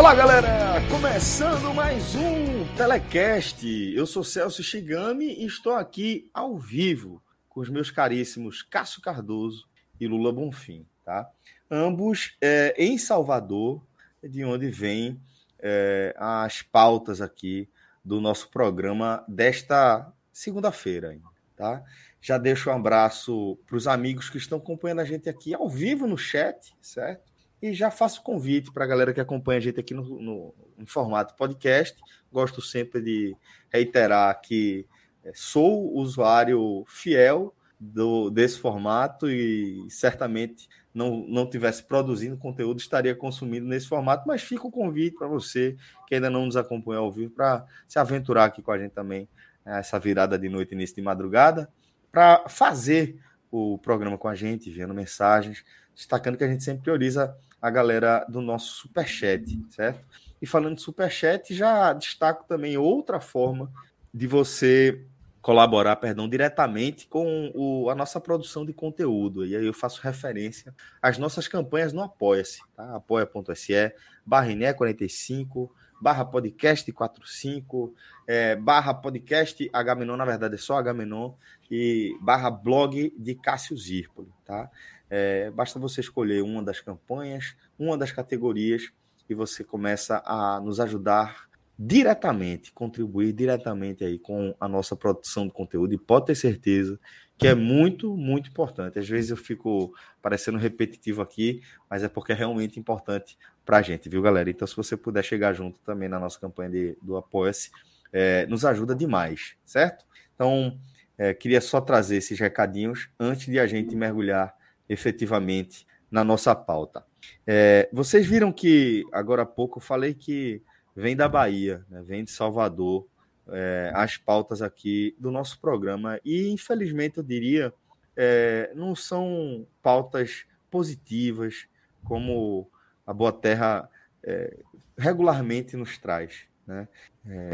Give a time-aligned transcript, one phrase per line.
[0.00, 0.48] Olá, galera!
[0.88, 3.66] Começando mais um Telecast.
[3.94, 9.68] Eu sou Celso Shigami e estou aqui ao vivo com os meus caríssimos Cássio Cardoso
[10.00, 11.30] e Lula Bonfim, tá?
[11.70, 13.86] Ambos é, em Salvador,
[14.22, 15.20] de onde vêm
[15.58, 17.68] é, as pautas aqui
[18.02, 21.14] do nosso programa desta segunda-feira,
[21.54, 21.84] tá?
[22.22, 26.06] Já deixo um abraço para os amigos que estão acompanhando a gente aqui ao vivo
[26.06, 27.29] no chat, certo?
[27.62, 30.86] E já faço convite para a galera que acompanha a gente aqui no, no, no,
[30.86, 32.00] formato podcast.
[32.32, 33.36] Gosto sempre de
[33.70, 34.86] reiterar que
[35.22, 43.14] é, sou usuário fiel do, desse formato e certamente não, não tivesse produzindo conteúdo, estaria
[43.14, 47.12] consumindo nesse formato, mas fica o convite para você que ainda não nos acompanha ao
[47.12, 49.28] vivo para se aventurar aqui com a gente também,
[49.64, 51.70] né, essa virada de noite, início de madrugada,
[52.10, 53.18] para fazer
[53.50, 58.24] o programa com a gente, enviando mensagens, destacando que a gente sempre prioriza a galera
[58.28, 60.00] do nosso superchat, certo?
[60.40, 63.70] E falando de superchat, já destaco também outra forma
[64.12, 65.04] de você
[65.42, 69.46] colaborar, perdão, diretamente com o, a nossa produção de conteúdo.
[69.46, 72.96] E aí eu faço referência às nossas campanhas no Apoia-se, tá?
[72.96, 73.94] apoia.se,
[74.24, 77.94] barra 45 barra podcast 45,
[78.26, 81.34] é, barra podcast Agamenon, na verdade é só Agamenon,
[81.70, 84.70] e barra blog de Cássio Zirpoli, tá?
[85.10, 88.92] É, basta você escolher uma das campanhas, uma das categorias,
[89.28, 95.52] e você começa a nos ajudar diretamente, contribuir diretamente aí com a nossa produção de
[95.52, 96.98] conteúdo, e pode ter certeza
[97.38, 98.98] que é muito, muito importante.
[98.98, 103.82] Às vezes eu fico parecendo repetitivo aqui, mas é porque é realmente importante para a
[103.82, 104.50] gente, viu, galera?
[104.50, 107.70] Então, se você puder chegar junto também na nossa campanha de, do Apoia-se,
[108.12, 110.04] é, nos ajuda demais, certo?
[110.34, 110.78] Então,
[111.16, 114.54] é, queria só trazer esses recadinhos antes de a gente mergulhar
[114.90, 117.04] efetivamente na nossa pauta.
[117.46, 120.60] É, vocês viram que agora há pouco eu falei que
[120.96, 123.06] vem da Bahia, né, vem de Salvador,
[123.48, 126.20] é, as pautas aqui do nosso programa.
[126.24, 127.72] E, infelizmente, eu diria,
[128.16, 131.68] é, não são pautas positivas,
[132.04, 132.68] como
[133.06, 133.88] a Boa Terra
[134.24, 134.58] é,
[134.98, 136.46] regularmente nos traz.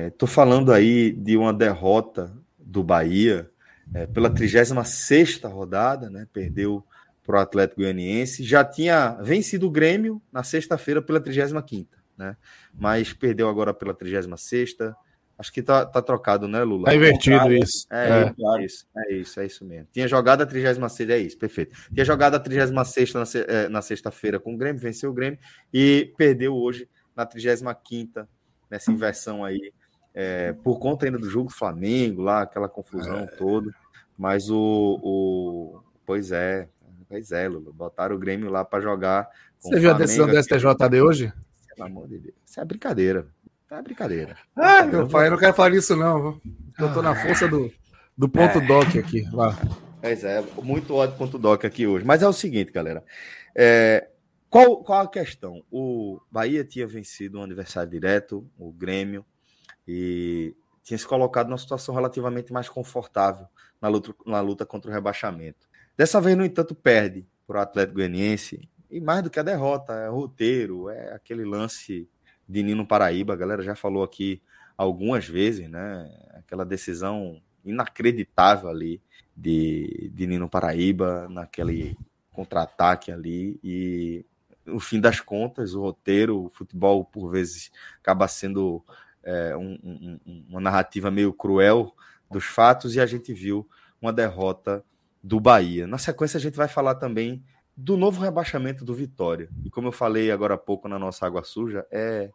[0.07, 0.35] Estou né?
[0.35, 3.51] falando aí de uma derrota do Bahia
[3.95, 6.27] é, pela 36 rodada, né?
[6.33, 6.85] perdeu
[7.27, 8.45] para o Atlético Goianiense.
[8.45, 12.37] Já tinha vencido o Grêmio na sexta-feira pela 35, né?
[12.73, 14.77] Mas perdeu agora pela 36.
[15.39, 16.87] Acho que tá, tá trocado, né, Lula?
[16.87, 17.87] Tá invertido isso.
[17.91, 18.61] É, é.
[18.61, 18.87] é, isso.
[18.97, 19.89] É isso, é isso mesmo.
[19.93, 21.77] Tinha jogado a 36, é isso, perfeito.
[21.93, 25.39] Tinha jogado a 36 na, é, na sexta-feira com o Grêmio, venceu o Grêmio
[25.75, 28.27] e perdeu hoje na 35
[28.71, 29.73] nessa inversão aí,
[30.15, 33.27] é, por conta ainda do jogo do Flamengo, lá, aquela confusão é.
[33.27, 33.71] toda.
[34.17, 35.81] Mas o, o.
[36.07, 36.69] Pois é,
[37.09, 37.73] Pois é, Lula.
[37.73, 39.29] Botaram o Grêmio lá para jogar.
[39.59, 41.33] Você viu a decisão do STJD hoje?
[41.75, 42.35] Pelo amor de Deus.
[42.45, 43.27] Isso é brincadeira.
[43.71, 44.37] É brincadeira.
[44.55, 46.41] Ah, meu pai, eu não quero falar isso, não.
[46.79, 47.73] Eu tô na força do,
[48.17, 48.67] do ponto é.
[48.67, 49.23] doc aqui.
[49.33, 49.57] Lá.
[50.01, 52.05] Pois é, muito ódio ponto doc aqui hoje.
[52.05, 53.05] Mas é o seguinte, galera.
[53.55, 54.09] É,
[54.49, 55.65] qual, qual a questão?
[55.71, 59.25] O Bahia tinha vencido um adversário direto, o Grêmio,
[59.87, 63.47] e tinha se colocado numa situação relativamente mais confortável
[63.81, 65.69] na luta, na luta contra o rebaixamento.
[65.97, 68.69] Dessa vez, no entanto, perde para o Atlético Goianiense.
[68.91, 72.09] E mais do que a derrota, é roteiro, é aquele lance
[72.49, 73.33] de Nino Paraíba.
[73.33, 74.43] A galera já falou aqui
[74.77, 76.11] algumas vezes, né?
[76.35, 79.01] Aquela decisão inacreditável ali
[79.37, 81.97] de, de Nino Paraíba, naquele
[82.31, 83.59] contra-ataque ali.
[83.65, 84.25] E
[84.65, 87.71] no fim das contas, o roteiro, o futebol, por vezes,
[88.01, 88.85] acaba sendo
[89.23, 91.95] é, um, um, uma narrativa meio cruel
[92.31, 93.69] dos fatos, e a gente viu
[94.01, 94.85] uma derrota
[95.27, 95.89] do Bahia.
[95.89, 97.43] Na sequência, a gente vai falar também
[97.77, 99.49] do novo rebaixamento do Vitória.
[99.65, 102.31] E como eu falei agora há pouco na nossa Água Suja, é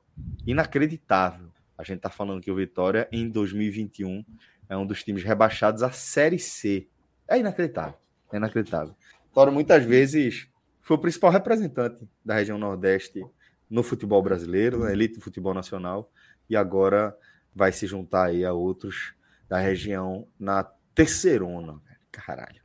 [0.45, 1.47] inacreditável.
[1.77, 4.25] A gente está falando que o Vitória, em 2021,
[4.67, 6.89] é um dos times rebaixados à Série C.
[7.29, 7.97] É inacreditável.
[8.29, 8.93] É inacreditável.
[9.25, 10.49] Vitória muitas vezes
[10.81, 13.25] foi o principal representante da região Nordeste
[13.69, 16.11] no futebol brasileiro, na elite do futebol nacional,
[16.49, 17.17] e agora
[17.55, 19.13] vai se juntar aí a outros
[19.47, 21.81] da região na terceirona.
[22.11, 22.61] Caralho.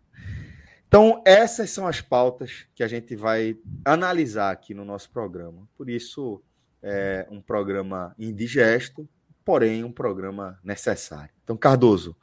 [0.89, 5.69] Então, essas são as pautas que a gente vai analisar aqui no nosso programa.
[5.77, 6.43] Por isso,
[6.83, 9.09] é um programa indigesto,
[9.45, 11.31] porém um programa necessário.
[11.43, 12.17] Então, Cardoso,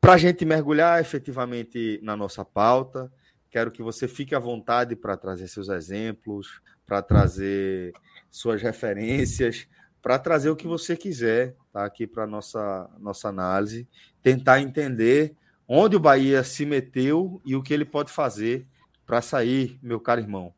[0.00, 3.12] para a gente mergulhar efetivamente na nossa pauta,
[3.48, 7.92] quero que você fique à vontade para trazer seus exemplos, para trazer
[8.30, 9.68] suas referências,
[10.02, 13.88] para trazer o que você quiser tá, aqui para a nossa, nossa análise,
[14.20, 18.66] tentar entender onde o Bahia se meteu e o que ele pode fazer
[19.06, 20.52] para sair, meu caro irmão.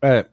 [0.00, 0.26] É,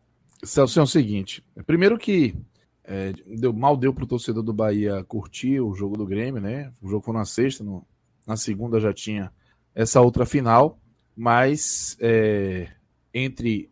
[0.44, 2.36] Celso, é o seguinte: primeiro que
[2.84, 6.72] é, deu, mal deu para o torcedor do Bahia curtir o jogo do Grêmio, né?
[6.82, 7.86] O jogo foi na sexta, no,
[8.26, 9.32] na segunda já tinha
[9.76, 10.80] essa outra final,
[11.16, 12.70] mas é,
[13.14, 13.70] entre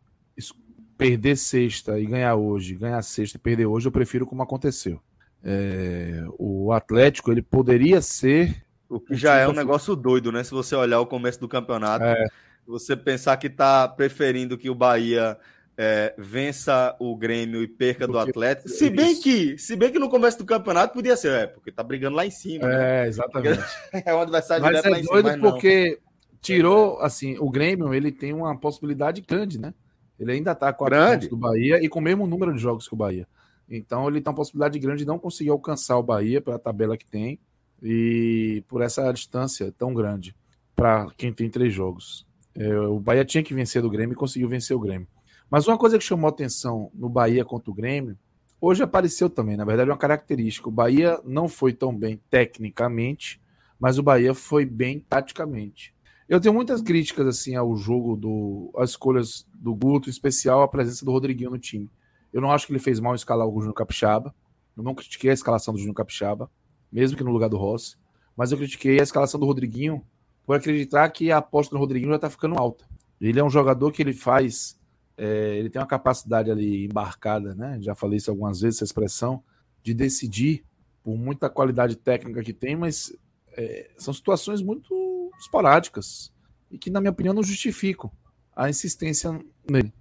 [0.98, 5.00] perder sexta e ganhar hoje, ganhar sexta e perder hoje, eu prefiro como aconteceu.
[5.44, 8.66] É, o Atlético ele poderia ser.
[8.90, 10.44] O que já é um negócio doido, né?
[10.44, 12.28] Se você olhar o começo do campeonato, é.
[12.66, 15.38] você pensar que está preferindo que o Bahia
[15.78, 18.70] é, vença o Grêmio e perca porque, do Atlético.
[18.70, 19.22] Se bem isso.
[19.22, 22.26] que, se bem que no começo do campeonato podia ser, é, porque tá brigando lá
[22.26, 22.66] em cima.
[22.66, 23.08] É, né?
[23.08, 23.64] exatamente.
[24.06, 25.52] é o adversário mas direto é lá em doido cima.
[25.52, 26.00] porque
[26.42, 29.74] tirou, assim, o Grêmio, ele tem uma possibilidade grande, né?
[30.20, 32.88] Ele ainda tá com a grande do Bahia e com o mesmo número de jogos
[32.88, 33.28] que o Bahia.
[33.70, 37.06] Então ele tem uma possibilidade grande de não conseguir alcançar o Bahia pela tabela que
[37.06, 37.40] tem
[37.82, 40.36] e por essa distância tão grande
[40.76, 42.26] para quem tem três jogos.
[42.56, 45.08] É, o Bahia tinha que vencer do Grêmio e conseguiu vencer o Grêmio.
[45.50, 48.18] Mas uma coisa que chamou atenção no Bahia contra o Grêmio,
[48.60, 50.68] hoje apareceu também, na verdade, uma característica.
[50.68, 53.42] O Bahia não foi tão bem tecnicamente,
[53.80, 55.94] mas o Bahia foi bem taticamente.
[56.28, 60.68] Eu tenho muitas críticas assim ao jogo do as escolhas do Guto, em especial a
[60.68, 61.90] presença do Rodriguinho no time.
[62.34, 64.36] Eu não acho que ele fez mal escalar o Júnior Capixaba.
[64.76, 66.52] Eu não critiquei a escalação do Júnior Capixaba,
[66.92, 67.96] mesmo que no lugar do Rossi,
[68.36, 70.04] mas eu critiquei a escalação do Rodriguinho
[70.46, 72.86] por acreditar que a aposta do Rodriguinho já está ficando alta.
[73.20, 74.78] Ele é um jogador que ele faz
[75.18, 77.80] é, ele tem uma capacidade ali embarcada, né?
[77.82, 79.44] Já falei isso algumas vezes, essa expressão,
[79.82, 80.64] de decidir
[81.04, 83.12] por muita qualidade técnica que tem, mas
[83.54, 86.32] é, são situações muito esporádicas
[86.70, 88.12] e que, na minha opinião, não justificam
[88.56, 89.32] a insistência
[89.70, 89.92] nele.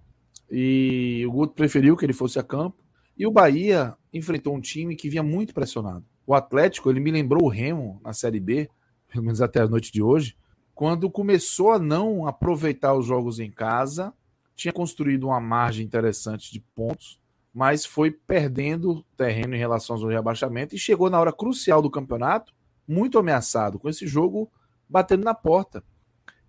[0.50, 2.84] E o Guto preferiu que ele fosse a campo.
[3.16, 6.04] E o Bahia enfrentou um time que vinha muito pressionado.
[6.26, 8.68] O Atlético, ele me lembrou o Remo na Série B,
[9.08, 10.36] pelo menos até a noite de hoje,
[10.74, 14.12] quando começou a não aproveitar os jogos em casa
[14.56, 17.20] tinha construído uma margem interessante de pontos,
[17.52, 22.54] mas foi perdendo terreno em relação ao rebaixamento e chegou na hora crucial do campeonato
[22.88, 24.50] muito ameaçado, com esse jogo
[24.88, 25.84] batendo na porta.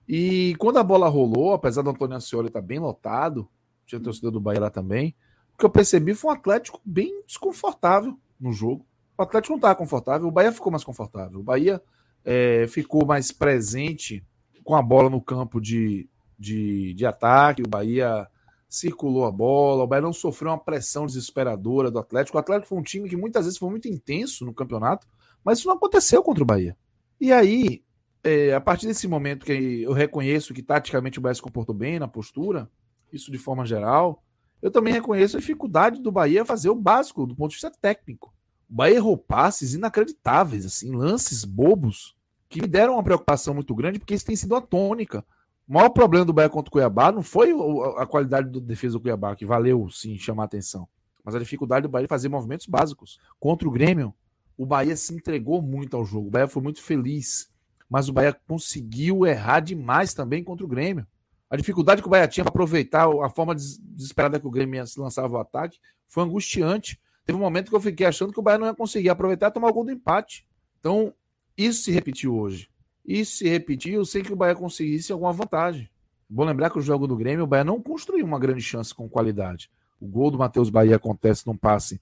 [0.08, 3.50] E quando a bola rolou, apesar do Antônio Ancioli estar bem lotado,
[3.86, 5.16] tinha torcedor do Bahia lá também,
[5.54, 8.86] o que eu percebi foi um Atlético bem desconfortável no jogo.
[9.18, 11.40] O Atlético não estava confortável, o Bahia ficou mais confortável.
[11.40, 11.82] O Bahia
[12.24, 14.24] é, ficou mais presente
[14.64, 18.28] com a bola no campo de, de, de ataque, o Bahia
[18.70, 22.38] circulou a bola, o Bahia não sofreu uma pressão desesperadora do Atlético.
[22.38, 25.08] O Atlético foi um time que muitas vezes foi muito intenso no campeonato,
[25.44, 26.78] mas isso não aconteceu contra o Bahia.
[27.20, 27.84] E aí,
[28.24, 31.98] é, a partir desse momento que eu reconheço que taticamente o Bahia se comportou bem
[31.98, 32.70] na postura,
[33.12, 34.22] isso de forma geral,
[34.62, 38.37] eu também reconheço a dificuldade do Bahia fazer o básico do ponto de vista técnico.
[38.70, 42.16] O Bahia errou passes inacreditáveis, assim, lances bobos,
[42.50, 45.24] que me deram uma preocupação muito grande, porque isso tem sido a tônica
[45.68, 47.54] o maior problema do Bahia contra o Cuiabá não foi
[47.98, 50.88] a qualidade da defesa do Cuiabá, que valeu sim chamar atenção,
[51.24, 53.20] mas a dificuldade do Bahia de fazer movimentos básicos.
[53.38, 54.14] Contra o Grêmio,
[54.58, 57.52] o Bahia se entregou muito ao jogo, o Bahia foi muito feliz,
[57.90, 61.06] mas o Bahia conseguiu errar demais também contra o Grêmio.
[61.50, 65.00] A dificuldade que o Bahia tinha para aproveitar a forma desesperada que o Grêmio se
[65.00, 66.98] lançava o ataque foi angustiante.
[67.28, 69.52] Teve um momento que eu fiquei achando que o Bahia não ia conseguir aproveitar e
[69.52, 70.48] tomar o gol do empate.
[70.80, 71.14] Então,
[71.58, 72.70] isso se repetiu hoje.
[73.06, 75.90] Isso se repetiu sem que o Bahia conseguisse alguma vantagem.
[76.30, 79.10] Bom lembrar que o jogo do Grêmio, o Bahia não construiu uma grande chance com
[79.10, 79.70] qualidade.
[80.00, 82.00] O gol do Matheus Bahia acontece num passe.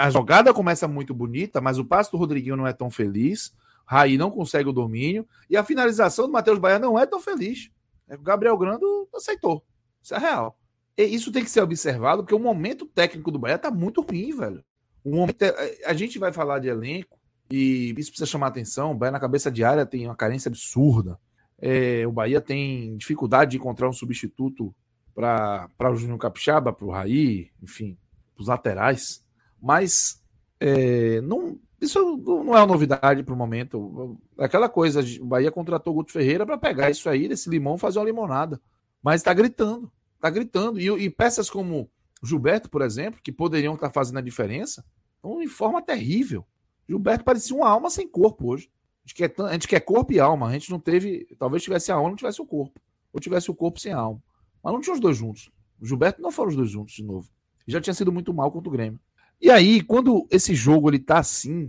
[0.00, 3.52] A jogada começa muito bonita, mas o passe do Rodriguinho não é tão feliz.
[3.84, 5.26] Raí não consegue o domínio.
[5.50, 7.72] E a finalização do Matheus Bahia não é tão feliz.
[8.08, 9.64] É o Gabriel Grando aceitou.
[10.00, 10.56] Isso é real.
[10.96, 14.64] Isso tem que ser observado, porque o momento técnico do Bahia tá muito ruim, velho.
[15.04, 17.18] O momento, é, a gente vai falar de elenco,
[17.50, 18.92] e isso precisa chamar atenção.
[18.92, 21.18] O Bahia na cabeça de área tem uma carência absurda.
[21.58, 24.74] É, o Bahia tem dificuldade de encontrar um substituto
[25.14, 27.96] para o Júnior Capixaba, para o Raí, enfim,
[28.34, 29.24] para os laterais.
[29.60, 30.22] Mas
[30.58, 34.18] é, não, isso não é uma novidade para o momento.
[34.38, 37.98] Aquela coisa, o Bahia contratou o Guto Ferreira para pegar isso aí, desse limão, fazer
[37.98, 38.60] uma limonada.
[39.02, 39.92] Mas está gritando,
[40.24, 40.80] está gritando.
[40.80, 41.90] E, e, peças como
[42.22, 44.84] Gilberto, por exemplo, que poderiam estar tá fazendo a diferença,
[45.16, 46.44] estão em forma terrível.
[46.88, 48.70] Gilberto parecia uma alma sem corpo hoje.
[49.04, 50.48] A gente, quer, a gente quer corpo e alma.
[50.48, 51.26] A gente não teve.
[51.38, 52.80] Talvez tivesse a alma, não tivesse o corpo.
[53.12, 54.22] Ou tivesse o corpo sem a alma.
[54.62, 55.50] Mas não tinha os dois juntos.
[55.80, 57.28] O Gilberto não foram os dois juntos de novo.
[57.66, 58.98] Já tinha sido muito mal contra o Grêmio.
[59.40, 61.68] E aí, quando esse jogo ele tá assim,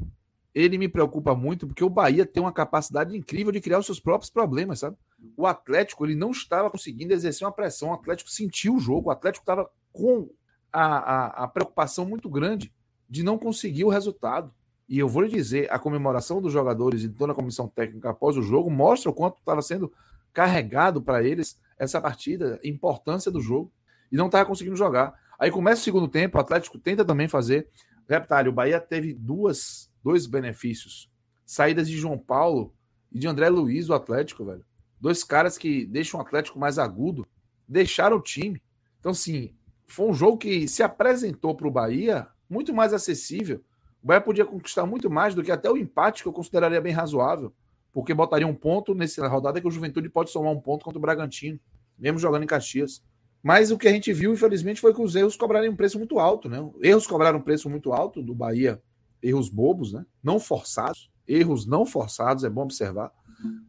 [0.53, 3.99] ele me preocupa muito porque o Bahia tem uma capacidade incrível de criar os seus
[3.99, 4.95] próprios problemas, sabe?
[5.37, 7.89] O Atlético ele não estava conseguindo exercer uma pressão.
[7.89, 9.09] O Atlético sentiu o jogo.
[9.09, 10.29] O Atlético estava com
[10.71, 12.73] a, a, a, preocupação muito grande
[13.09, 14.53] de não conseguir o resultado.
[14.87, 18.37] E eu vou lhe dizer, a comemoração dos jogadores e toda a comissão técnica após
[18.37, 19.91] o jogo mostra o quanto estava sendo
[20.33, 23.71] carregado para eles essa partida, a importância do jogo.
[24.11, 25.15] E não estava conseguindo jogar.
[25.39, 27.67] Aí começa o segundo tempo, o Atlético tenta também fazer.
[28.07, 31.09] Reptile, o Bahia teve duas, dois benefícios.
[31.45, 32.73] Saídas de João Paulo
[33.11, 34.65] e de André Luiz, do Atlético, velho.
[35.05, 37.27] Dois caras que deixam o Atlético mais agudo,
[37.67, 38.59] deixaram o time.
[38.99, 39.53] Então, assim,
[39.85, 43.63] foi um jogo que se apresentou para o Bahia muito mais acessível.
[44.01, 46.91] O Bahia podia conquistar muito mais do que até o empate, que eu consideraria bem
[46.91, 47.53] razoável,
[47.93, 51.01] porque botaria um ponto nessa rodada que o Juventude pode somar um ponto contra o
[51.01, 51.59] Bragantino,
[51.99, 53.03] mesmo jogando em Caxias.
[53.43, 56.17] Mas o que a gente viu, infelizmente, foi que os erros cobraram um preço muito
[56.17, 56.67] alto, né?
[56.81, 58.81] Erros cobraram um preço muito alto do Bahia,
[59.21, 60.03] erros bobos, né?
[60.23, 63.11] Não forçados, erros não forçados, é bom observar.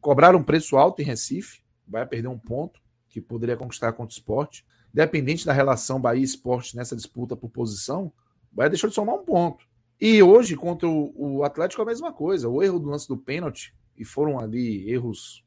[0.00, 4.12] Cobraram um preço alto em Recife, o Bahia perdeu um ponto que poderia conquistar contra
[4.14, 4.64] o esporte.
[4.92, 8.12] Independente da relação Bahia Esporte nessa disputa por posição,
[8.52, 9.66] o Bahia deixou de somar um ponto.
[10.00, 12.48] E hoje, contra o, Atlético, é a mesma coisa.
[12.48, 15.42] O erro do lance do pênalti, e foram ali erros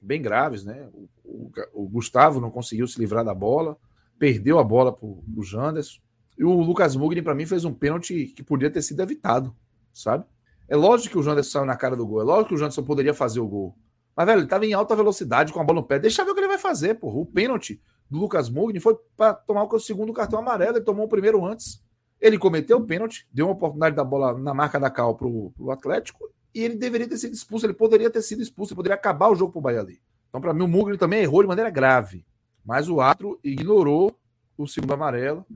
[0.00, 0.88] bem graves, né?
[0.92, 3.78] O, o, o, Gustavo não conseguiu se livrar da bola,
[4.18, 6.00] perdeu a bola para o Janderson.
[6.36, 9.54] E o Lucas Mugni, para mim, fez um pênalti que podia ter sido evitado,
[9.92, 10.24] sabe?
[10.68, 12.82] É lógico que o Janderson saiu na cara do gol, é lógico que o Janderson
[12.82, 13.74] poderia fazer o gol.
[14.14, 15.98] Mas, velho, ele estava em alta velocidade com a bola no pé.
[15.98, 17.18] Deixa ver o que ele vai fazer, porra.
[17.18, 21.08] O pênalti do Lucas Mugni foi para tomar o segundo cartão amarelo, ele tomou o
[21.08, 21.82] primeiro antes.
[22.20, 25.70] Ele cometeu o pênalti, deu uma oportunidade da bola na marca da Cal para o
[25.70, 29.28] Atlético e ele deveria ter sido expulso, ele poderia ter sido expulso, ele poderia acabar
[29.28, 30.00] o jogo para o Bahia ali.
[30.28, 32.26] Então, para mim, o Mugni também errou de maneira grave.
[32.64, 34.18] Mas o árbitro ignorou
[34.56, 35.46] o segundo amarelo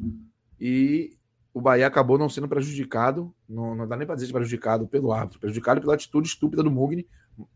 [0.60, 1.16] e
[1.54, 3.34] o Bahia acabou não sendo prejudicado.
[3.48, 7.06] Não, não dá nem para dizer prejudicado pelo árbitro, prejudicado pela atitude estúpida do Mugni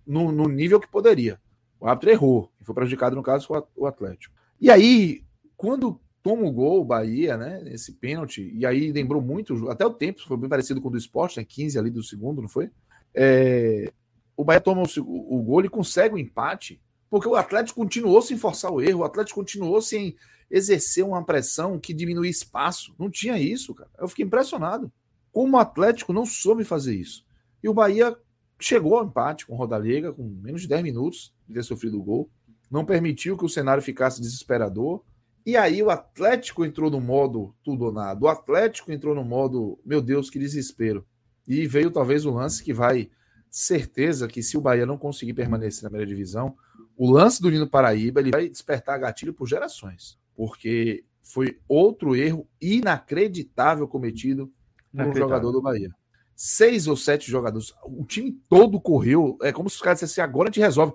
[0.06, 1.40] no, no nível que poderia.
[1.80, 4.34] O árbitro errou e foi prejudicado, no caso, o Atlético.
[4.60, 5.24] E aí,
[5.56, 7.62] quando toma o gol, o Bahia, né?
[7.66, 10.98] Esse pênalti, e aí lembrou muito, até o tempo foi bem parecido com o do
[10.98, 11.44] esporte, né?
[11.44, 12.70] 15 ali do segundo, não foi?
[13.14, 13.92] É,
[14.36, 16.80] o Bahia toma o, o gol e consegue o empate
[17.16, 20.14] porque o Atlético continuou sem forçar o erro, o Atlético continuou sem
[20.50, 22.94] exercer uma pressão que diminuía espaço.
[22.98, 23.88] Não tinha isso, cara.
[23.98, 24.92] Eu fiquei impressionado.
[25.32, 27.24] Como o Atlético não soube fazer isso.
[27.62, 28.14] E o Bahia
[28.60, 32.02] chegou ao empate com o Rodalega, com menos de 10 minutos de ter sofrido o
[32.02, 32.30] gol.
[32.70, 35.02] Não permitiu que o cenário ficasse desesperador.
[35.46, 38.22] E aí o Atlético entrou no modo tudo ou nada.
[38.22, 41.02] O Atlético entrou no modo, meu Deus, que desespero.
[41.48, 43.08] E veio talvez o lance que vai
[43.50, 46.54] certeza que se o Bahia não conseguir permanecer na primeira divisão,
[46.96, 52.48] o lance do Nino Paraíba ele vai despertar gatilho por gerações, porque foi outro erro
[52.60, 54.50] inacreditável cometido
[54.92, 55.90] por um jogador do Bahia.
[56.34, 60.48] Seis ou sete jogadores, o time todo correu, é como se os caras dissessem, agora
[60.48, 60.94] a gente resolve.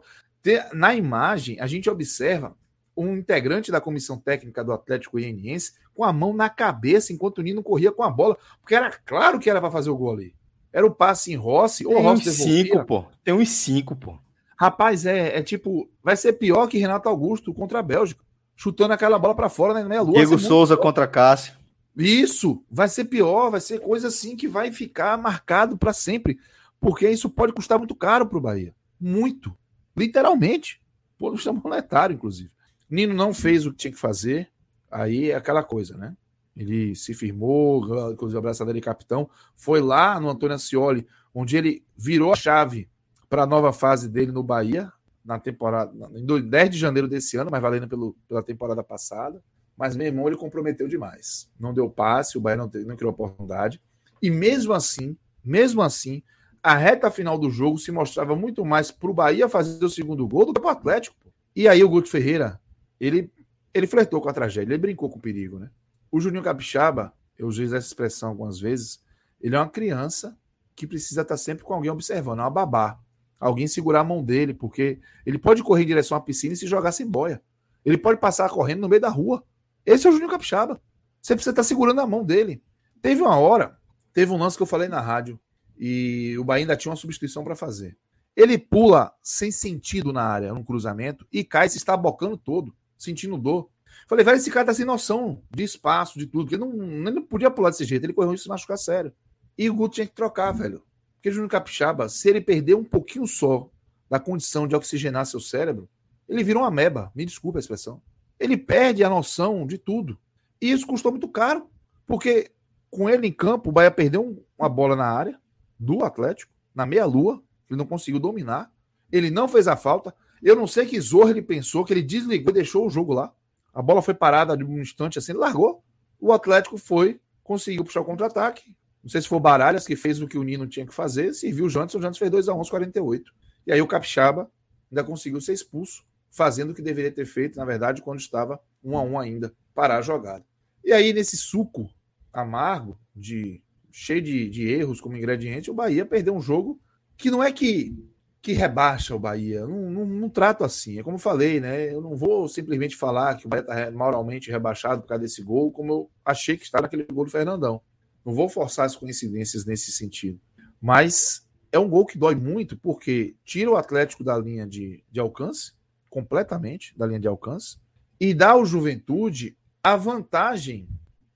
[0.74, 2.56] Na imagem, a gente observa
[2.96, 7.42] um integrante da comissão técnica do Atlético Goianiense com a mão na cabeça enquanto o
[7.42, 10.36] Nino corria com a bola, porque era claro que era para fazer o gol ali.
[10.72, 12.64] Era o passe em Rossi, ou Rossi devolvia.
[12.64, 13.06] Cinco, pô.
[13.24, 14.18] Tem uns cinco, pô.
[14.62, 18.24] Rapaz, é, é tipo, vai ser pior que Renato Augusto contra a Bélgica,
[18.56, 20.14] chutando aquela bola para fora na meia lua.
[20.14, 21.56] Diego Souza contra Cássio.
[21.98, 26.38] Isso, vai ser pior, vai ser coisa assim que vai ficar marcado para sempre,
[26.80, 29.52] porque isso pode custar muito caro para o Bahia, muito,
[29.98, 30.80] literalmente,
[31.18, 32.52] por questão monetário, inclusive.
[32.88, 34.48] Nino não fez o que tinha que fazer,
[34.92, 36.16] aí é aquela coisa, né?
[36.56, 42.32] Ele se firmou, inclusive abraçadeira de capitão, foi lá no Antônio Ascioli, onde ele virou
[42.32, 42.91] a chave
[43.32, 44.92] para a nova fase dele no Bahia,
[45.24, 49.42] na temporada, em 10 de janeiro desse ano, mas valendo pelo, pela temporada passada.
[49.78, 51.50] Mas meu irmão ele comprometeu demais.
[51.58, 53.82] Não deu passe, o Bahia não, não criou oportunidade.
[54.22, 56.22] E mesmo assim, mesmo assim,
[56.62, 60.28] a reta final do jogo se mostrava muito mais para o Bahia fazer o segundo
[60.28, 61.16] gol do que para o Atlético.
[61.56, 62.60] E aí o Guto Ferreira,
[63.00, 63.32] ele,
[63.74, 65.70] ele flertou com a tragédia, ele brincou com o perigo, né?
[66.12, 69.02] O Juninho Capixaba, eu usei essa expressão algumas vezes,
[69.40, 70.38] ele é uma criança
[70.76, 73.00] que precisa estar sempre com alguém observando, é uma babá
[73.42, 76.68] alguém segurar a mão dele, porque ele pode correr em direção à piscina e se
[76.68, 77.42] jogar sem boia.
[77.84, 79.44] Ele pode passar correndo no meio da rua.
[79.84, 80.80] Esse é o Juninho Capixaba.
[81.20, 82.62] Você precisa estar segurando a mão dele.
[83.02, 83.76] Teve uma hora,
[84.14, 85.40] teve um lance que eu falei na rádio,
[85.76, 87.98] e o Bahia ainda tinha uma substituição para fazer.
[88.36, 92.74] Ele pula sem sentido na área, num cruzamento, e cai se está bocando todo.
[92.98, 93.70] sentindo dor.
[94.08, 97.16] Falei, velho, esse cara tá sem noção de espaço, de tudo, porque ele não, ele
[97.16, 99.12] não podia pular desse jeito, ele correu isso se machucar sério.
[99.58, 100.84] E o Guto tinha que trocar, velho.
[101.22, 103.70] Porque o Júnior Capixaba, se ele perder um pouquinho só
[104.10, 105.88] da condição de oxigenar seu cérebro,
[106.28, 108.02] ele vira uma ameba, me desculpa a expressão.
[108.40, 110.18] Ele perde a noção de tudo.
[110.60, 111.70] E isso custou muito caro,
[112.08, 112.50] porque
[112.90, 115.40] com ele em campo, o Bahia perdeu uma bola na área
[115.80, 118.72] do Atlético, na meia-lua, ele não conseguiu dominar,
[119.12, 120.16] ele não fez a falta.
[120.42, 123.32] Eu não sei que Zorro ele pensou, que ele desligou e deixou o jogo lá.
[123.72, 125.84] A bola foi parada de um instante assim, largou.
[126.20, 128.76] O Atlético foi, conseguiu puxar o contra-ataque.
[129.04, 131.34] Não sei se foi o Baralhas que fez o que o Nino tinha que fazer,
[131.34, 133.32] serviu o Jantos, o Jantos fez 2 a 1 48.
[133.68, 134.50] E aí o Capixaba
[134.92, 138.98] ainda conseguiu ser expulso, fazendo o que deveria ter feito, na verdade, quando estava 1
[138.98, 140.46] a 1 ainda, parar a jogada.
[140.84, 141.90] E aí, nesse suco
[142.32, 146.80] amargo, de cheio de, de erros como ingrediente, o Bahia perdeu um jogo
[147.18, 147.96] que não é que
[148.42, 149.68] que rebaixa o Bahia.
[149.68, 150.98] Não, não, não, trato assim.
[150.98, 151.94] É como eu falei, né?
[151.94, 155.72] Eu não vou simplesmente falar que o Bahia está moralmente rebaixado por causa desse gol,
[155.72, 157.82] como eu achei que está naquele gol do Fernandão.
[158.26, 160.40] Não vou forçar as coincidências nesse sentido.
[160.82, 165.20] Mas é um gol que dói muito, porque tira o Atlético da linha de, de
[165.20, 165.74] alcance,
[166.10, 167.78] completamente da linha de alcance,
[168.20, 170.88] e dá ao Juventude a vantagem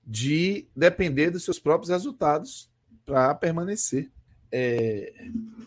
[0.06, 2.70] de depender dos seus próprios resultados
[3.04, 4.10] para permanecer
[4.52, 5.12] é,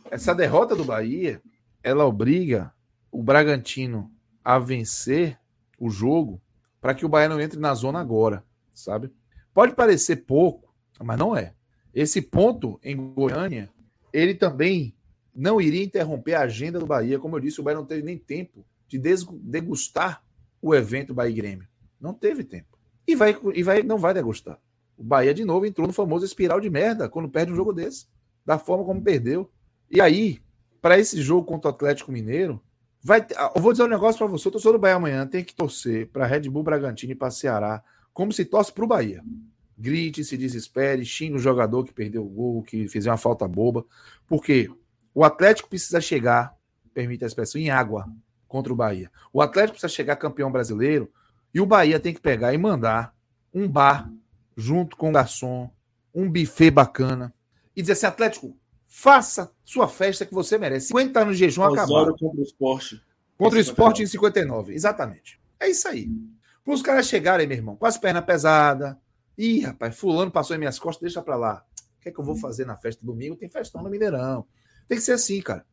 [0.10, 1.42] essa derrota do Bahia,
[1.84, 2.74] ela obriga
[3.12, 4.12] o Bragantino
[4.44, 5.38] a vencer
[5.78, 6.42] o jogo
[6.82, 9.12] para que o Bahia não entre na zona agora, sabe?
[9.54, 10.69] Pode parecer pouco,
[11.04, 11.54] mas não é.
[11.94, 13.70] Esse ponto em Goiânia,
[14.14, 14.94] ele também
[15.36, 17.20] não iria interromper a agenda do Bahia.
[17.20, 20.24] Como eu disse, o Bahia não teve nem tempo de degustar
[20.62, 21.68] o evento Bahia Grêmio.
[22.00, 22.78] Não teve tempo.
[23.08, 24.60] E, vai, e vai, não vai degustar.
[24.98, 28.06] O Bahia, de novo, entrou no famoso espiral de merda quando perde um jogo desse
[28.46, 29.50] da forma como perdeu.
[29.92, 30.40] E aí,
[30.82, 32.60] para esse jogo contra o Atlético Mineiro,
[33.02, 35.44] vai ter, eu vou dizer um negócio para você, eu torcedor do Bahia amanhã tem
[35.44, 39.24] que torcer para Red Bull Bragantino e para Ceará, como se torce para o Bahia.
[39.80, 43.86] Grite, se desespere, xingue o jogador que perdeu o gol, que fez uma falta boba,
[44.28, 44.70] porque
[45.14, 46.54] o Atlético precisa chegar,
[46.94, 48.06] permite a expressão, em água
[48.46, 49.10] contra o Bahia.
[49.32, 51.10] O Atlético precisa chegar campeão brasileiro
[51.54, 53.16] e o Bahia tem que pegar e mandar
[53.54, 54.12] um bar
[54.56, 55.72] junto com o garçom,
[56.14, 57.34] um buffet bacana,
[57.74, 60.88] e dizer assim: Atlético, faça sua festa que você merece.
[60.88, 62.14] 50 anos de jejum acabaram.
[62.18, 63.02] contra o esporte.
[63.38, 64.74] Contra o esporte em 59.
[64.74, 65.40] Exatamente.
[65.58, 66.10] É isso aí.
[66.66, 68.96] Para os caras chegarem, meu irmão, com as pernas pesadas.
[69.40, 71.66] Ih, rapaz, fulano passou em minhas costas, deixa para lá.
[71.98, 73.38] O que é que eu vou fazer na festa domingo?
[73.38, 74.46] Tem festão no Mineirão.
[74.86, 75.66] Tem que ser assim, cara.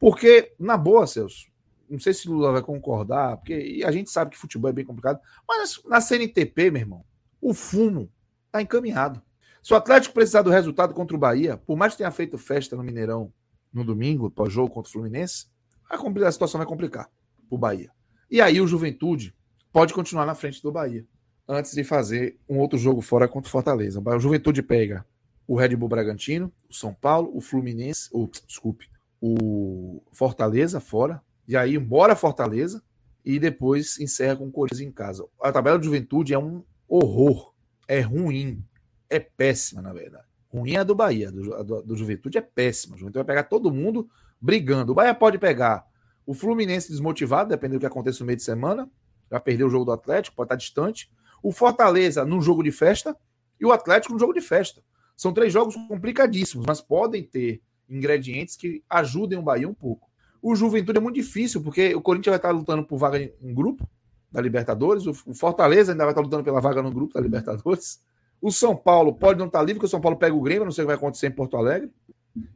[0.00, 1.46] Porque, na boa, Celso,
[1.88, 4.84] não sei se o Lula vai concordar, porque a gente sabe que futebol é bem
[4.84, 7.04] complicado, mas na CNTP, meu irmão,
[7.40, 8.10] o fumo
[8.50, 9.22] tá encaminhado.
[9.62, 12.74] Se o Atlético precisar do resultado contra o Bahia, por mais que tenha feito festa
[12.74, 13.32] no Mineirão
[13.72, 15.46] no domingo, pós-jogo contra o Fluminense,
[15.88, 17.08] a situação vai complicar
[17.48, 17.92] o Bahia.
[18.28, 19.32] E aí o Juventude
[19.72, 21.06] pode continuar na frente do Bahia,
[21.48, 24.00] antes de fazer um outro jogo fora contra o Fortaleza.
[24.00, 25.04] O Juventude pega
[25.46, 31.56] o Red Bull Bragantino, o São Paulo, o Fluminense, o, desculpe, o Fortaleza fora, e
[31.56, 32.82] aí embora Fortaleza,
[33.24, 35.24] e depois encerra com o Corinthians em casa.
[35.42, 37.54] A tabela de Juventude é um horror,
[37.88, 38.62] é ruim
[39.10, 40.24] é péssima, na verdade.
[40.52, 42.94] Ruim é a do Bahia, do, do, do Juventude é péssima.
[42.94, 44.08] O Juventude vai pegar todo mundo
[44.40, 44.92] brigando.
[44.92, 45.86] O Bahia pode pegar
[46.26, 48.88] o Fluminense desmotivado, dependendo do que aconteça no meio de semana.
[49.30, 51.10] Já perdeu o jogo do Atlético, pode estar distante.
[51.42, 53.16] O Fortaleza num jogo de festa
[53.60, 54.82] e o Atlético num jogo de festa.
[55.16, 60.08] São três jogos complicadíssimos, mas podem ter ingredientes que ajudem o Bahia um pouco.
[60.40, 63.88] O Juventude é muito difícil, porque o Corinthians vai estar lutando por vaga em grupo
[64.30, 68.00] da Libertadores, o Fortaleza ainda vai estar lutando pela vaga no grupo da Libertadores.
[68.40, 70.70] O São Paulo pode não estar livre, porque o São Paulo pega o Grêmio, não
[70.70, 71.90] sei o que vai acontecer em Porto Alegre.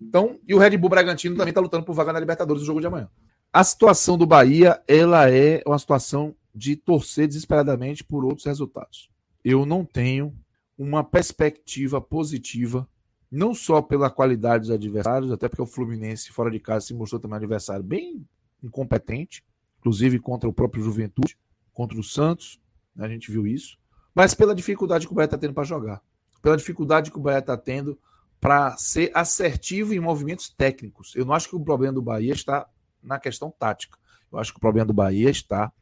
[0.00, 2.80] Então, e o Red Bull Bragantino também está lutando por vaga na Libertadores no jogo
[2.80, 3.08] de amanhã.
[3.52, 9.10] A situação do Bahia, ela é uma situação de torcer desesperadamente por outros resultados.
[9.44, 10.36] Eu não tenho
[10.76, 12.88] uma perspectiva positiva,
[13.30, 17.20] não só pela qualidade dos adversários, até porque o Fluminense fora de casa se mostrou
[17.20, 18.26] também um adversário bem
[18.62, 19.44] incompetente,
[19.78, 21.36] inclusive contra o próprio Juventude,
[21.72, 22.60] contra o Santos,
[22.94, 23.78] né, a gente viu isso
[24.14, 26.02] mas pela dificuldade que o Bahia está tendo para jogar,
[26.40, 27.98] pela dificuldade que o Bahia está tendo
[28.40, 31.14] para ser assertivo em movimentos técnicos.
[31.14, 32.66] Eu não acho que o problema do Bahia está
[33.02, 33.96] na questão tática.
[34.30, 35.72] Eu acho que o problema do Bahia está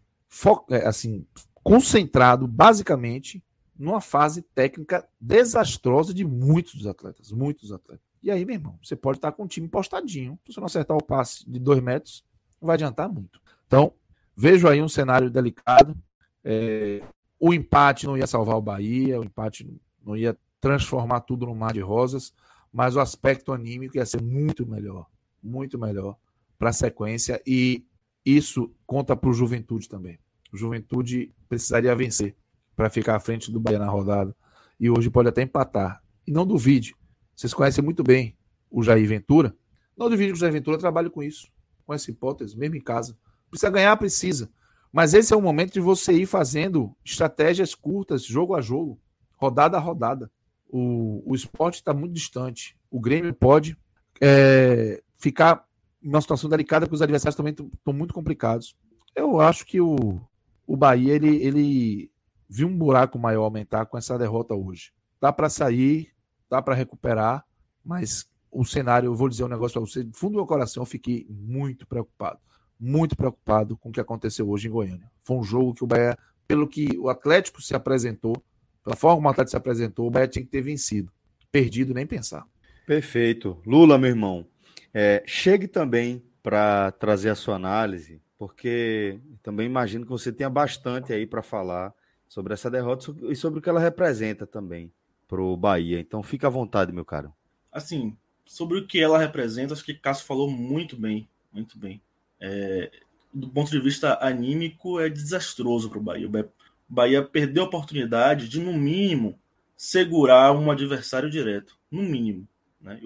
[0.85, 1.27] assim
[1.62, 3.43] concentrado basicamente
[3.79, 8.05] numa fase técnica desastrosa de muitos dos atletas, muitos atletas.
[8.23, 10.38] E aí, meu irmão, você pode estar com o time postadinho.
[10.45, 12.23] Se você não acertar o passe de dois metros,
[12.61, 13.40] não vai adiantar muito.
[13.66, 13.93] Então,
[14.37, 15.97] vejo aí um cenário delicado.
[16.45, 17.03] É,
[17.38, 19.66] o empate não ia salvar o Bahia, o empate
[20.05, 22.35] não ia transformar tudo num mar de rosas,
[22.71, 25.07] mas o aspecto anímico ia ser muito melhor,
[25.43, 26.16] muito melhor
[26.59, 27.87] para a sequência e
[28.24, 30.18] isso conta para o Juventude também.
[30.52, 32.37] O Juventude precisaria vencer
[32.76, 34.35] para ficar à frente do Bahia na rodada.
[34.78, 36.02] E hoje pode até empatar.
[36.26, 36.94] E não duvide,
[37.35, 38.37] vocês conhecem muito bem
[38.70, 39.54] o Jair Ventura.
[39.96, 41.48] Não duvide que o Jair Ventura trabalha com isso,
[41.87, 43.16] com essa hipótese, mesmo em casa.
[43.50, 44.50] Precisa ganhar, precisa.
[44.92, 49.00] Mas esse é o momento de você ir fazendo estratégias curtas, jogo a jogo,
[49.37, 50.30] rodada a rodada.
[50.68, 52.76] O, o esporte está muito distante.
[52.90, 53.76] O Grêmio pode
[54.20, 55.64] é, ficar
[56.02, 58.74] numa situação delicada, porque os adversários também estão muito complicados.
[59.14, 60.20] Eu acho que o,
[60.66, 62.10] o Bahia ele, ele
[62.48, 64.92] viu um buraco maior aumentar com essa derrota hoje.
[65.20, 66.12] Dá para sair,
[66.48, 67.44] dá para recuperar,
[67.84, 70.82] mas o cenário, eu vou dizer um negócio para você, do fundo do meu coração,
[70.82, 72.40] eu fiquei muito preocupado.
[72.78, 75.10] Muito preocupado com o que aconteceu hoje em Goiânia.
[75.22, 78.34] Foi um jogo que o Bahia, pelo que o Atlético se apresentou,
[78.82, 81.12] pela forma como o Atlético se apresentou, o Bahia tinha que ter vencido.
[81.52, 82.44] Perdido, nem pensar.
[82.86, 83.58] Perfeito.
[83.66, 84.46] Lula, meu irmão,
[84.92, 91.12] é, chegue também para trazer a sua análise, porque também imagino que você tenha bastante
[91.12, 91.94] aí para falar
[92.26, 94.92] sobre essa derrota e sobre o que ela representa também
[95.29, 96.00] para o Bahia.
[96.00, 97.33] Então, fica à vontade, meu caro.
[97.72, 102.00] Assim, sobre o que ela representa, acho que Cássio falou muito bem, muito bem.
[102.40, 102.90] É,
[103.33, 106.29] do ponto de vista anímico, é desastroso para o Bahia.
[106.29, 106.48] O
[106.88, 109.38] Bahia perdeu a oportunidade de, no mínimo,
[109.76, 111.76] segurar um adversário direto.
[111.90, 112.48] No mínimo.
[112.81, 113.00] Né?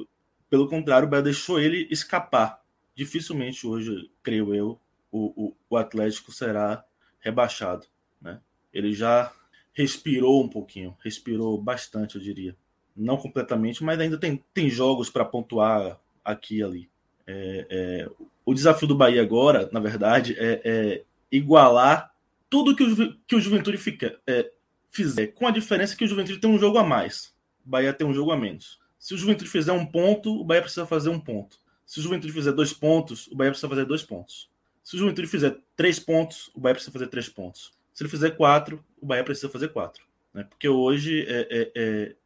[0.55, 2.63] Pelo contrário, o Bahia deixou ele escapar.
[2.95, 4.79] Dificilmente hoje, creio eu,
[5.11, 6.85] o, o, o Atlético será
[7.19, 7.89] rebaixado.
[8.23, 8.41] Né?
[8.73, 9.33] Ele já
[9.73, 12.57] respirou um pouquinho, respirou bastante, eu diria.
[12.95, 16.91] Não completamente, mas ainda tem, tem jogos para pontuar aqui e ali.
[17.27, 18.11] É, é,
[18.47, 22.15] o desafio do Bahia agora, na verdade, é, é igualar
[22.49, 24.53] tudo que o, que o Juventude fica, é,
[24.89, 27.35] fizer, com a diferença que o Juventude tem um jogo a mais.
[27.67, 28.84] O Bahia tem um jogo a menos.
[29.05, 31.59] Se o Juventude fizer um ponto, o Bahia precisa fazer um ponto.
[31.85, 34.51] Se o Juventude fizer dois pontos, o Bahia precisa fazer dois pontos.
[34.83, 37.71] Se o Juventude fizer três pontos, o Bahia precisa fazer três pontos.
[37.93, 40.07] Se ele fizer quatro, o Bahia precisa fazer quatro.
[40.33, 40.45] Né?
[40.45, 42.17] Porque hoje é, é, é,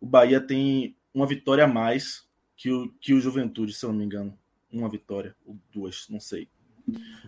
[0.00, 2.24] o Bahia tem uma vitória a mais
[2.56, 4.38] que o, que o Juventude, se eu não me engano.
[4.70, 6.48] Uma vitória, ou duas, não sei.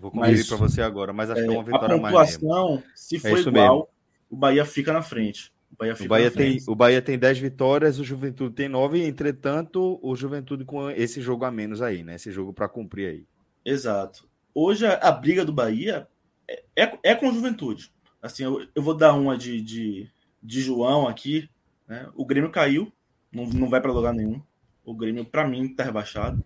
[0.00, 2.84] Vou conferir para você agora, mas acho que é uma vitória a pontuação, mais.
[2.94, 3.88] se é for igual, mesmo.
[4.30, 5.52] o Bahia fica na frente.
[5.72, 9.98] O Bahia, o Bahia tem, o Bahia tem 10 vitórias, o Juventude tem 9, entretanto,
[10.02, 12.14] o Juventude com esse jogo a menos aí, né?
[12.14, 13.26] Esse jogo para cumprir aí.
[13.64, 14.26] Exato.
[14.54, 16.08] Hoje a, a briga do Bahia
[16.48, 17.90] é, é, é com Juventude.
[18.22, 20.10] Assim, eu, eu vou dar uma de, de,
[20.42, 21.48] de João aqui.
[21.86, 22.08] Né?
[22.14, 22.90] O Grêmio caiu,
[23.30, 24.40] não, não vai para lugar nenhum.
[24.84, 26.42] O Grêmio, para mim, está rebaixado.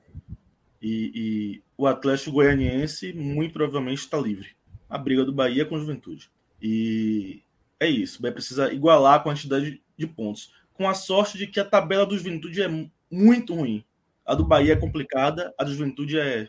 [0.82, 4.48] E, e, o Atlético Goianiense, muito provavelmente, está livre.
[4.88, 6.30] A briga do Bahia é com Juventude.
[6.60, 7.42] E
[7.80, 8.20] é isso.
[8.20, 10.52] Vai precisar igualar a quantidade de pontos.
[10.74, 12.68] Com a sorte de que a tabela do Juventude é
[13.10, 13.84] muito ruim.
[14.24, 16.48] A do Bahia é complicada, a do Juventude é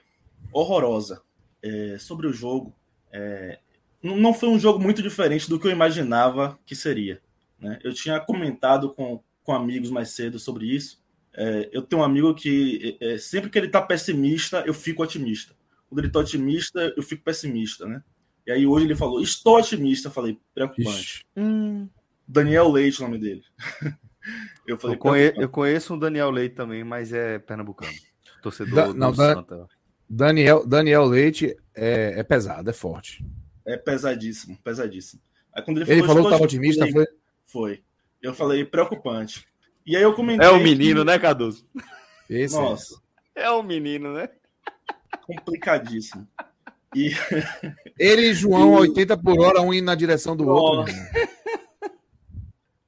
[0.54, 1.22] horrorosa.
[1.64, 2.76] É, sobre o jogo,
[3.12, 3.60] é,
[4.02, 7.22] não foi um jogo muito diferente do que eu imaginava que seria.
[7.60, 7.80] Né?
[7.84, 11.02] Eu tinha comentado com, com amigos mais cedo sobre isso.
[11.34, 15.04] É, eu tenho um amigo que é, é sempre que ele está pessimista, eu fico
[15.04, 15.54] otimista.
[15.88, 18.04] Quando ele está otimista, eu fico pessimista, né?
[18.46, 20.08] E aí hoje ele falou, estou otimista.
[20.08, 21.26] Eu falei, preocupante.
[21.36, 21.88] Hum.
[22.28, 23.44] Daniel Leite, o nome dele.
[24.68, 27.94] eu falei, eu, conhe eu, conheço um Daniel Leite também, mas é pernambucano.
[28.42, 29.68] Torcedor da, não, do da, Santa.
[30.10, 33.26] Daniel, Daniel Leite é, é, pesado, é forte.
[33.66, 35.22] É pesadíssimo, pesadíssimo.
[35.54, 37.08] Aí quando ele falou, ele falou que estava otimista, foi?
[37.46, 37.84] Foi.
[38.22, 39.48] Eu falei, preocupante.
[39.86, 40.48] E aí eu comentei.
[40.48, 41.06] É o menino, que...
[41.06, 41.66] né, Cardoso?
[42.30, 43.02] Esse Nossa.
[43.36, 44.30] É o menino, né?
[45.26, 46.28] Complicadíssimo.
[46.96, 47.12] E...
[47.98, 48.90] Ele e João, e...
[48.90, 50.94] 80 por hora, um indo na direção do outro.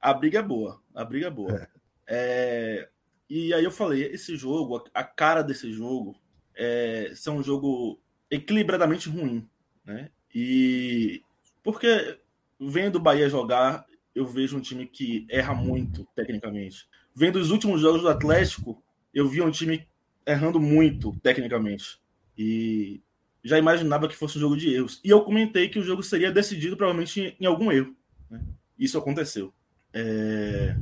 [0.00, 0.80] A briga é boa.
[0.94, 1.54] A briga é boa.
[1.54, 1.68] É.
[2.06, 2.88] É...
[3.28, 6.14] E aí eu falei, esse jogo, a cara desse jogo,
[6.54, 7.98] é ser um jogo
[8.30, 9.48] equilibradamente ruim.
[9.84, 10.10] Né?
[10.34, 11.22] E
[11.62, 12.18] porque
[12.60, 16.86] vendo o Bahia jogar, eu vejo um time que erra muito tecnicamente.
[17.14, 19.86] Vendo os últimos jogos do Atlético, eu vi um time
[20.26, 22.00] errando muito tecnicamente.
[22.36, 23.00] E
[23.44, 25.00] já imaginava que fosse um jogo de erros.
[25.04, 27.94] E eu comentei que o jogo seria decidido provavelmente em, algum erro.
[28.30, 28.40] Né?
[28.78, 29.52] Isso aconteceu.
[29.92, 30.74] É...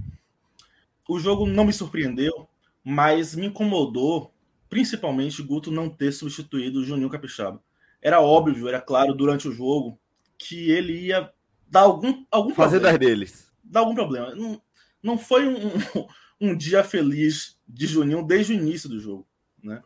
[1.08, 2.48] O jogo não me surpreendeu,
[2.84, 4.32] mas me incomodou,
[4.70, 7.60] principalmente, Guto não ter substituído o Juninho Capixaba.
[8.00, 9.98] Era óbvio, era claro durante o jogo
[10.38, 11.30] que ele ia
[11.68, 12.98] dar algum, algum Fazer problema.
[12.98, 13.52] das deles.
[13.62, 14.34] Dar algum problema.
[14.34, 14.62] Não,
[15.02, 15.70] não foi um,
[16.40, 19.26] um dia feliz de Juninho desde o início do jogo.
[19.62, 19.82] Né?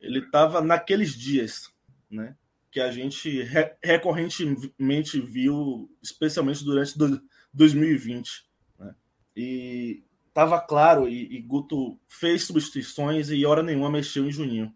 [0.00, 1.70] Ele estava naqueles dias
[2.10, 2.36] né?
[2.70, 8.46] Que a gente re recorrentemente viu, especialmente durante do, 2020.
[8.78, 8.94] Né?
[9.34, 14.74] E estava claro, e, e, Guto fez substituições e hora nenhuma mexeu em Juninho.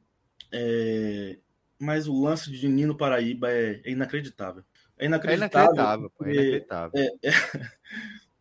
[0.50, 1.38] É,
[1.78, 4.64] mas o lance de Nino Paraíba é, é inacreditável.
[4.98, 5.68] É inacreditável.
[5.68, 6.92] É inacreditável, porque, é inacreditável.
[7.22, 7.30] É.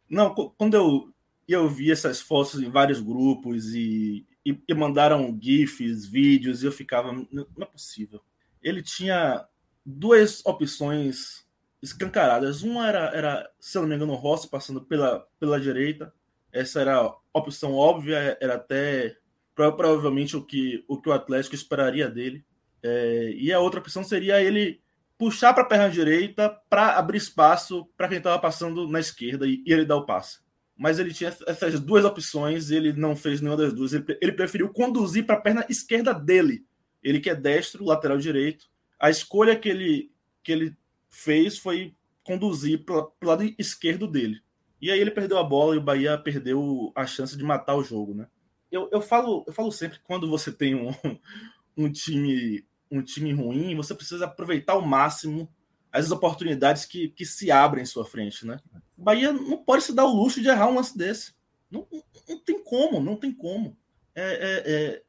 [0.10, 1.14] Não, quando eu,
[1.48, 6.72] eu vi essas fotos em vários grupos e, e, e mandaram GIFs, vídeos, e eu
[6.72, 8.22] ficava, não é possível.
[8.62, 9.46] Ele tinha
[9.86, 11.46] duas opções
[11.82, 12.62] escancaradas.
[12.62, 16.14] Uma era, era se eu não me engano, o Rossi passando pela, pela direita.
[16.52, 19.16] Essa era a opção óbvia, era até
[19.56, 22.46] provavelmente o que o, que o Atlético esperaria dele.
[22.82, 24.82] É, e a outra opção seria ele
[25.18, 29.62] puxar para a perna direita para abrir espaço para quem estava passando na esquerda e,
[29.66, 30.40] e, ele dar o passe.
[30.78, 33.94] Mas ele tinha essas duas opções ele não fez nenhuma das duas.
[33.94, 36.66] Ele, ele preferiu conduzir para a perna esquerda dele.
[37.04, 38.66] Ele que é destro, lateral direito.
[39.00, 40.12] A escolha que ele,
[40.44, 40.78] que ele
[41.10, 44.42] fez foi conduzir para o lado esquerdo dele.
[44.82, 47.84] E aí ele perdeu a bola e o Bahia perdeu a chance de matar o
[47.84, 48.28] jogo, né?
[48.72, 50.94] Eu, eu, falo, eu falo sempre que quando você tem um,
[51.76, 55.52] um time um time ruim, você precisa aproveitar ao máximo
[55.92, 58.60] as oportunidades que, que se abrem em sua frente, né?
[58.98, 61.34] O Bahia não pode se dar o luxo de errar um lance desse.
[61.70, 63.78] Não, não, não tem como, não tem como.
[64.16, 65.04] É, é, é,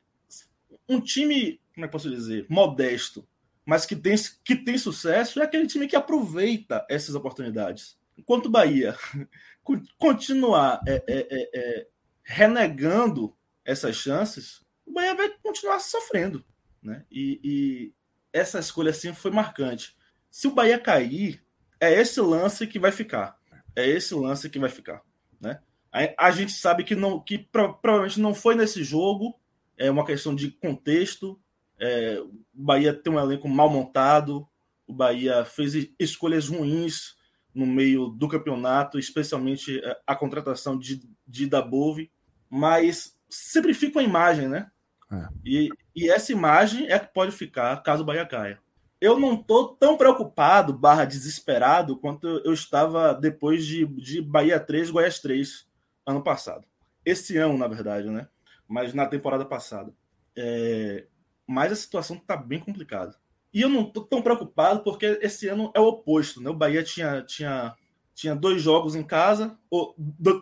[0.89, 3.27] um time, como é que posso dizer, modesto,
[3.65, 7.99] mas que tem, que tem sucesso, é aquele time que aproveita essas oportunidades.
[8.17, 8.97] Enquanto o Bahia
[9.97, 11.87] continuar é, é, é, é,
[12.23, 16.45] renegando essas chances, o Bahia vai continuar sofrendo.
[16.83, 17.05] Né?
[17.11, 17.93] E, e
[18.33, 19.97] essa escolha assim foi marcante.
[20.31, 21.43] Se o Bahia cair,
[21.79, 23.39] é esse lance que vai ficar.
[23.75, 25.03] É esse lance que vai ficar.
[25.41, 25.61] Né?
[25.93, 29.39] A, a gente sabe que, não, que pro, provavelmente não foi nesse jogo,
[29.77, 31.41] é uma questão de contexto.
[31.81, 34.47] É, o Bahia tem um elenco mal montado,
[34.87, 37.17] o Bahia fez escolhas ruins
[37.55, 42.11] no meio do campeonato, especialmente é, a contratação de, de Dabove,
[42.49, 44.71] mas sempre fica a imagem, né?
[45.11, 45.29] É.
[45.45, 48.61] E, e essa imagem é que pode ficar caso o Bahia caia.
[49.01, 54.91] Eu não estou tão preocupado, barra desesperado, quanto eu estava depois de, de Bahia 3,
[54.91, 55.67] Goiás 3,
[56.07, 56.67] ano passado.
[57.05, 58.29] Esse ano, na verdade, né?
[58.69, 59.93] Mas na temporada passada.
[60.37, 61.07] É...
[61.51, 63.17] Mas a situação está bem complicada.
[63.53, 66.49] E eu não estou tão preocupado porque esse ano é o oposto, né?
[66.49, 67.75] O Bahia tinha, tinha,
[68.15, 69.93] tinha dois jogos em casa, ou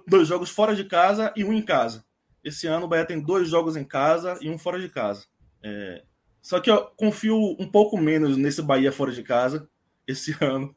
[0.07, 2.05] dois jogos fora de casa e um em casa.
[2.45, 5.25] Esse ano o Bahia tem dois jogos em casa e um fora de casa.
[5.63, 6.03] É...
[6.43, 9.67] Só que eu confio um pouco menos nesse Bahia fora de casa
[10.07, 10.77] esse ano.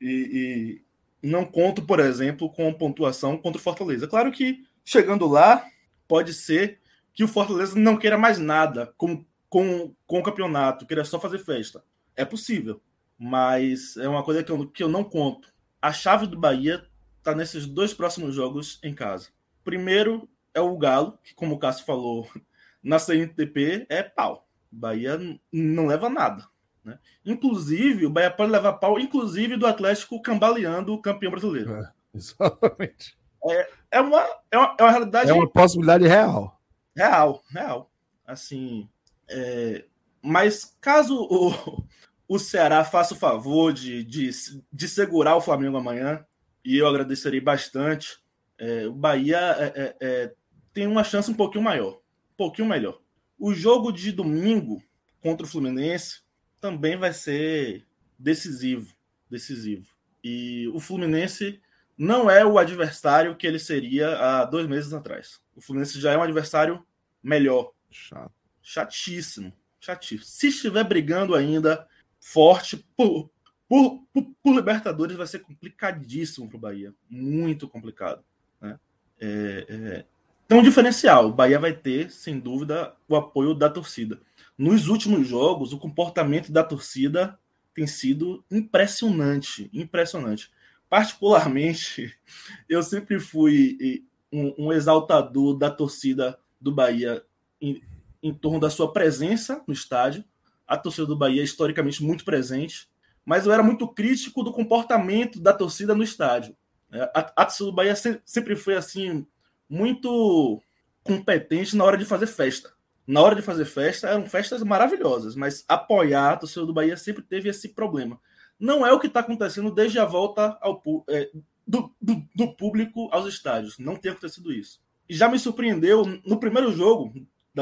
[0.00, 0.80] E,
[1.22, 4.08] e não conto, por exemplo, com pontuação contra o Fortaleza.
[4.08, 5.62] Claro que chegando lá,
[6.08, 6.80] pode ser
[7.12, 11.38] que o Fortaleza não queira mais nada com, com, com o campeonato, queira só fazer
[11.38, 11.84] festa.
[12.16, 12.80] É possível,
[13.18, 15.52] mas é uma coisa que eu, que eu não conto.
[15.82, 16.86] A chave do Bahia
[17.18, 19.28] está nesses dois próximos jogos em casa.
[19.64, 22.28] Primeiro é o Galo, que, como o Cássio falou,
[22.82, 24.46] na CNTP é pau.
[24.72, 25.18] O Bahia
[25.52, 26.46] não leva nada.
[26.84, 26.98] Né?
[27.26, 31.74] Inclusive, o Bahia pode levar pau, inclusive do Atlético cambaleando o campeão brasileiro.
[31.74, 33.18] É, exatamente.
[33.44, 35.30] É, é, uma, é, uma, é uma realidade.
[35.30, 36.60] É uma possibilidade real.
[36.94, 37.90] Real, real.
[38.26, 38.88] Assim.
[39.30, 39.84] É...
[40.22, 41.84] Mas caso o,
[42.28, 44.30] o Ceará faça o favor de, de,
[44.72, 46.24] de segurar o Flamengo amanhã,
[46.64, 48.18] e eu agradecerei bastante,
[48.58, 50.34] é, o Bahia é, é, é
[50.72, 53.00] tem uma chance um pouquinho maior, um pouquinho melhor.
[53.38, 54.82] O jogo de domingo
[55.20, 56.20] contra o Fluminense
[56.60, 57.86] também vai ser
[58.18, 58.94] decisivo,
[59.30, 59.88] decisivo.
[60.22, 61.60] E o Fluminense
[61.96, 65.40] não é o adversário que ele seria há dois meses atrás.
[65.56, 66.84] O Fluminense já é um adversário
[67.22, 67.72] melhor.
[67.90, 68.39] Chato.
[68.62, 70.24] Chatíssimo, chatíssimo.
[70.24, 71.86] Se estiver brigando ainda
[72.20, 73.30] forte por,
[73.68, 76.94] por, por, por Libertadores, vai ser complicadíssimo para o Bahia.
[77.08, 78.22] Muito complicado.
[78.60, 78.78] Né?
[79.20, 80.04] É,
[80.48, 81.28] é, um diferencial.
[81.28, 84.20] O Bahia vai ter, sem dúvida, o apoio da torcida.
[84.58, 87.38] Nos últimos jogos, o comportamento da torcida
[87.74, 90.50] tem sido impressionante, impressionante.
[90.88, 92.14] Particularmente,
[92.68, 97.24] eu sempre fui um, um exaltador da torcida do Bahia
[97.60, 97.82] em,
[98.22, 100.24] em torno da sua presença no estádio.
[100.66, 102.88] A torcida do Bahia é historicamente muito presente,
[103.24, 106.56] mas eu era muito crítico do comportamento da torcida no estádio.
[106.92, 109.26] A, a torcida do Bahia sempre foi assim
[109.68, 110.60] muito
[111.02, 112.72] competente na hora de fazer festa.
[113.06, 117.22] Na hora de fazer festa, eram festas maravilhosas, mas apoiar a torcida do Bahia sempre
[117.22, 118.20] teve esse problema.
[118.58, 121.30] Não é o que está acontecendo desde a volta ao, é,
[121.66, 123.78] do, do, do, público aos estádios.
[123.78, 124.80] Não tem acontecido isso.
[125.08, 127.12] E já me surpreendeu no primeiro jogo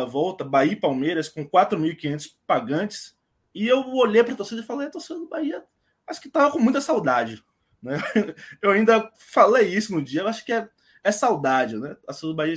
[0.01, 3.17] da volta, Bahia e Palmeiras, com 4.500 pagantes,
[3.55, 5.65] e eu olhei para a torcida e falei: a torcida do Bahia
[6.07, 7.43] acho que estava com muita saudade.
[7.83, 7.97] Né?
[8.61, 10.69] Eu ainda falei isso no dia, eu acho que é
[11.03, 11.97] é saudade, né?
[12.07, 12.55] A Sul do Bahia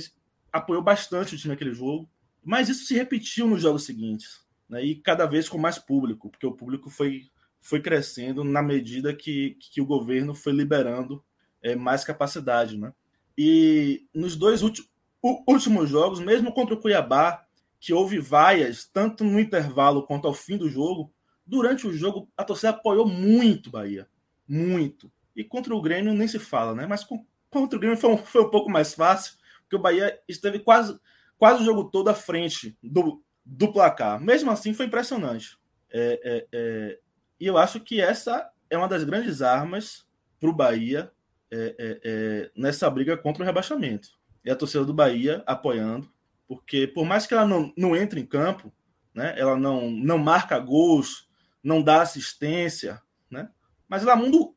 [0.52, 2.08] apoiou bastante o time naquele jogo,
[2.44, 4.84] mas isso se repetiu nos jogos seguintes, né?
[4.84, 9.56] E cada vez com mais público, porque o público foi foi crescendo na medida que,
[9.60, 11.24] que o governo foi liberando
[11.62, 12.92] é, mais capacidade, né?
[13.38, 14.90] E nos dois últimos,
[15.22, 17.44] últimos jogos, mesmo contra o Cuiabá,
[17.78, 21.12] que houve vaias, tanto no intervalo quanto ao fim do jogo,
[21.46, 24.08] durante o jogo a torcida apoiou muito Bahia.
[24.48, 25.10] Muito.
[25.34, 26.86] E contra o Grêmio nem se fala, né?
[26.86, 27.04] Mas
[27.50, 30.98] contra o Grêmio foi um, foi um pouco mais fácil, porque o Bahia esteve quase,
[31.36, 34.20] quase o jogo todo à frente do, do placar.
[34.20, 35.58] Mesmo assim, foi impressionante.
[35.90, 36.98] É, é, é,
[37.40, 40.06] e eu acho que essa é uma das grandes armas
[40.38, 41.12] para o Bahia
[41.50, 44.08] é, é, é, nessa briga contra o rebaixamento.
[44.44, 46.10] E a torcida do Bahia apoiando,
[46.48, 48.72] porque por mais que ela não, não entre em campo,
[49.14, 51.28] né, ela não, não marca gols,
[51.62, 53.00] não dá assistência,
[53.30, 53.50] né,
[53.88, 54.52] mas ela muda,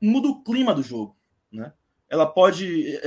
[0.00, 1.16] muda o clima do jogo.
[1.50, 1.72] Né?
[2.08, 3.00] Ela pode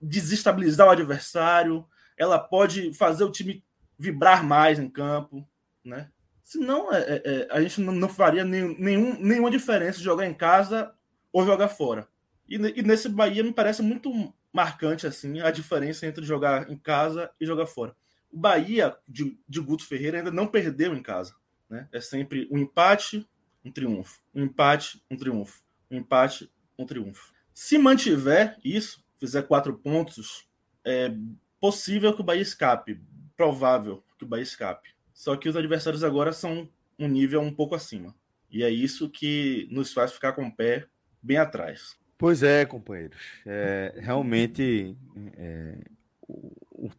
[0.00, 3.64] desestabilizar o adversário, ela pode fazer o time
[3.98, 5.46] vibrar mais em campo,
[5.84, 6.10] né?
[6.42, 10.34] Senão, é, é, é, a gente não, não faria nenhum, nenhum, nenhuma diferença jogar em
[10.34, 10.92] casa
[11.32, 12.08] ou jogar fora.
[12.48, 14.10] E, e, nesse Bahia me parece muito
[14.52, 17.94] marcante assim a diferença entre jogar em casa e jogar fora.
[18.30, 21.34] O Bahia de, de Guto Ferreira ainda não perdeu em casa.
[21.68, 21.88] Né?
[21.92, 23.28] É sempre um empate,
[23.64, 24.20] um triunfo.
[24.34, 25.62] Um empate, um triunfo.
[25.90, 27.32] Um empate, um triunfo.
[27.52, 30.48] Se mantiver isso, fizer quatro pontos,
[30.84, 31.12] é
[31.60, 33.00] possível que o Bahia escape.
[33.36, 34.90] Provável que o Bahia escape.
[35.12, 38.14] Só que os adversários agora são um nível um pouco acima.
[38.50, 40.86] E é isso que nos faz ficar com o pé
[41.22, 41.96] bem atrás.
[42.20, 43.18] Pois é, companheiros.
[43.46, 44.94] É, realmente,
[45.36, 45.78] é,
[46.20, 46.90] o,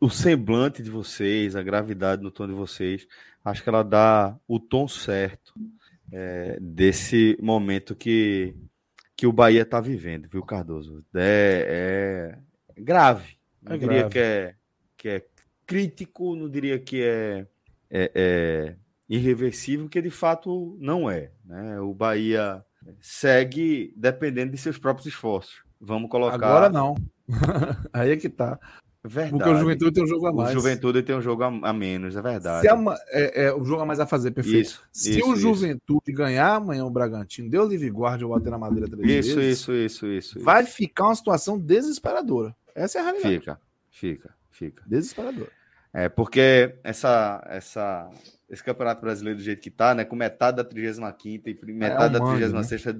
[0.00, 3.06] o, semblante de vocês, a gravidade no tom de vocês,
[3.44, 5.54] acho que ela dá o tom certo
[6.10, 8.56] é, desse momento que,
[9.14, 11.04] que o Bahia está vivendo, viu, Cardoso?
[11.14, 12.34] É,
[12.74, 13.36] é grave.
[13.62, 14.10] Não diria grave.
[14.10, 14.54] Que, é,
[14.96, 15.26] que é
[15.66, 17.46] crítico, não diria que é
[17.90, 18.76] é, é
[19.08, 21.32] irreversível, que de fato não é.
[21.44, 21.80] Né?
[21.80, 22.64] O Bahia
[23.00, 25.62] segue dependendo de seus próprios esforços.
[25.80, 26.34] Vamos colocar.
[26.34, 26.94] Agora não.
[27.92, 28.58] Aí é que tá.
[29.02, 29.30] Verdade.
[29.30, 30.50] Porque o Juventude tem um jogo a mais.
[30.50, 32.68] O Juventude tem um jogo a, menos, é verdade.
[32.68, 32.76] A,
[33.08, 34.60] é, é, o jogo a mais a fazer, perfeito.
[34.60, 36.16] Isso, Se isso, o Juventude isso.
[36.16, 39.60] ganhar amanhã o Bragantino, deu livre guarda ou bater na madeira três isso, vezes.
[39.60, 42.54] Isso, isso, isso, Vai ficar uma situação desesperadora.
[42.74, 43.38] Essa é a realidade.
[43.38, 44.82] Fica, fica, fica.
[44.86, 45.50] Desesperadora.
[45.94, 48.10] É, porque essa, essa,
[48.50, 50.04] esse Campeonato Brasileiro do jeito que tá, né?
[50.04, 52.92] Com metade da 35 e é, metade é um da 36 né?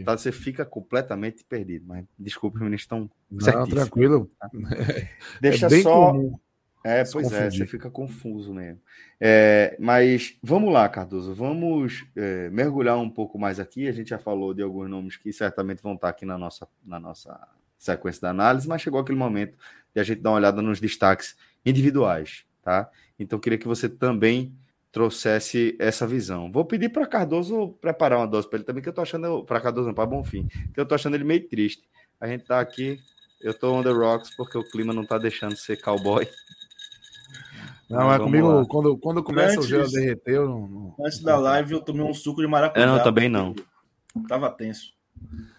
[0.00, 1.84] é tá, você fica completamente perdido.
[1.86, 4.28] Mas desculpe, os meninos estão Não, tranquilo.
[4.40, 4.50] Tá?
[5.40, 6.12] Deixa é só.
[6.12, 6.38] Comum.
[6.84, 8.80] É, pois é, você fica confuso mesmo.
[9.20, 13.88] É, mas vamos lá, Cardoso, vamos é, mergulhar um pouco mais aqui.
[13.88, 16.98] A gente já falou de alguns nomes que certamente vão estar aqui na nossa, na
[16.98, 17.38] nossa
[17.76, 19.56] sequência da análise, mas chegou aquele momento
[19.94, 22.88] de a gente dar uma olhada nos destaques individuais, tá?
[23.18, 24.56] Então queria que você também
[24.92, 26.50] trouxesse essa visão.
[26.50, 29.60] Vou pedir para Cardoso preparar uma dose para ele também, que eu tô achando para
[29.60, 31.88] Cardoso não para Bonfim, que eu tô achando ele meio triste.
[32.20, 32.98] A gente tá aqui,
[33.40, 36.28] eu tô on the rocks porque o clima não tá deixando de ser cowboy.
[37.88, 41.20] Não, mas comigo, quando, quando começa antes, o gelo a derreter, eu não, não, Antes
[41.20, 42.84] da live, eu tomei um suco de maracujá.
[42.84, 43.54] Eu não, também não.
[44.28, 44.92] Tava tenso.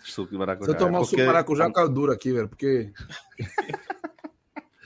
[0.04, 0.72] Suco de maracujá.
[0.72, 1.10] Se eu tomar um porque...
[1.10, 2.92] suco de maracujá, caiu duro aqui, velho, porque.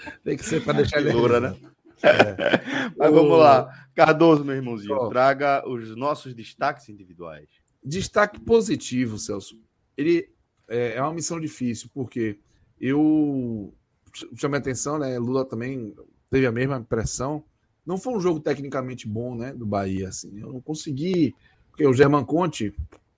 [0.24, 1.12] Tem que ser para deixar ele.
[1.12, 1.56] Dura, né?
[2.04, 2.92] É.
[2.98, 3.14] Mas o...
[3.14, 3.88] vamos lá.
[3.96, 5.10] Cardoso, meu irmãozinho, oh.
[5.10, 7.48] traga os nossos destaques individuais.
[7.84, 9.60] Destaque positivo, Celso.
[9.98, 10.30] Ele
[10.68, 12.40] é, é uma missão difícil, porque
[12.80, 13.74] eu
[14.36, 15.18] chamei atenção, né?
[15.18, 15.94] Lula também
[16.30, 17.44] teve a mesma impressão.
[17.86, 19.54] Não foi um jogo tecnicamente bom, né?
[19.54, 20.40] Do Bahia, assim.
[20.40, 21.36] Eu não consegui.
[21.70, 22.74] Porque o German Conte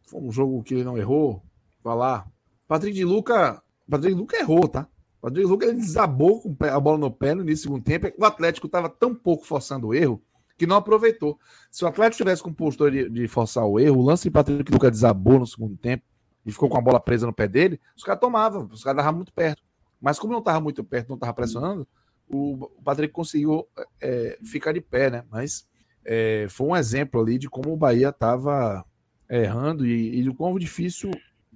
[0.07, 1.43] foi um jogo que ele não errou.
[1.83, 2.27] Falar.
[2.67, 3.61] Patrick de Luca.
[3.89, 4.87] Patrick de Luca errou, tá?
[5.25, 8.13] O Rodrigo Lucas ele desabou com a bola no pé no início do segundo tempo.
[8.15, 10.21] O Atlético estava tão pouco forçando o erro
[10.55, 11.39] que não aproveitou.
[11.71, 14.71] Se o Atlético tivesse com postura de, de, forçar o erro, o lance de Patrick
[14.71, 16.03] Lucas desabou no segundo tempo
[16.45, 19.15] e ficou com a bola presa no pé dele, os caras tomavam, os caras estavam
[19.17, 19.63] muito perto.
[19.99, 21.87] Mas como não estava muito perto, não estava pressionando,
[22.29, 23.67] o, Patrick conseguiu
[23.99, 25.25] é, ficar de pé, né?
[25.31, 25.67] Mas
[26.05, 28.85] é, foi um exemplo ali de como o Bahia estava
[29.27, 31.09] errando e, e o quão difícil.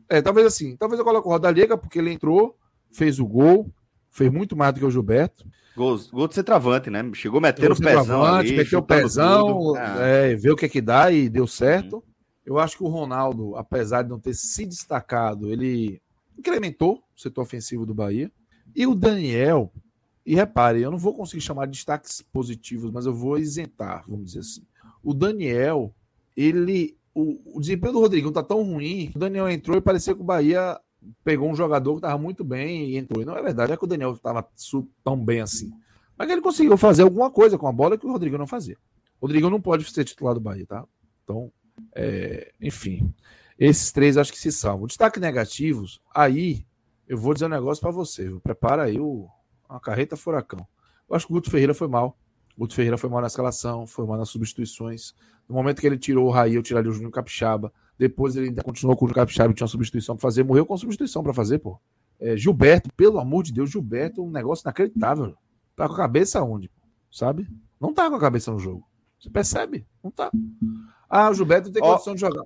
[0.09, 2.57] É, talvez assim, talvez eu coloque o Rodallega, porque ele entrou
[2.91, 3.71] fez o gol,
[4.09, 5.45] fez muito mais do que o Gilberto.
[5.75, 7.09] Gol, gol de centroavante, né?
[7.13, 11.11] Chegou metendo o pezão ali, meteu o pezão, é, ver o que é que dá
[11.11, 11.97] e deu certo.
[11.97, 12.01] Hum.
[12.45, 16.01] Eu acho que o Ronaldo, apesar de não ter se destacado, ele
[16.37, 18.31] incrementou o setor ofensivo do Bahia.
[18.75, 19.71] E o Daniel,
[20.25, 24.27] e repare, eu não vou conseguir chamar de destaques positivos, mas eu vou isentar, vamos
[24.27, 24.63] dizer assim.
[25.03, 25.93] O Daniel,
[26.35, 26.97] ele.
[27.13, 30.23] O, o desempenho do Rodrigão tá tão ruim, o Daniel entrou e parecia que o
[30.23, 30.79] Bahia
[31.23, 33.21] pegou um jogador que estava muito bem e entrou.
[33.21, 34.47] E não é verdade, é que o Daniel estava
[35.03, 35.71] tão bem assim.
[36.17, 38.77] Mas ele conseguiu fazer alguma coisa com a bola que o Rodrigo não fazia.
[39.19, 40.85] O Rodrigo não pode ser titular do Bahia, tá?
[41.23, 41.51] Então,
[41.95, 43.13] É, enfim,
[43.57, 44.87] esses três acho que se salvam.
[44.87, 46.65] Destaque negativos, aí
[47.07, 48.25] eu vou dizer um negócio para você.
[48.25, 48.41] Viu?
[48.41, 49.27] Prepara aí o,
[49.69, 50.65] uma carreta furacão.
[51.09, 52.17] Eu acho que o Guto Ferreira foi mal.
[52.55, 55.13] O Guto Ferreira foi mal na escalação, foi mal nas substituições.
[55.47, 57.73] No momento que ele tirou o Raí, eu tiraria o Júnior Capixaba.
[57.99, 60.43] Depois ele ainda continuou com o Capixaba e tinha uma substituição para fazer.
[60.43, 61.77] Morreu com substituição para fazer, pô.
[62.17, 65.35] É, Gilberto, pelo amor de Deus, Gilberto, um negócio inacreditável.
[65.75, 66.71] Tá com a cabeça onde?
[67.11, 67.45] Sabe?
[67.79, 68.87] Não tá com a cabeça no jogo.
[69.19, 69.85] Você percebe?
[70.01, 70.31] Não tá.
[71.09, 72.43] Ah, o Gilberto tem condição de jogar.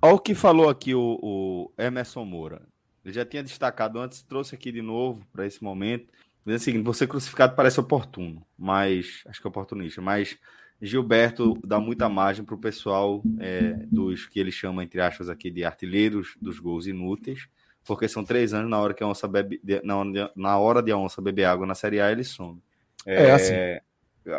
[0.00, 2.62] Olha o que falou aqui o, o, Emerson Moura.
[3.04, 6.12] Ele já tinha destacado antes, trouxe aqui de novo para esse momento.
[6.46, 10.38] Diz o seguinte: você crucificado parece oportuno, mas acho que é oportunista, mas
[10.80, 15.50] Gilberto dá muita margem para o pessoal é, dos que ele chama, entre aspas, aqui
[15.50, 17.48] de artilheiros dos gols inúteis,
[17.84, 19.94] porque são três anos na hora que a onça bebe, na,
[20.36, 22.60] na hora de a onça beber água na Série A, ele some.
[23.04, 23.54] É, é assim.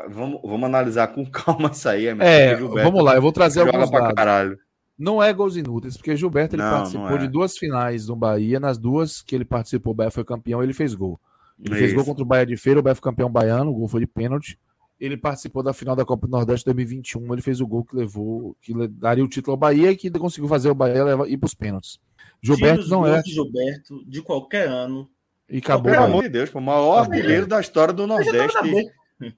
[0.09, 2.07] Vamos, vamos analisar com calma isso aí.
[2.07, 4.13] É, vamos lá, eu vou trazer alguns dados.
[4.13, 4.57] Caralho.
[4.97, 7.19] Não é gols inúteis, porque Gilberto ele não, participou não é.
[7.19, 10.73] de duas finais no Bahia, nas duas que ele participou, o Bahia foi campeão, ele
[10.73, 11.19] fez gol.
[11.57, 11.79] Ele Isso.
[11.79, 14.01] fez gol contra o Bahia de Feira, o Bahia foi campeão baiano, o gol foi
[14.01, 14.59] de pênalti.
[14.99, 18.55] Ele participou da final da Copa do Nordeste 2021, ele fez o gol que levou,
[18.61, 21.47] que daria o título ao Bahia e que conseguiu fazer o Bahia levar, ir para
[21.47, 21.99] os pênaltis.
[22.41, 23.21] Gilberto não é.
[23.23, 25.09] Gilberto de qualquer ano.
[25.49, 25.91] E acabou.
[25.91, 28.57] Pelo amor de Deus, o maior artilheiro da história do Nordeste.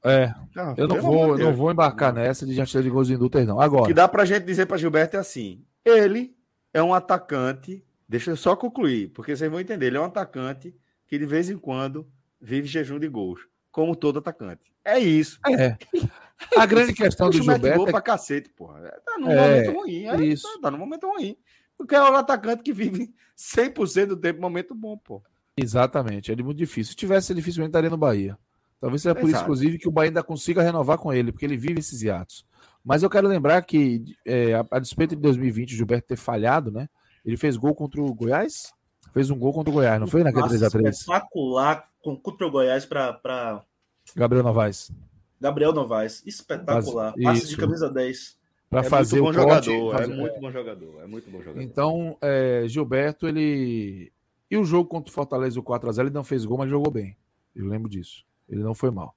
[0.04, 3.60] É, ah, eu não vou, não vou embarcar nessa de artilheiro de gols inúteis, não.
[3.60, 3.84] Agora.
[3.84, 6.36] O que dá pra gente dizer para Gilberto é assim: ele
[6.74, 7.84] é um atacante.
[8.08, 9.88] Deixa eu só concluir, porque vocês vão entender.
[9.88, 10.76] Ele é um atacante
[11.08, 12.08] que de vez em quando
[12.40, 13.42] vive jejum de gols,
[13.72, 14.72] como todo atacante.
[14.84, 15.40] É isso.
[15.48, 15.78] É.
[16.58, 17.78] A grande questão do Gilberto.
[17.78, 17.92] Gol é...
[17.92, 18.82] pra cacete, porra.
[19.06, 20.06] Tá num é, momento ruim.
[20.06, 20.48] É, isso.
[20.56, 21.38] Tá, tá num momento ruim.
[21.78, 25.22] Porque é um atacante que vive 100% do tempo momento bom, pô.
[25.56, 26.32] Exatamente.
[26.32, 26.92] É muito difícil.
[26.92, 28.38] Se tivesse, dificilmente estaria no Bahia.
[28.80, 29.36] Talvez seja por Exato.
[29.36, 32.46] isso, inclusive, que o Bahia ainda consiga renovar com ele, porque ele vive esses hiatos.
[32.84, 36.72] Mas eu quero lembrar que, é, a, a, despeito de 2020, o Gilberto ter falhado,
[36.72, 36.90] né?
[37.24, 38.74] Ele fez gol contra o Goiás?
[39.14, 40.90] Fez um gol contra o Goiás, não foi naquele 3x3?
[40.90, 43.64] Espetacular contra o Goiás para.
[44.16, 44.92] Gabriel Novaes.
[45.40, 47.14] Gabriel Novaes, espetacular.
[47.22, 48.40] Passe, de camisa 10.
[48.70, 50.12] Para é fazer muito bom o jogador, fazer...
[50.12, 51.62] é muito bom jogador, é muito bom jogador.
[51.62, 54.12] Então, é, Gilberto, ele.
[54.50, 57.18] E o jogo contra o Fortaleza, o 4x0, ele não fez gol, mas jogou bem.
[57.56, 58.24] Eu lembro disso.
[58.48, 59.16] Ele não foi mal.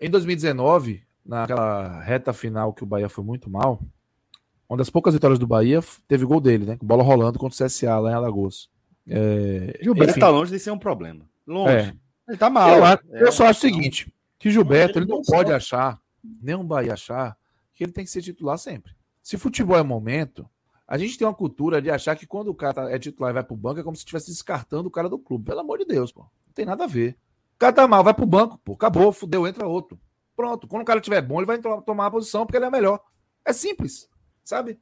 [0.00, 3.80] Em 2019, naquela reta final que o Bahia foi muito mal,
[4.68, 6.76] uma das poucas vitórias do Bahia teve gol dele, né?
[6.76, 8.68] Com bola rolando contra o CSA lá em Alagoas.
[9.08, 11.28] É, Gilberto enfim, tá longe de ser um problema.
[11.46, 11.72] Longe.
[11.72, 11.94] É.
[12.28, 12.70] Ele tá mal.
[12.70, 16.00] Eu, é, eu só acho o seguinte: que Gilberto ele não pode achar,
[16.42, 17.36] nem um Bahia achar,
[17.74, 18.92] que ele tem que ser titular sempre.
[19.22, 20.48] Se futebol é momento,
[20.86, 23.34] a gente tem uma cultura de achar que quando o cara tá, é titular e
[23.34, 25.44] vai pro banco, é como se estivesse descartando o cara do clube.
[25.44, 26.20] Pelo amor de Deus, pô.
[26.20, 27.16] Não tem nada a ver.
[27.54, 28.74] O cara tá mal, vai pro banco, pô.
[28.74, 29.98] Acabou, fudeu, entra outro.
[30.36, 33.00] Pronto, quando o cara tiver bom, ele vai tomar a posição porque ele é melhor.
[33.44, 34.08] É simples,
[34.44, 34.78] sabe?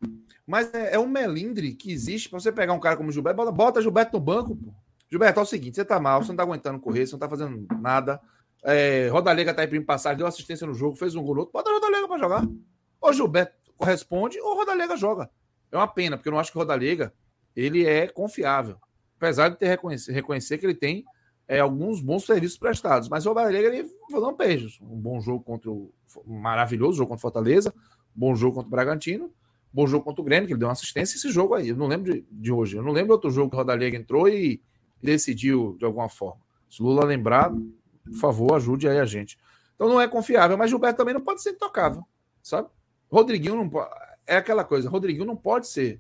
[0.47, 3.37] Mas é, é um melindre que existe para você pegar um cara como o Gilberto,
[3.37, 4.75] bota, bota Gilberto no banco, pô.
[5.11, 7.29] Gilberto, é o seguinte: você tá mal, você não tá aguentando correr, você não tá
[7.29, 8.21] fazendo nada.
[8.65, 11.71] É, Rodalega tá aí para passagem, deu assistência no jogo, fez um gol outro, bota
[11.71, 12.49] Rodalega para jogar.
[13.01, 15.31] Ou Gilberto corresponde, ou Rodalega joga.
[15.71, 17.13] É uma pena, porque eu não acho que o Rodalega
[17.55, 18.79] ele é confiável.
[19.17, 21.05] Apesar de ter reconhecer, reconhecer que ele tem
[21.47, 23.09] é, alguns bons serviços prestados.
[23.09, 24.83] Mas o Rodalega ele um beijo.
[24.83, 25.93] Um bom jogo contra o.
[26.27, 27.75] Um maravilhoso jogo contra o Fortaleza,
[28.15, 29.33] bom jogo contra o Bragantino,
[29.73, 31.71] bom jogo contra o Grêmio, que ele deu uma assistência esse jogo aí.
[31.71, 32.77] Eu não lembro de, de hoje.
[32.77, 34.63] Eu não lembro outro jogo que o Rodalega entrou e
[35.05, 36.41] decidiu de alguma forma.
[36.69, 39.39] Se Lula lembrar, por favor, ajude aí a gente.
[39.75, 42.03] Então não é confiável, mas Gilberto também não pode ser intocável,
[42.43, 42.69] sabe?
[43.11, 43.91] Rodriguinho não pode.
[44.27, 45.99] É aquela coisa, Rodriguinho não pode ser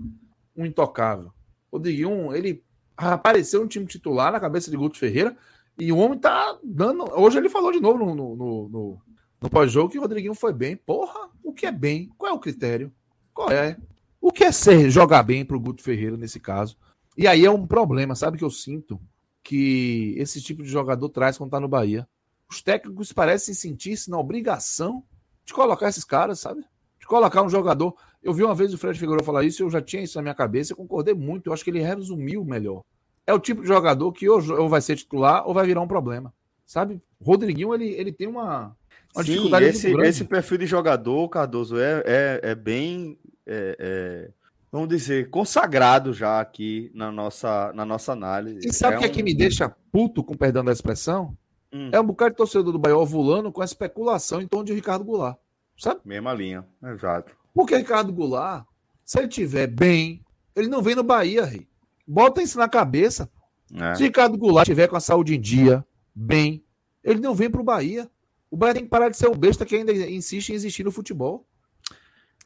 [0.57, 1.32] um intocável.
[1.72, 2.64] Rodriguinho, ele
[2.96, 5.36] apareceu no time titular na cabeça de Guto Ferreira
[5.78, 7.05] e o homem tá dando.
[7.20, 9.02] Hoje ele falou de novo no, no, no, no,
[9.40, 10.76] no pós-jogo que o Rodriguinho foi bem.
[10.76, 12.11] Porra, o que é bem?
[12.16, 12.92] Qual é o critério?
[13.32, 13.76] Qual é?
[14.20, 16.76] O que é ser jogar bem pro Guto Ferreira nesse caso?
[17.17, 19.01] E aí é um problema, sabe que eu sinto
[19.43, 22.09] que esse tipo de jogador traz quando tá no Bahia.
[22.51, 25.05] Os técnicos parecem sentir-se na obrigação
[25.45, 26.65] de colocar esses caras, sabe?
[26.99, 27.95] De colocar um jogador.
[28.23, 30.35] Eu vi uma vez o Fred Figueiredo falar isso, eu já tinha isso na minha
[30.35, 31.49] cabeça, eu concordei muito.
[31.49, 32.83] Eu acho que ele resumiu melhor.
[33.27, 36.33] É o tipo de jogador que ou, vai ser titular ou vai virar um problema.
[36.65, 37.01] Sabe?
[37.21, 38.75] O Rodriguinho, ele, ele tem uma,
[39.15, 44.31] uma Sim, dificuldade esse, esse perfil de jogador, Cardoso, é, é, é bem, é, é,
[44.75, 48.66] vamos dizer, consagrado já aqui na nossa, na nossa análise.
[48.66, 49.09] E sabe o é que um...
[49.09, 51.39] é que me deixa puto, com perdão da expressão?
[51.72, 51.91] Hum.
[51.93, 55.05] É um bocado de torcedor do Bahia ovulando com a especulação em torno de Ricardo
[55.05, 55.39] Goulart.
[55.79, 56.01] Sabe?
[56.05, 57.37] Mesma linha, exato.
[57.55, 58.66] Porque Ricardo Goulart,
[59.05, 60.25] se ele tiver bem,
[60.57, 61.68] ele não vem no Bahia, rei.
[62.05, 63.31] Bota isso na cabeça.
[63.72, 63.95] É.
[63.95, 66.64] Se Ricardo Goulart tiver com a saúde em dia, bem,
[67.05, 68.11] ele não vem para o Bahia.
[68.51, 70.91] O Bahia tem que parar de ser o besta que ainda insiste em existir no
[70.91, 71.47] futebol.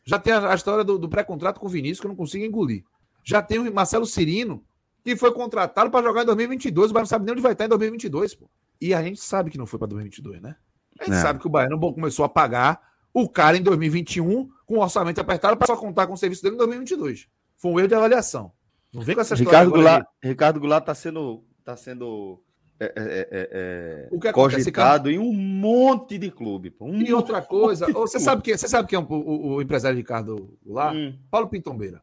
[0.09, 2.42] Já tem a, a história do, do pré-contrato com o Vinícius que eu não consigo
[2.42, 2.82] engolir.
[3.22, 4.64] Já tem o Marcelo Cirino,
[5.04, 6.90] que foi contratado para jogar em 2022.
[6.90, 8.48] O Bahia não sabe nem onde vai estar em 2022, pô.
[8.80, 10.56] E a gente sabe que não foi para 2022, né?
[10.98, 11.20] A gente é.
[11.20, 12.80] sabe que o Baiano começou a pagar
[13.12, 16.54] o cara em 2021 com o orçamento apertado para só contar com o serviço dele
[16.54, 17.28] em 2022.
[17.59, 18.50] Foi um erro de avaliação.
[18.90, 19.59] Não vem com essa história.
[19.59, 22.42] Ricardo Goulart, Ricardo Goulart está sendo, tá sendo
[22.81, 26.74] é, é, é, é, cogitado em um monte de clube.
[26.81, 29.97] Um e outra coisa, você sabe, que, você sabe quem é o, o, o empresário
[29.97, 30.95] Ricardo Goulart?
[30.95, 31.18] Hum.
[31.31, 32.01] Paulo Pintombeira.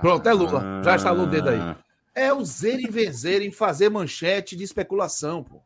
[0.00, 0.62] Pronto, é Lula.
[0.62, 1.76] Ah, Já instalou o dedo aí.
[2.14, 5.62] É o zer e vencer em fazer manchete de especulação, pô.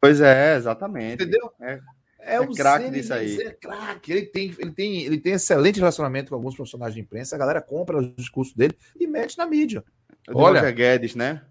[0.00, 1.22] Pois é, exatamente.
[1.22, 1.52] Entendeu?
[1.60, 1.80] É,
[2.20, 3.40] é, é o craque disso aí.
[3.40, 4.12] É craque.
[4.12, 7.34] Ele tem, ele, tem, ele tem excelente relacionamento com alguns profissionais de imprensa.
[7.34, 9.84] A galera compra os discursos dele e mete na mídia.
[10.28, 11.42] Olha, Roger Guedes, né?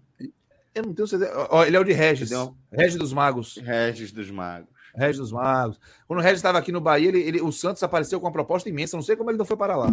[0.74, 1.32] Eu não tenho certeza.
[1.66, 2.30] Ele é o de Regis.
[2.70, 3.56] Regis dos Magos.
[3.56, 4.68] Regis dos Magos.
[4.94, 5.78] Regis dos Magos.
[6.06, 8.68] Quando o Regis estava aqui no Bahia, ele, ele, o Santos apareceu com uma proposta
[8.68, 8.96] imensa.
[8.96, 9.90] Não sei como ele não foi para lá.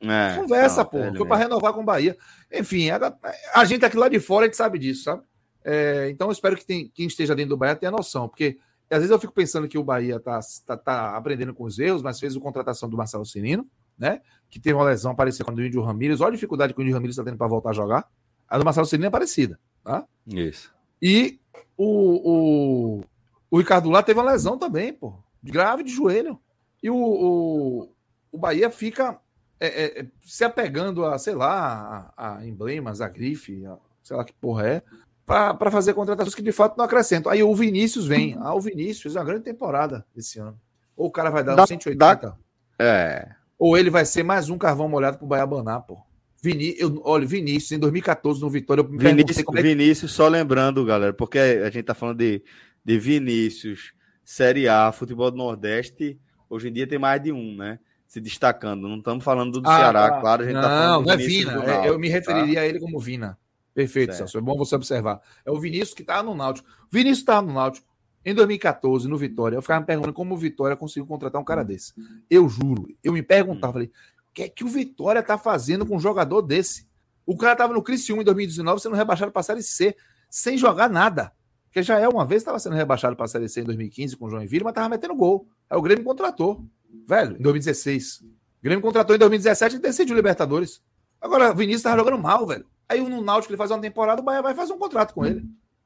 [0.00, 0.98] É, Conversa, não, pô.
[0.98, 2.16] É foi para renovar com o Bahia.
[2.52, 3.14] Enfim, a,
[3.54, 5.22] a, gente aqui lá de fora, a gente sabe disso, sabe?
[5.64, 8.58] É, então eu espero que tem, quem esteja dentro do Bahia tenha noção, porque
[8.90, 12.02] às vezes eu fico pensando que o Bahia tá, tá, tá aprendendo com os erros,
[12.02, 13.66] mas fez a contratação do Marcelo Cirino,
[13.98, 14.20] né?
[14.50, 16.20] Que teve uma lesão parecida com a do Índio Ramírez.
[16.20, 18.06] Olha a dificuldade que o Índio Ramírez está tendo para voltar a jogar.
[18.46, 20.04] A do Marcelo Cirino é parecida, tá?
[20.26, 20.72] Isso.
[21.00, 21.38] E
[21.76, 23.04] o, o,
[23.50, 25.14] o Ricardo Lá teve uma lesão também, pô.
[25.42, 26.40] Grave de joelho.
[26.82, 27.92] E o, o,
[28.32, 29.20] o Bahia fica
[29.60, 34.16] é, é, é, se apegando a, sei lá, a, a emblemas, a grife, a, sei
[34.16, 34.82] lá que porra é,
[35.24, 37.32] para fazer contratações que de fato não acrescentam.
[37.32, 38.36] Aí o Vinícius vem.
[38.40, 40.58] Ah, o Vinícius fez uma grande temporada esse ano.
[40.96, 41.96] Ou o cara vai dar dá, 180.
[41.96, 42.36] Dá,
[42.78, 43.30] é.
[43.58, 45.98] Ou ele vai ser mais um carvão molhado pro Baiabaná, pô.
[46.44, 49.62] Viní, eu, olha, Vinícius, em 2014, no Vitória, eu Vinícius, é que...
[49.62, 52.42] Vinícius, só lembrando, galera, porque a gente tá falando de,
[52.84, 56.20] de Vinícius, Série A, futebol do Nordeste,
[56.50, 57.78] hoje em dia tem mais de um, né?
[58.06, 58.86] Se destacando.
[58.86, 60.20] Não estamos falando do ah, Ceará, tá.
[60.20, 62.60] claro, a gente não, tá falando Não, é Vina, Náutico, eu me referiria tá?
[62.60, 63.38] a ele como Vina.
[63.72, 64.28] Perfeito, certo.
[64.28, 64.38] Celso.
[64.38, 65.22] É bom você observar.
[65.46, 66.68] É o Vinícius que está no Náutico.
[66.92, 67.86] Vinícius está no Náutico.
[68.24, 71.62] Em 2014, no Vitória, eu ficava me perguntando como o Vitória conseguiu contratar um cara
[71.62, 71.92] desse.
[72.30, 72.86] Eu juro.
[73.02, 76.42] Eu me perguntava, falei, o que é que o Vitória está fazendo com um jogador
[76.42, 76.86] desse?
[77.24, 79.96] O cara estava no Criciúma em 2019 sendo rebaixado para a Série C,
[80.28, 81.32] sem jogar nada.
[81.66, 84.26] Porque já é uma vez estava sendo rebaixado para a Série C em 2015 com
[84.26, 85.48] o João Vila, mas estava metendo gol.
[85.70, 86.64] Aí o Grêmio contratou.
[87.06, 88.20] Velho, em 2016.
[88.20, 88.26] O
[88.62, 90.82] Grêmio contratou em 2017 e decidiu Libertadores.
[91.20, 92.66] Agora, o Vinícius estava jogando mal, velho.
[92.88, 95.44] Aí no Náutico ele faz uma temporada, o Bahia vai fazer um contrato com ele.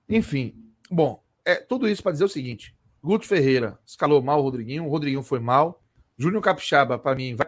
[0.09, 0.55] Enfim,
[0.91, 4.89] bom, é tudo isso para dizer o seguinte: Guto Ferreira escalou mal o Rodriguinho, o
[4.89, 5.83] Rodriguinho foi mal.
[6.17, 7.47] Júnior Capixaba, para mim, vai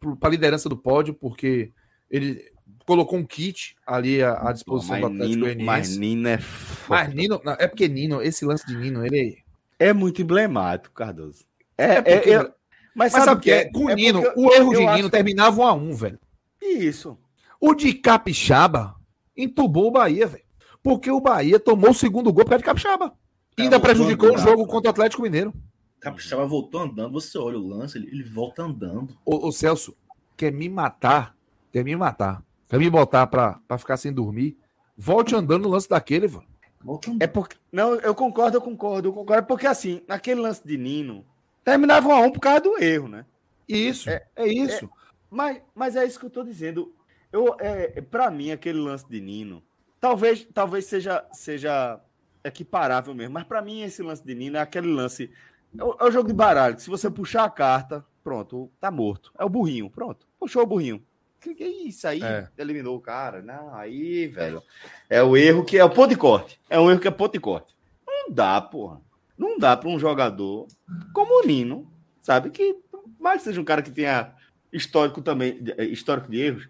[0.00, 1.72] para a liderança do pódio, porque
[2.10, 2.50] ele
[2.86, 7.04] colocou um kit ali à, à disposição Pô, do Atlético Nino, Mas Nino é foda.
[7.04, 9.38] Mas Nino, é porque Nino, esse lance de Nino, ele
[9.78, 11.44] é muito emblemático, Cardoso.
[11.76, 12.38] É, é, porque, é
[12.94, 13.70] mas, mas, sabe o que é?
[13.70, 16.18] Com o é Nino, o erro de Nino terminava um a um, velho.
[16.60, 17.16] Isso.
[17.60, 18.96] O de Capixaba
[19.36, 20.44] entubou o Bahia, velho.
[20.82, 23.12] Porque o Bahia tomou o segundo gol por causa de Capixaba.
[23.56, 25.52] E ainda prejudicou o jogo contra o Atlético Mineiro.
[26.00, 29.16] Capixaba voltou andando, você olha o lance, ele, ele volta andando.
[29.24, 29.96] Ô, ô, Celso,
[30.36, 31.36] quer me matar?
[31.70, 32.42] Quer me matar?
[32.68, 34.56] Quer me botar pra, pra ficar sem dormir?
[34.96, 36.50] Volte andando no lance daquele, velho.
[37.20, 37.56] É porque.
[37.70, 39.46] Não, eu concordo, eu concordo, eu concordo.
[39.46, 41.24] Porque assim, naquele lance de Nino,
[41.62, 43.26] terminava um a um por causa do erro, né?
[43.68, 44.86] Isso, é, é isso.
[44.86, 44.88] É,
[45.30, 46.94] mas, mas é isso que eu tô dizendo.
[47.30, 49.62] Eu, é, para mim, aquele lance de Nino,
[50.00, 52.00] talvez, talvez seja, seja
[52.42, 55.30] equiparável mesmo, mas para mim esse lance de Nino é aquele lance.
[55.76, 58.90] É o, é o, jogo de baralho, que se você puxar a carta, pronto, tá
[58.90, 59.32] morto.
[59.38, 60.26] É o burrinho, pronto.
[60.38, 61.02] Puxou o burrinho.
[61.40, 62.22] Que, que isso aí?
[62.22, 62.48] É.
[62.58, 63.40] Eliminou o cara.
[63.40, 64.62] Não, aí, velho.
[65.08, 66.60] É o erro que é o ponto de corte.
[66.68, 67.74] É um erro que é ponto de corte.
[68.06, 69.00] Não dá, porra.
[69.38, 70.66] Não dá para um jogador
[71.14, 71.90] como o Nino,
[72.20, 72.50] sabe?
[72.50, 72.76] Que
[73.18, 74.34] mais seja um cara que tenha
[74.70, 76.68] histórico também, histórico de erros,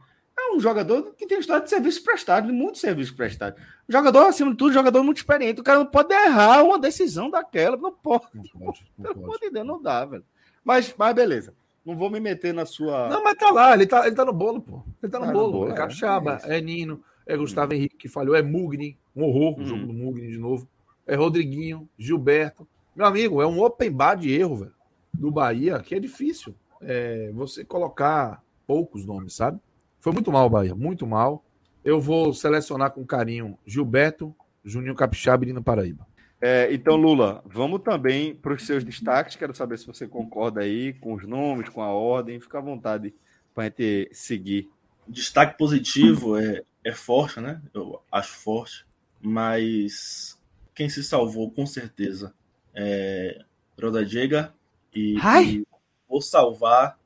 [0.51, 3.57] é um jogador que tem história de serviço prestado, muito serviço prestado.
[3.89, 5.61] Jogador, acima de tudo, jogador muito experiente.
[5.61, 7.77] O cara não pode errar uma decisão daquela.
[7.77, 8.27] Não pode.
[8.35, 8.87] Não pode.
[8.99, 10.25] Não Pelo amor de Deus, não dá, velho.
[10.65, 11.55] Mas, mas beleza.
[11.85, 13.09] Não vou me meter na sua.
[13.09, 14.83] Não, mas tá lá, ele tá, ele tá no bolo, pô.
[15.03, 15.47] Ele tá no, tá bolo.
[15.47, 15.69] no bolo.
[15.71, 17.77] É, é Capixaba, é, é, Nino, é Gustavo hum.
[17.77, 19.63] Henrique que falhou, é Mugni, um horror hum.
[19.63, 20.69] o jogo do Mugni de novo.
[21.07, 22.69] É Rodriguinho, Gilberto.
[22.95, 24.75] Meu amigo, é um open bar de erro, velho.
[25.13, 29.59] Do Bahia, que é difícil é, você colocar poucos nomes, sabe?
[30.01, 31.45] Foi muito mal o Bahia, muito mal.
[31.85, 34.35] Eu vou selecionar com carinho Gilberto,
[34.65, 36.07] Juninho Capixaba e Nino Paraíba.
[36.41, 39.37] É, então, Lula, vamos também para os seus destaques.
[39.37, 42.41] Quero saber se você concorda aí com os nomes, com a ordem.
[42.41, 43.15] Fica à vontade
[43.55, 44.71] para a gente seguir.
[45.07, 47.61] Destaque positivo é, é forte, né?
[47.75, 48.87] Eu acho forte.
[49.21, 50.39] Mas
[50.75, 52.33] quem se salvou com certeza
[52.75, 53.45] é
[53.81, 54.55] Roda Diega
[54.95, 55.67] e, e
[56.09, 56.99] vou salvar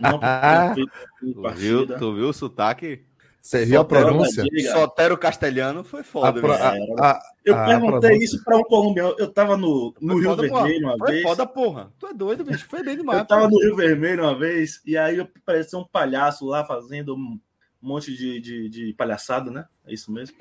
[0.00, 0.20] Não
[1.20, 3.04] tu, viu, tu viu o sotaque?
[3.44, 4.42] Você viu a pronúncia?
[4.72, 6.40] Sotero Castelhano foi foda.
[6.54, 9.14] A, a, a, eu perguntei isso para um colombiano.
[9.18, 11.22] Eu tava no, no Rio foda, Vermelho uma foi vez.
[11.22, 11.92] Foi foda, porra.
[11.98, 12.66] Tu é doido, bicho.
[12.66, 13.18] Foi bem demais.
[13.18, 17.14] Eu tava no Rio Vermelho uma vez e aí eu parecia um palhaço lá fazendo
[17.14, 17.38] um
[17.82, 19.66] monte de, de, de palhaçada, né?
[19.86, 20.34] É isso mesmo.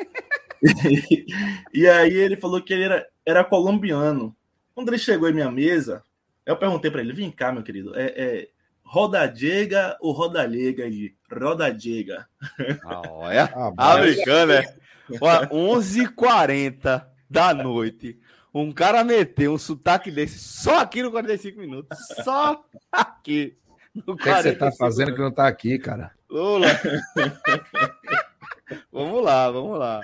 [1.73, 4.33] e aí ele falou que ele era, era colombiano.
[4.73, 6.01] Quando ele chegou em minha mesa,
[6.45, 8.49] eu perguntei para ele: vem cá, meu querido, é, é
[8.93, 11.15] Rodadega ou Rodalega aí?
[11.31, 12.27] Rodadega.
[12.85, 14.77] Ah, olha, ah, americano, é.
[15.09, 18.19] 11h40 da noite.
[18.53, 21.97] Um cara meteu um sotaque desse só aqui no 45 minutos.
[22.23, 23.57] Só aqui.
[24.05, 26.11] O que, é que você tá fazendo que não tá aqui, cara?
[26.29, 26.67] Lula.
[28.93, 30.01] vamos lá, vamos lá.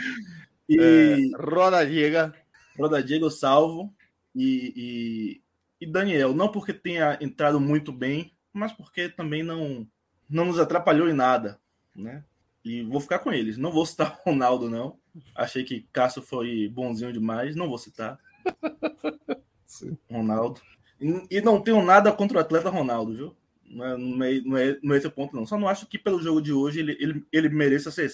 [0.67, 2.33] E é, Rodadega.
[2.75, 3.93] Rodadega, salvo.
[4.35, 5.41] E, e,
[5.79, 9.87] e Daniel, não porque tenha entrado muito bem, mas porque também não,
[10.29, 11.59] não nos atrapalhou em nada,
[11.95, 12.23] né?
[12.63, 13.57] E vou ficar com eles.
[13.57, 14.97] Não vou citar Ronaldo, não.
[15.35, 17.55] Achei que Cássio foi bonzinho demais.
[17.55, 18.19] Não vou citar.
[19.65, 19.97] Sim.
[20.09, 20.61] Ronaldo.
[20.99, 23.35] E, e, não tenho nada contra o atleta Ronaldo, viu?
[23.65, 25.45] Não é, não, é, não, é, não é esse ponto, não.
[25.45, 28.11] Só não acho que pelo jogo de hoje ele, ele, ele mereça ser,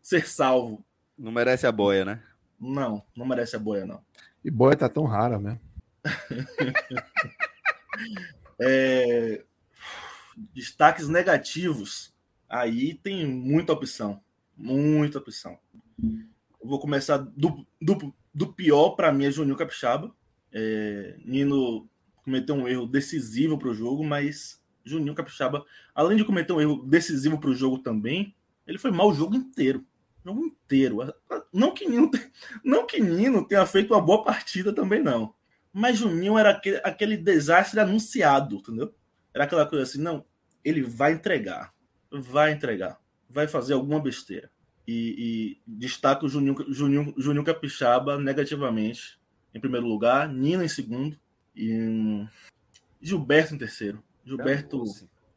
[0.00, 0.84] ser salvo.
[1.16, 2.22] Não merece a boia, né?
[2.60, 4.02] Não, não merece a boia, não.
[4.44, 5.60] E boia tá tão rara mesmo.
[8.60, 9.44] é,
[10.54, 12.14] destaques negativos,
[12.48, 14.20] aí tem muita opção.
[14.56, 15.58] Muita opção.
[16.60, 20.14] Eu vou começar do, do, do pior para mim é Juninho Capixaba.
[20.52, 21.88] É, Nino
[22.24, 25.64] cometeu um erro decisivo para o jogo, mas Juninho Capixaba,
[25.94, 28.34] além de cometer um erro decisivo para o jogo também,
[28.66, 29.84] ele foi mal o jogo inteiro.
[30.24, 30.98] O jogo inteiro.
[31.52, 32.10] Não que, Nino,
[32.64, 35.34] não que Nino tenha feito uma boa partida também, não.
[35.72, 38.94] Mas Juninho era aquele, aquele desastre anunciado, entendeu?
[39.32, 40.24] Era aquela coisa assim, não,
[40.64, 41.72] ele vai entregar,
[42.10, 44.50] vai entregar, vai fazer alguma besteira.
[44.86, 49.18] E, e destaca o Juninho, Juninho, Juninho Capixaba negativamente,
[49.54, 51.18] em primeiro lugar, Nina em segundo
[51.54, 52.26] e
[53.00, 54.02] Gilberto em terceiro.
[54.24, 54.82] Gilberto,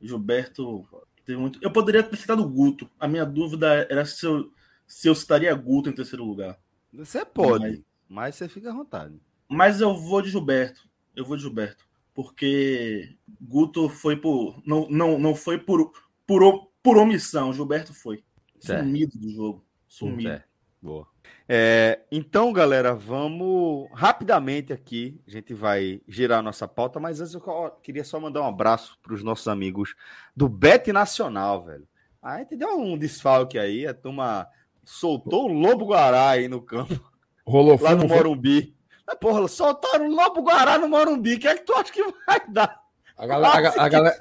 [0.01, 0.87] Gilberto
[1.29, 1.59] muito.
[1.61, 2.89] Eu poderia ter citado Guto.
[2.99, 4.51] A minha dúvida era se eu,
[4.87, 6.59] se eu citaria Guto em terceiro lugar.
[6.93, 9.19] Você pode, mas, mas você fica à vontade.
[9.47, 10.89] Mas eu vou de Gilberto.
[11.15, 15.91] Eu vou de Gilberto porque Guto foi por não, não, não foi por,
[16.25, 18.23] por, por omissão, Gilberto foi
[18.59, 18.83] certo.
[18.83, 20.29] sumido do jogo, sumido.
[20.29, 20.43] É.
[20.81, 21.07] Boa.
[21.47, 25.21] É, então, galera, vamos rapidamente aqui.
[25.27, 28.97] A gente vai girar a nossa pauta, mas antes eu queria só mandar um abraço
[29.03, 29.93] para os nossos amigos
[30.35, 31.87] do Bet Nacional, velho.
[32.21, 34.47] A gente deu um desfalque aí, a turma
[34.83, 36.99] soltou o Lobo Guará aí no campo.
[37.45, 38.75] Rolou lá no Morumbi.
[39.05, 41.35] Mas, porra, soltaram o Lobo Guará no Morumbi.
[41.35, 42.81] O que é que tu acha que vai dar?
[43.17, 44.19] A galera, a, a galera...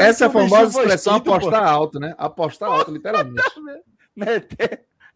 [0.00, 2.14] Essa é a famosa expressão apostar alto, né?
[2.16, 3.42] Apostar alto, literalmente.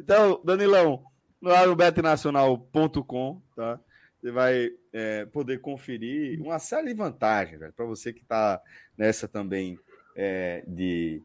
[0.01, 1.05] então, Danilão,
[1.41, 3.81] no betnacional.com, tá?
[4.21, 8.61] Você vai é, poder conferir uma série de vantagens, para você que está
[8.97, 9.79] nessa também
[10.17, 11.23] é, de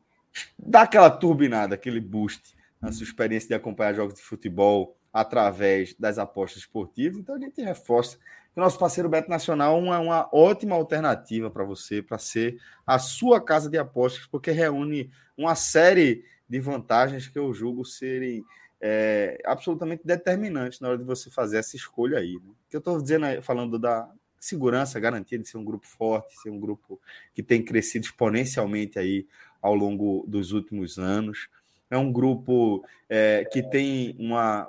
[0.57, 6.18] dar aquela turbinada, aquele boost na sua experiência de acompanhar jogos de futebol através das
[6.18, 7.18] apostas esportivas.
[7.18, 11.49] Então a gente reforça que o nosso parceiro Beto Nacional é uma, uma ótima alternativa
[11.49, 17.28] para você, para ser a sua casa de apostas, porque reúne uma série de vantagens
[17.28, 18.43] que eu julgo serem
[18.82, 22.36] é, absolutamente determinantes na hora de você fazer essa escolha aí.
[22.36, 22.53] Né?
[22.70, 26.60] Que eu estou dizendo, falando da segurança, garantia de ser um grupo forte, ser um
[26.60, 26.99] grupo
[27.34, 29.28] que tem crescido exponencialmente aí
[29.62, 31.49] ao longo dos últimos anos
[31.90, 34.68] é um grupo é, que tem uma,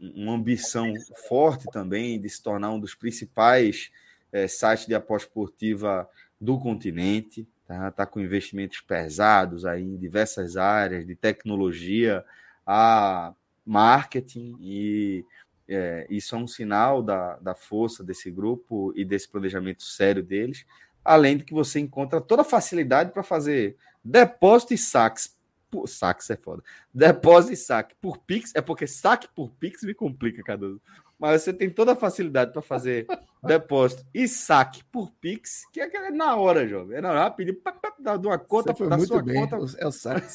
[0.00, 0.92] uma ambição
[1.28, 3.90] forte também de se tornar um dos principais
[4.32, 6.08] é, sites de aposta esportiva
[6.40, 7.46] do continente.
[7.62, 12.24] Está tá com investimentos pesados aí em diversas áreas, de tecnologia
[12.66, 15.24] a marketing, e
[15.68, 20.66] é, isso é um sinal da, da força desse grupo e desse planejamento sério deles.
[21.04, 25.36] Além de que você encontra toda a facilidade para fazer depósito e saques
[25.72, 26.62] por saque, é foda.
[26.92, 30.82] Depósito e saque por Pix, é porque saque por Pix me complica, Cardoso.
[31.18, 33.06] Mas você tem toda a facilidade para fazer
[33.42, 36.98] depósito e saque por Pix, que é na hora, jovem.
[36.98, 39.56] É na hora, pedir de uma conta da sua bem, conta.
[39.78, 40.26] É o saque.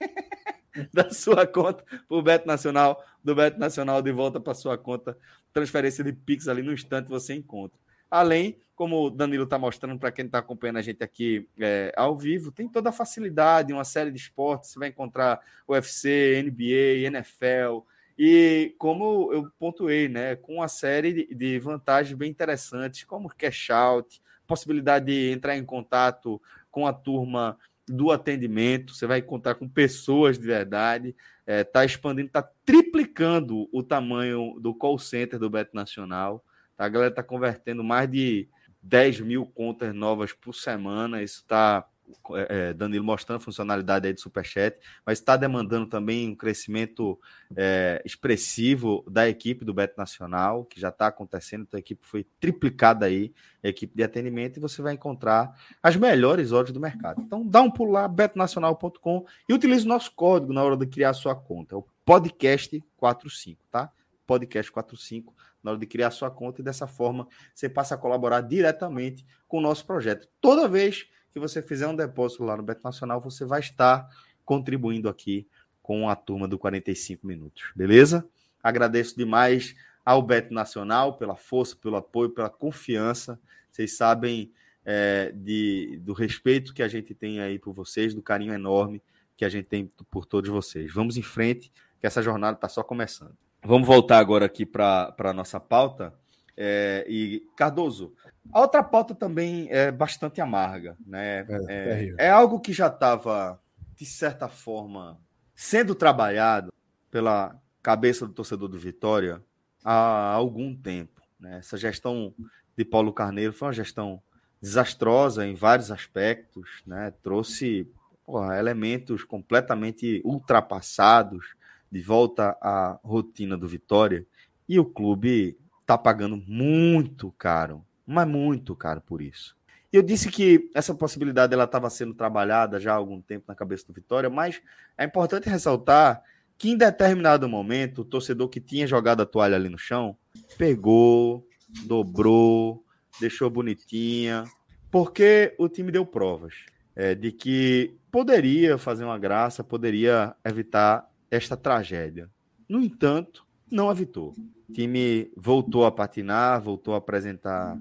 [0.94, 5.18] da sua conta para o Beto Nacional, do Beto Nacional de volta para sua conta.
[5.52, 7.78] Transferência de Pix ali no instante você encontra.
[8.10, 12.16] Além, como o Danilo está mostrando para quem está acompanhando a gente aqui é, ao
[12.16, 14.70] vivo, tem toda a facilidade, uma série de esportes.
[14.70, 17.84] Você vai encontrar UFC, NBA, NFL.
[18.18, 24.20] E como eu pontuei, né, com uma série de, vantagens bem interessantes, como cash out,
[24.46, 26.40] possibilidade de entrar em contato
[26.70, 31.14] com a turma do atendimento, você vai encontrar com pessoas de verdade,
[31.46, 36.44] está é, expandindo, está triplicando o tamanho do call center do Beto Nacional.
[36.80, 38.48] A galera está convertendo mais de
[38.82, 41.22] 10 mil contas novas por semana.
[41.22, 41.86] Isso está
[42.34, 47.18] é, é, Danilo mostrando funcionalidade aí Superchat, mas está demandando também um crescimento
[47.56, 52.26] é, expressivo da equipe do Beto Nacional, que já está acontecendo, então a equipe foi
[52.40, 57.22] triplicada aí, a equipe de atendimento, e você vai encontrar as melhores horas do mercado.
[57.22, 61.10] Então dá um pulo lá, betonacional.com e utilize o nosso código na hora de criar
[61.10, 63.90] a sua conta, é o podcast45, tá?
[64.28, 69.26] Podcast45 na hora de criar sua conta e dessa forma você passa a colaborar diretamente
[69.46, 70.28] com o nosso projeto.
[70.40, 74.08] Toda vez que você fizer um depósito lá no Beto Nacional, você vai estar
[74.44, 75.46] contribuindo aqui
[75.82, 78.28] com a turma do 45 minutos, beleza?
[78.62, 83.40] Agradeço demais ao Beto Nacional pela força, pelo apoio, pela confiança.
[83.70, 84.52] Vocês sabem
[84.84, 89.02] é, de, do respeito que a gente tem aí por vocês, do carinho enorme
[89.40, 90.92] que a gente tem por todos vocês.
[90.92, 93.34] Vamos em frente, que essa jornada está só começando.
[93.62, 96.14] Vamos voltar agora aqui para a nossa pauta.
[96.56, 98.14] É, e Cardoso,
[98.52, 101.46] a outra pauta também é bastante amarga, né?
[101.68, 103.60] É, é, é algo que já estava,
[103.94, 105.18] de certa forma,
[105.54, 106.72] sendo trabalhado
[107.10, 109.42] pela cabeça do torcedor do Vitória
[109.84, 111.20] há algum tempo.
[111.38, 111.58] Né?
[111.58, 112.34] Essa gestão
[112.76, 114.22] de Paulo Carneiro foi uma gestão
[114.60, 117.12] desastrosa em vários aspectos, né?
[117.22, 117.90] Trouxe
[118.26, 121.54] porra, elementos completamente ultrapassados
[121.90, 124.26] de volta à rotina do Vitória
[124.68, 129.56] e o clube está pagando muito caro, mas muito caro por isso.
[129.92, 133.86] Eu disse que essa possibilidade ela estava sendo trabalhada já há algum tempo na cabeça
[133.86, 134.62] do Vitória, mas
[134.96, 136.22] é importante ressaltar
[136.56, 140.16] que em determinado momento o torcedor que tinha jogado a toalha ali no chão
[140.56, 141.44] pegou,
[141.86, 142.84] dobrou,
[143.18, 144.44] deixou bonitinha,
[144.90, 146.54] porque o time deu provas
[146.94, 152.28] é, de que poderia fazer uma graça, poderia evitar esta tragédia.
[152.68, 154.34] No entanto, não evitou.
[154.68, 157.78] O time voltou a patinar, voltou a apresentar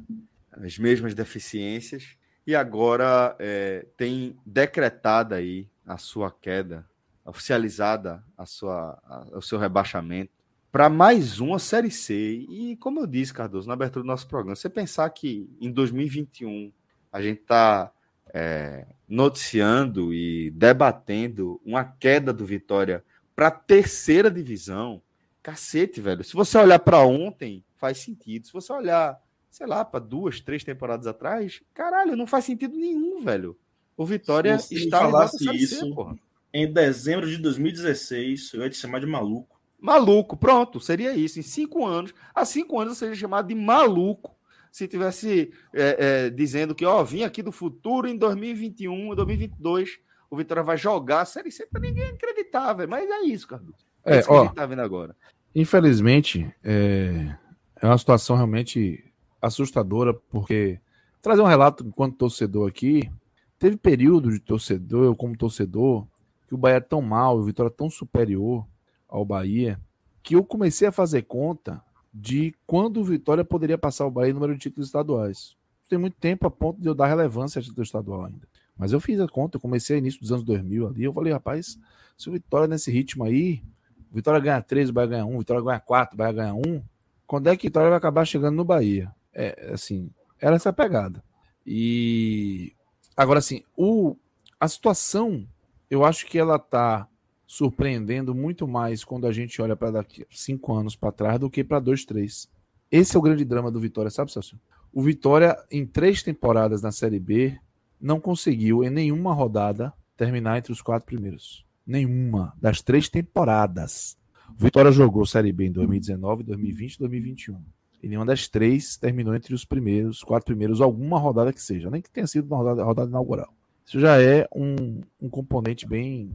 [0.51, 6.87] as mesmas deficiências e agora é, tem decretada aí a sua queda,
[7.25, 10.31] oficializada a sua, a, o seu rebaixamento
[10.71, 12.45] para mais uma Série C.
[12.49, 16.71] E como eu disse, Cardoso, na abertura do nosso programa, você pensar que em 2021
[17.11, 17.91] a gente está
[18.33, 23.03] é, noticiando e debatendo uma queda do Vitória
[23.39, 25.01] para a terceira divisão,
[25.41, 26.25] cacete, velho.
[26.25, 28.45] Se você olhar para ontem, faz sentido.
[28.45, 29.17] Se você olhar,
[29.49, 33.57] sei lá, para duas, três temporadas atrás, caralho, não faz sentido nenhum, velho.
[33.95, 36.19] O Vitória está falasse isso C,
[36.53, 39.57] em dezembro de 2016, eu ia te chamar de maluco.
[39.79, 41.39] Maluco, pronto, seria isso.
[41.39, 44.37] Em cinco anos, há cinco anos eu seria chamado de maluco
[44.69, 49.97] se tivesse é, é, dizendo que, ó, vim aqui do futuro em 2021, 2022
[50.29, 52.89] o Vitória vai jogar a Série C para ninguém acreditar, velho.
[52.89, 53.75] Mas é isso, Carlos.
[54.05, 55.15] É, é isso que ó, a gente tá vendo agora.
[55.55, 57.35] Infelizmente, é,
[57.81, 59.03] é uma situação realmente
[59.41, 60.79] assustadora, porque
[61.21, 63.09] trazer um relato enquanto torcedor aqui,
[63.57, 66.05] teve período de torcedor, eu como torcedor,
[66.47, 68.65] que o Bahia é tão mal, o Vitória é tão superior
[69.07, 69.79] ao Bahia,
[70.21, 71.81] que eu comecei a fazer conta
[72.13, 75.55] de quando o Vitória poderia passar o Bahia no número de títulos estaduais.
[75.87, 78.47] Tem muito tempo a ponto de eu dar relevância a título estadual ainda.
[78.79, 81.77] Mas eu fiz a conta, eu comecei início dos anos 2000 ali, eu falei, rapaz,
[82.17, 83.61] se o Vitória nesse ritmo aí,
[84.09, 86.81] Vitória ganha 3, o Bahia ganha 1, o Vitória ganha 4, o Bahia ganha 1,
[87.27, 89.13] quando é que Vitória vai acabar chegando no Bahia?
[89.33, 90.09] É, assim,
[90.39, 91.21] era essa pegada.
[91.67, 92.73] E
[93.17, 94.15] agora assim, o,
[94.57, 95.45] a situação,
[95.89, 97.05] eu acho que ela tá
[97.45, 101.65] surpreendendo muito mais quando a gente olha para daqui cinco anos para trás do que
[101.65, 102.49] para dois, três.
[102.89, 104.57] Esse é o grande drama do Vitória, sabe, Celso?
[104.93, 107.59] O Vitória, em três temporadas na Série B,
[107.99, 111.65] não conseguiu em nenhuma rodada terminar entre os quatro primeiros.
[111.85, 114.17] Nenhuma das três temporadas.
[114.57, 117.61] Vitória jogou Série B em 2019, 2020 e 2021.
[118.01, 122.01] E nenhuma das três terminou entre os primeiros, quatro primeiros, alguma rodada que seja, nem
[122.01, 123.53] que tenha sido uma rodada, rodada inaugural.
[123.85, 126.31] Isso já é um, um componente bem,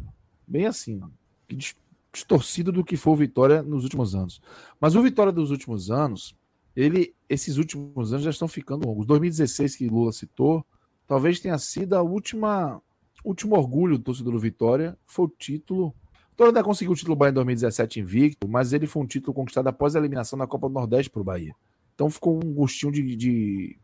[0.47, 1.01] bem assim,
[2.12, 4.41] distorcido do que foi o Vitória nos últimos anos.
[4.81, 6.37] Mas o Vitória dos últimos anos,
[6.75, 9.07] ele, esses últimos anos já estão ficando longos.
[9.07, 10.65] 2016 que Lula citou,
[11.07, 12.80] talvez tenha sido a última
[13.24, 15.86] último orgulho do torcedor do Vitória, foi o título.
[15.86, 19.32] O Vitória ainda conseguiu o título Bahia em 2017 invicto, mas ele foi um título
[19.32, 21.55] conquistado após a eliminação da Copa do Nordeste para o Bahia.
[21.94, 23.78] Então ficou um gostinho de, de,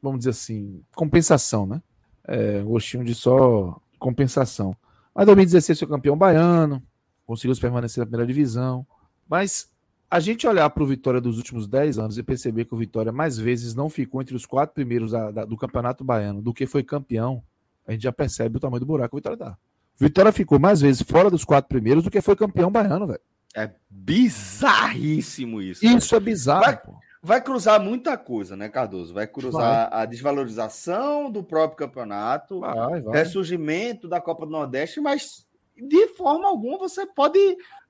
[0.00, 1.82] vamos dizer assim, compensação, né?
[2.24, 4.74] É, um gostinho de só compensação.
[5.14, 6.82] Mas 2016 foi campeão baiano,
[7.26, 8.86] conseguiu se permanecer na primeira divisão.
[9.28, 9.70] Mas
[10.10, 13.10] a gente olhar para o Vitória dos últimos 10 anos e perceber que o Vitória
[13.10, 16.66] mais vezes não ficou entre os quatro primeiros da, da, do Campeonato Baiano do que
[16.66, 17.42] foi campeão,
[17.86, 19.56] a gente já percebe o tamanho do buraco que o Vitória dá.
[19.98, 23.20] Vitória ficou mais vezes fora dos quatro primeiros do que foi campeão baiano, velho.
[23.54, 25.84] É bizarríssimo isso.
[25.84, 26.60] Isso é bizarro.
[26.60, 26.80] Vai,
[27.22, 29.14] vai, cruzar muita coisa, né, Cardoso?
[29.14, 30.02] Vai cruzar vai.
[30.02, 33.18] a desvalorização do próprio campeonato, vai, vai.
[33.18, 37.38] ressurgimento da Copa do Nordeste, mas de forma alguma você pode,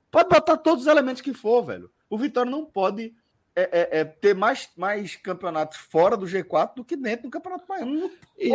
[0.09, 1.91] pode botar todos os elementos que for, velho.
[2.09, 3.15] O Vitória não pode
[3.57, 7.67] é, é, é, ter mais, mais campeonatos fora do G4 do que dentro do Campeonato
[7.67, 8.11] Baiano.
[8.39, 8.51] E,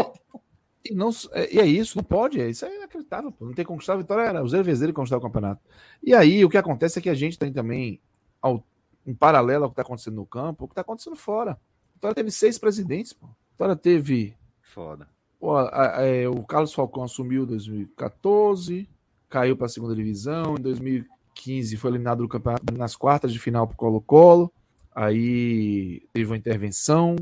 [0.85, 3.31] e, não, é, e é isso, não pode, é, isso é inacreditável.
[3.31, 3.45] Pô.
[3.45, 5.59] Não ter conquistado a vitória era o Zé Vezeiro conquistar o campeonato.
[6.03, 7.99] E aí o que acontece é que a gente tem também,
[8.39, 8.63] ao,
[9.03, 11.53] em paralelo ao que está acontecendo no campo, o que está acontecendo fora.
[11.53, 13.25] A Vitória teve seis presidentes, pô.
[13.25, 14.35] A Vitória teve.
[14.61, 15.07] Foda.
[15.39, 18.87] Pô, a, a, é, o Carlos Falcão assumiu em 2014,
[19.27, 20.55] caiu para a segunda divisão.
[20.59, 21.20] Em 2015
[21.77, 24.51] foi eliminado do campeonato nas quartas de final para o Colo-Colo.
[24.93, 27.15] Aí teve uma intervenção,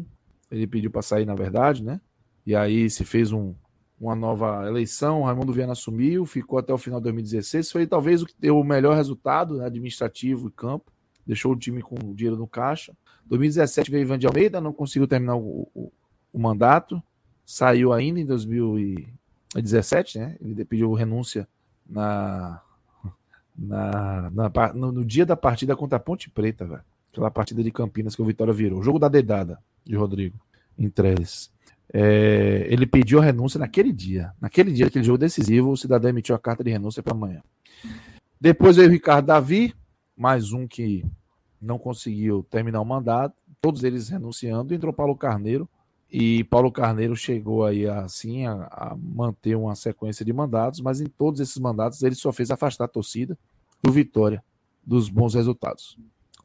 [0.50, 2.02] ele pediu para sair, na verdade, né?
[2.46, 3.54] E aí se fez um,
[4.00, 7.72] uma nova eleição, o Raimundo Viana assumiu, ficou até o final de 2016.
[7.72, 10.92] Foi talvez o que deu o melhor resultado né, administrativo e campo,
[11.26, 12.96] deixou o time com o dinheiro no caixa.
[13.26, 15.92] 2017 veio Ivan de Almeida, não conseguiu terminar o, o,
[16.34, 17.02] o mandato,
[17.46, 20.36] saiu ainda em 2017, né?
[20.42, 21.48] Ele pediu renúncia
[21.88, 22.62] na,
[23.60, 26.84] na, na no, no, dia da partida contra a Ponte Preta, velho.
[27.12, 28.80] Aquela partida de Campinas que o Vitória virou.
[28.80, 30.40] O jogo da dedada de Rodrigo
[30.78, 31.52] em Trellis.
[31.92, 34.32] É, ele pediu a renúncia naquele dia.
[34.40, 37.42] Naquele dia, aquele jogo decisivo, o cidadão emitiu a carta de renúncia para amanhã.
[38.40, 39.74] Depois veio o Ricardo Davi,
[40.16, 41.04] mais um que
[41.62, 44.74] não conseguiu terminar o mandato, todos eles renunciando.
[44.74, 45.68] Entrou Paulo Carneiro,
[46.12, 51.06] e Paulo Carneiro chegou aí assim a, a, manter uma sequência de mandatos, mas em
[51.06, 53.38] todos esses mandatos ele só fez afastar a torcida
[53.82, 54.44] do Vitória
[54.86, 55.98] dos bons resultados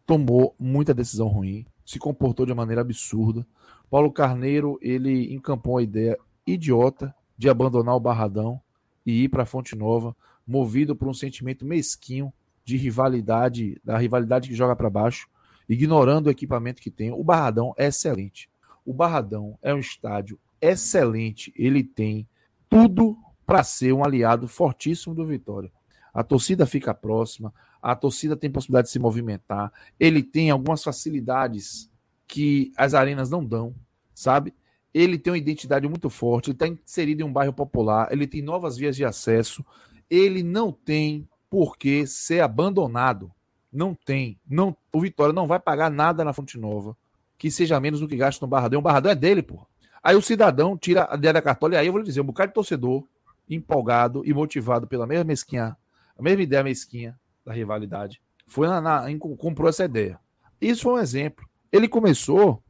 [0.07, 3.47] tomou muita decisão ruim, se comportou de maneira absurda.
[3.91, 8.61] Paulo Carneiro, ele encampou a ideia idiota de abandonar o Barradão
[9.05, 10.17] e ir para Fonte Nova,
[10.47, 12.33] movido por um sentimento mesquinho
[12.65, 15.29] de rivalidade, da rivalidade que joga para baixo,
[15.69, 17.13] ignorando o equipamento que tem.
[17.13, 18.49] O Barradão é excelente.
[18.85, 22.27] O Barradão é um estádio excelente, ele tem
[22.69, 23.17] tudo
[23.47, 25.71] para ser um aliado fortíssimo do Vitória.
[26.15, 27.53] A torcida fica próxima,
[27.83, 31.91] a torcida tem possibilidade de se movimentar, ele tem algumas facilidades
[32.27, 33.75] que as arenas não dão,
[34.15, 34.55] sabe?
[34.95, 38.41] Ele tem uma identidade muito forte, ele está inserido em um bairro popular, ele tem
[38.41, 39.65] novas vias de acesso,
[40.09, 43.31] ele não tem por que ser abandonado.
[43.73, 44.39] Não tem.
[44.49, 46.97] Não, o Vitória não vai pagar nada na Fonte Nova
[47.45, 48.81] que seja menos do que gasta no Barradão.
[48.81, 49.67] O Barradão é dele, pô.
[50.03, 52.25] Aí o cidadão tira a ideia da cartola, e aí eu vou lhe dizer, um
[52.25, 53.07] bocado de torcedor
[53.49, 55.77] empolgado e motivado pela mesma mesquinha,
[56.19, 58.21] a mesma ideia mesquinha, da rivalidade.
[58.47, 60.19] Foi na, na comprou essa ideia.
[60.61, 61.47] Isso foi um exemplo.
[61.73, 62.63] Ele começou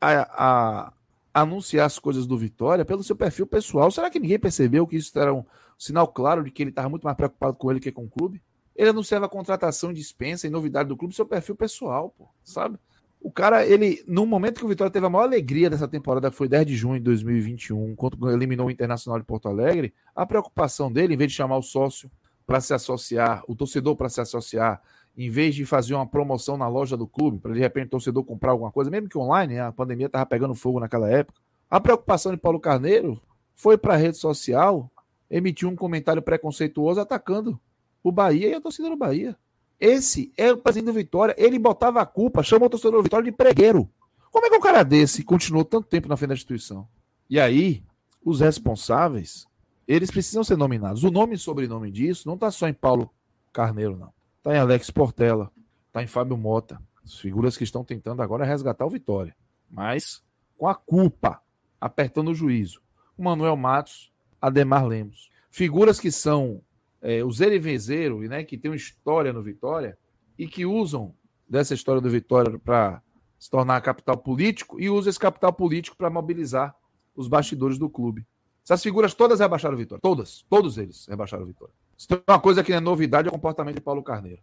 [0.00, 0.92] a, a,
[1.32, 3.90] anunciar as coisas do Vitória pelo seu perfil pessoal.
[3.90, 5.44] Será que ninguém percebeu que isso era um
[5.78, 8.40] sinal claro de que ele estava muito mais preocupado com ele que com o clube?
[8.76, 12.78] Ele anunciava contratação, dispensa e novidade do clube, seu perfil pessoal, pô, sabe?
[13.20, 16.36] O cara, ele, no momento que o Vitória teve a maior alegria dessa temporada, que
[16.36, 20.92] foi 10 de junho de 2021, quando eliminou o Internacional de Porto Alegre, a preocupação
[20.92, 22.10] dele, em vez de chamar o sócio
[22.46, 24.82] para se associar, o torcedor para se associar,
[25.16, 28.24] em vez de fazer uma promoção na loja do clube, para de repente o torcedor
[28.24, 31.40] comprar alguma coisa, mesmo que online, né, a pandemia estava pegando fogo naquela época.
[31.70, 33.20] A preocupação de Paulo Carneiro
[33.54, 34.90] foi para a rede social
[35.30, 37.58] emitir um comentário preconceituoso atacando
[38.02, 39.36] o Bahia e a torcida do Bahia.
[39.80, 41.34] Esse é o presidente do Vitória.
[41.38, 43.88] Ele botava a culpa, chamou o torcedor do Vitória de pregueiro.
[44.30, 46.88] Como é que um cara desse continuou tanto tempo na frente da instituição?
[47.28, 47.82] E aí,
[48.24, 49.46] os responsáveis
[49.86, 51.04] eles precisam ser nominados.
[51.04, 53.10] O nome e sobrenome disso não está só em Paulo
[53.52, 54.12] Carneiro, não.
[54.38, 55.50] Está em Alex Portela,
[55.86, 56.80] está em Fábio Mota.
[57.04, 59.36] As figuras que estão tentando agora resgatar o Vitória.
[59.70, 60.22] Mas
[60.56, 61.40] com a culpa,
[61.80, 62.80] apertando o juízo.
[63.16, 64.10] O Manuel Matos,
[64.40, 65.30] Ademar Lemos.
[65.50, 66.62] Figuras que são
[67.00, 69.96] é, o Zerivezeiro, né, que tem uma história no Vitória
[70.38, 71.14] e que usam
[71.48, 73.02] dessa história do Vitória para
[73.38, 76.74] se tornar capital político e usa esse capital político para mobilizar
[77.14, 78.26] os bastidores do clube.
[78.64, 80.00] Essas figuras todas rebaixaram o Vitória.
[80.00, 80.44] Todas.
[80.48, 81.74] Todos eles rebaixaram o Vitória.
[81.98, 84.40] Se tem uma coisa que não é novidade, é o comportamento de Paulo Carneiro.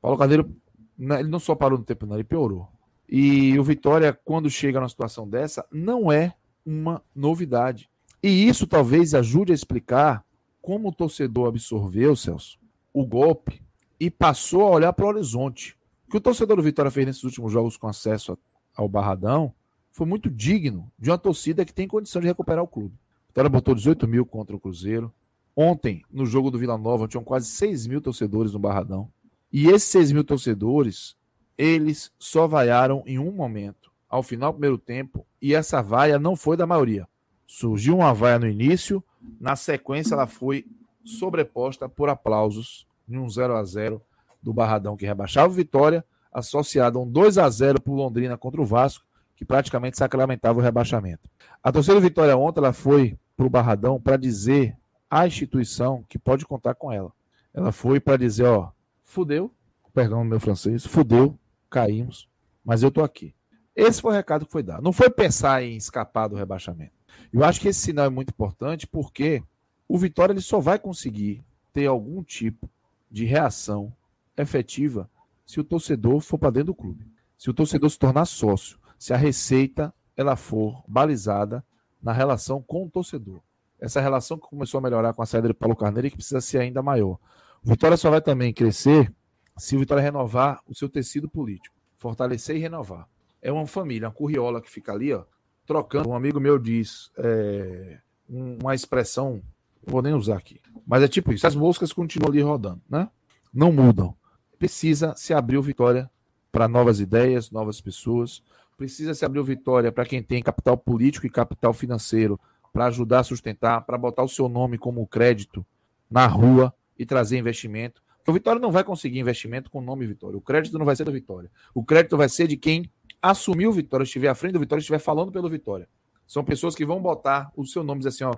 [0.00, 0.54] Paulo Carneiro,
[0.96, 2.68] né, ele não só parou no tempo, não, ele piorou.
[3.08, 6.34] E o Vitória, quando chega numa situação dessa, não é
[6.64, 7.90] uma novidade.
[8.22, 10.24] E isso talvez ajude a explicar
[10.60, 12.58] como o torcedor absorveu, Celso,
[12.92, 13.62] o golpe
[13.98, 15.76] e passou a olhar para o horizonte.
[16.06, 18.38] O que o torcedor do Vitória fez nesses últimos jogos com acesso
[18.74, 19.54] ao Barradão
[19.90, 22.94] foi muito digno de uma torcida que tem condição de recuperar o clube.
[23.30, 25.12] Vitória botou 18 mil contra o Cruzeiro.
[25.54, 29.08] Ontem, no jogo do Vila Nova, tinham quase 6 mil torcedores no Barradão.
[29.52, 31.14] E esses 6 mil torcedores,
[31.56, 36.34] eles só vaiaram em um momento, ao final do primeiro tempo, e essa vaia não
[36.34, 37.06] foi da maioria.
[37.46, 39.02] Surgiu uma vaia no início,
[39.40, 40.66] na sequência ela foi
[41.04, 44.02] sobreposta por aplausos em um 0 a 0
[44.42, 48.36] do Barradão que rebaixava o Vitória, associado a um 2 a 0 para o Londrina
[48.36, 49.04] contra o Vasco,
[49.40, 51.26] que praticamente sacramentava o rebaixamento.
[51.62, 54.76] A torcida do Vitória ontem ela foi para o Barradão para dizer
[55.08, 57.10] à instituição que pode contar com ela.
[57.54, 58.70] Ela foi para dizer, ó,
[59.02, 59.50] fudeu,
[59.94, 61.38] perdão meu francês, fudeu,
[61.70, 62.28] caímos,
[62.62, 63.34] mas eu tô aqui.
[63.74, 64.82] Esse foi o recado que foi dado.
[64.82, 66.92] Não foi pensar em escapar do rebaixamento.
[67.32, 69.42] Eu acho que esse sinal é muito importante porque
[69.88, 72.68] o Vitória ele só vai conseguir ter algum tipo
[73.10, 73.90] de reação
[74.36, 75.08] efetiva
[75.46, 77.06] se o torcedor for para dentro do clube.
[77.38, 81.64] Se o torcedor se tornar sócio, se a receita ela for balizada
[82.02, 83.40] na relação com o torcedor.
[83.80, 86.42] Essa relação que começou a melhorar com a saída de Paulo Carneiro e que precisa
[86.42, 87.18] ser ainda maior.
[87.62, 89.10] Vitória só vai também crescer
[89.56, 93.08] se o Vitória renovar o seu tecido político, fortalecer e renovar.
[93.40, 95.24] É uma família, uma curriola que fica ali, ó,
[95.64, 96.10] trocando.
[96.10, 99.42] Um amigo meu diz é, uma expressão,
[99.82, 103.08] vou nem usar aqui, mas é tipo isso: as moscas continuam ali rodando, né?
[103.52, 104.14] Não mudam.
[104.58, 106.10] Precisa se abrir o Vitória
[106.52, 108.42] para novas ideias, novas pessoas.
[108.80, 112.40] Precisa se abrir o Vitória para quem tem capital político e capital financeiro
[112.72, 115.66] para ajudar a sustentar, para botar o seu nome como crédito
[116.10, 118.02] na rua e trazer investimento.
[118.26, 120.38] o Vitória não vai conseguir investimento com o nome Vitória.
[120.38, 121.50] O crédito não vai ser da Vitória.
[121.74, 124.98] O crédito vai ser de quem assumiu o Vitória, estiver à frente do Vitória, estiver
[124.98, 125.86] falando pelo Vitória.
[126.26, 128.32] São pessoas que vão botar o seu nome e dizer assim, ó,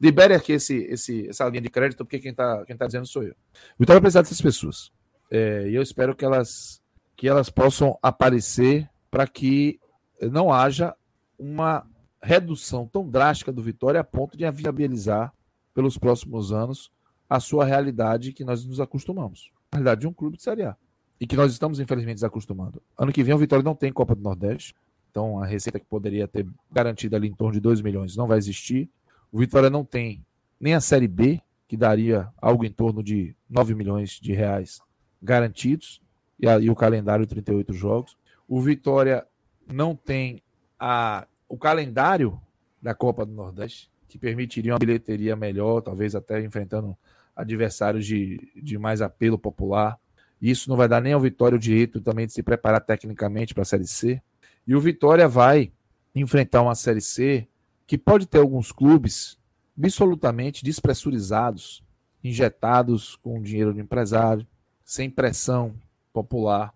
[0.00, 3.24] libere aqui esse, esse, essa linha de crédito, porque quem está quem tá dizendo sou
[3.24, 3.34] eu.
[3.76, 4.92] Vitória precisa dessas pessoas.
[5.32, 6.80] É, e eu espero que elas,
[7.16, 9.78] que elas possam aparecer para que
[10.20, 10.94] não haja
[11.38, 11.86] uma
[12.22, 15.32] redução tão drástica do Vitória a ponto de viabilizar
[15.74, 16.90] pelos próximos anos
[17.28, 19.50] a sua realidade que nós nos acostumamos.
[19.72, 20.76] A realidade de um clube de Série A.
[21.20, 22.82] E que nós estamos, infelizmente, desacostumando.
[22.98, 24.74] Ano que vem o Vitória não tem Copa do Nordeste.
[25.10, 28.38] Então a receita que poderia ter garantida ali em torno de 2 milhões não vai
[28.38, 28.88] existir.
[29.32, 30.24] O Vitória não tem
[30.58, 34.80] nem a Série B, que daria algo em torno de 9 milhões de reais
[35.22, 36.00] garantidos,
[36.38, 38.16] e, aí o calendário 38 jogos.
[38.50, 39.24] O Vitória
[39.72, 40.42] não tem
[40.76, 42.40] a o calendário
[42.82, 46.96] da Copa do Nordeste, que permitiria uma bilheteria melhor, talvez até enfrentando
[47.34, 49.96] adversários de, de mais apelo popular.
[50.42, 53.62] Isso não vai dar nem ao Vitória o direito também de se preparar tecnicamente para
[53.62, 54.20] a Série C.
[54.66, 55.72] E o Vitória vai
[56.12, 57.46] enfrentar uma Série C
[57.86, 59.38] que pode ter alguns clubes
[59.78, 61.84] absolutamente despressurizados,
[62.22, 64.44] injetados com dinheiro do empresário,
[64.84, 65.72] sem pressão
[66.12, 66.74] popular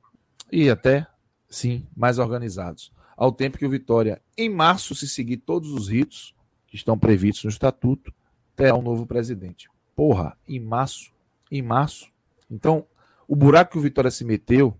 [0.53, 1.07] e até,
[1.55, 6.35] sim, mais organizados ao tempo que o Vitória, em março, se seguir todos os ritos
[6.67, 8.13] que estão previstos no estatuto,
[8.57, 9.69] terá um novo presidente.
[9.95, 11.13] Porra, em março,
[11.51, 12.11] em março.
[12.51, 12.85] Então,
[13.29, 14.77] o buraco que o Vitória se meteu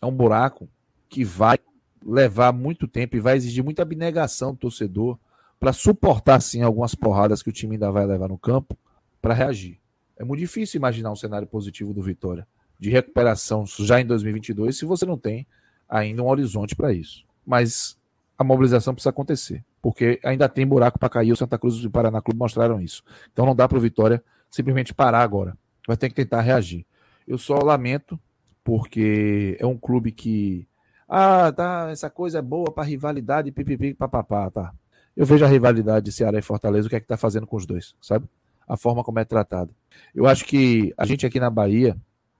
[0.00, 0.68] é um buraco
[1.08, 1.58] que vai
[2.04, 5.18] levar muito tempo e vai exigir muita abnegação do torcedor
[5.58, 8.78] para suportar sim algumas porradas que o time ainda vai levar no campo
[9.20, 9.80] para reagir.
[10.16, 12.46] É muito difícil imaginar um cenário positivo do Vitória
[12.78, 15.46] de recuperação já em 2022 se você não tem
[15.88, 17.96] ainda um horizonte para isso mas
[18.36, 21.32] a mobilização precisa acontecer, porque ainda tem buraco para cair.
[21.32, 23.02] O Santa Cruz e o Paraná Clube mostraram isso.
[23.32, 25.56] Então não dá para o Vitória simplesmente parar agora.
[25.86, 26.84] Vai ter que tentar reagir.
[27.26, 28.20] Eu só lamento,
[28.62, 30.68] porque é um clube que.
[31.08, 34.74] Ah, tá, essa coisa é boa para rivalidade, pipipi, papapá, tá.
[35.16, 37.56] Eu vejo a rivalidade de Ceará e Fortaleza, o que é que tá fazendo com
[37.56, 38.26] os dois, sabe?
[38.68, 39.74] A forma como é tratado.
[40.14, 41.96] Eu acho que a gente aqui na Bahia,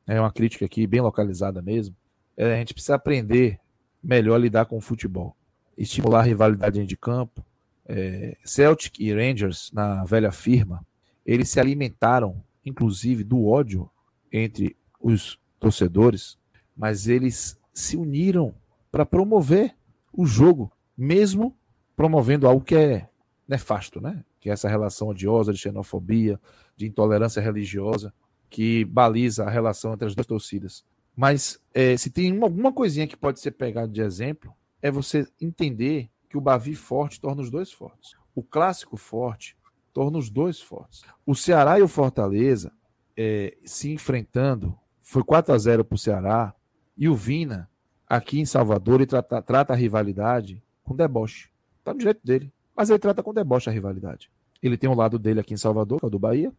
[0.06, 1.96] é uma crítica aqui bem localizada mesmo,
[2.38, 3.58] é, a gente precisa aprender
[4.02, 5.36] melhor lidar com o futebol.
[5.76, 7.44] Estimular a rivalidade de campo.
[7.84, 10.86] É, Celtic e Rangers, na velha firma,
[11.26, 13.90] eles se alimentaram, inclusive, do ódio
[14.32, 16.38] entre os torcedores,
[16.76, 18.54] mas eles se uniram
[18.90, 19.74] para promover
[20.12, 21.56] o jogo, mesmo
[21.96, 23.08] promovendo algo que é
[23.48, 24.24] nefasto, né?
[24.38, 26.38] Que é essa relação odiosa de xenofobia,
[26.76, 28.12] de intolerância religiosa,
[28.48, 30.84] que baliza a relação entre as duas torcidas.
[31.18, 35.26] Mas é, se tem uma, alguma coisinha que pode ser pegado de exemplo, é você
[35.40, 38.14] entender que o Bavi forte torna os dois fortes.
[38.36, 39.56] O clássico forte
[39.92, 41.02] torna os dois fortes.
[41.26, 42.70] O Ceará e o Fortaleza
[43.16, 46.54] é, se enfrentando, foi 4 a 0 para o Ceará,
[46.96, 47.68] e o Vina,
[48.06, 51.50] aqui em Salvador, ele trata, trata a rivalidade com deboche.
[51.80, 52.52] Está no direito dele.
[52.76, 54.30] Mas ele trata com deboche a rivalidade.
[54.62, 56.52] Ele tem um lado dele aqui em Salvador, que é o do Bahia.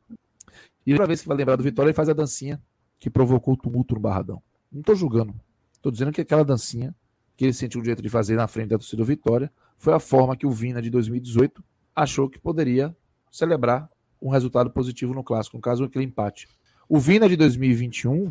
[0.86, 2.62] E toda vez que vai lembrar do Vitória, ele faz a dancinha
[3.00, 4.44] que provocou o tumulto no Barradão.
[4.72, 5.34] Não estou julgando.
[5.74, 6.96] Estou dizendo que aquela dancinha
[7.36, 10.00] que ele sentiu o direito de fazer na frente da torcida do Vitória foi a
[10.00, 11.64] forma que o Vina de 2018
[11.96, 12.96] achou que poderia
[13.32, 13.90] celebrar
[14.22, 16.48] um resultado positivo no clássico, no caso aquele empate.
[16.88, 18.30] O Vina de 2021,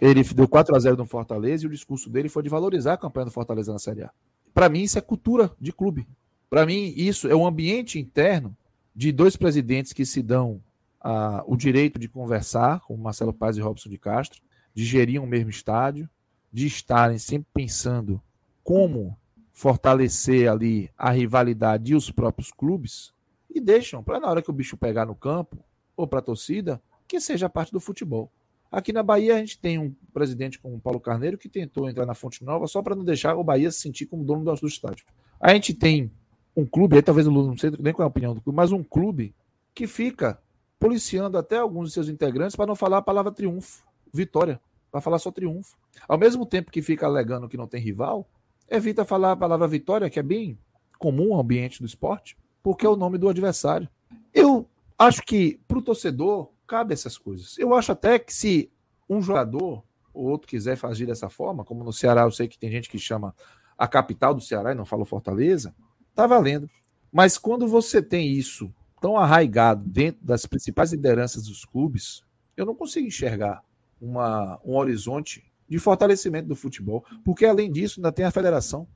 [0.00, 2.96] ele deu 4 a 0 no Fortaleza e o discurso dele foi de valorizar a
[2.96, 4.10] campanha do Fortaleza na Série A.
[4.54, 6.06] Para mim isso é cultura de clube.
[6.48, 8.56] Para mim isso é um ambiente interno
[8.94, 10.62] de dois presidentes que se dão
[11.00, 14.40] ah, o direito de conversar, com Marcelo Paz e Robson de Castro,
[14.76, 16.06] de gerir um mesmo estádio,
[16.52, 18.20] de estarem sempre pensando
[18.62, 19.18] como
[19.50, 23.10] fortalecer ali a rivalidade e os próprios clubes,
[23.48, 25.64] e deixam para na hora que o bicho pegar no campo
[25.96, 28.30] ou para a torcida, que seja parte do futebol.
[28.70, 32.04] Aqui na Bahia a gente tem um presidente como o Paulo Carneiro que tentou entrar
[32.04, 35.06] na Fonte Nova só para não deixar o Bahia se sentir como dono do estádio.
[35.40, 36.12] A gente tem
[36.54, 38.56] um clube, aí talvez o Lula não sei nem qual é a opinião do clube,
[38.56, 39.34] mas um clube
[39.74, 40.38] que fica
[40.78, 44.60] policiando até alguns de seus integrantes para não falar a palavra triunfo, vitória,
[44.96, 45.76] para falar só triunfo.
[46.08, 48.26] Ao mesmo tempo que fica alegando que não tem rival,
[48.66, 50.58] evita falar a palavra vitória, que é bem
[50.98, 53.86] comum ao ambiente do esporte, porque é o nome do adversário.
[54.32, 54.66] Eu
[54.98, 57.58] acho que para o torcedor cabe essas coisas.
[57.58, 58.72] Eu acho até que se
[59.06, 59.84] um jogador
[60.14, 62.98] ou outro quiser fazer dessa forma, como no Ceará eu sei que tem gente que
[62.98, 63.34] chama
[63.76, 65.74] a capital do Ceará e não fala Fortaleza,
[66.14, 66.70] tá valendo.
[67.12, 72.24] Mas quando você tem isso tão arraigado dentro das principais lideranças dos clubes,
[72.56, 73.62] eu não consigo enxergar
[74.00, 78.86] uma, um horizonte de fortalecimento do futebol, porque além disso ainda tem a federação.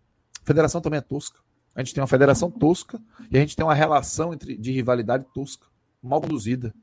[0.42, 1.38] A federação também é tosca.
[1.74, 5.24] A gente tem uma federação tosca e a gente tem uma relação entre, de rivalidade
[5.32, 5.66] tosca,
[6.02, 6.74] mal conduzida.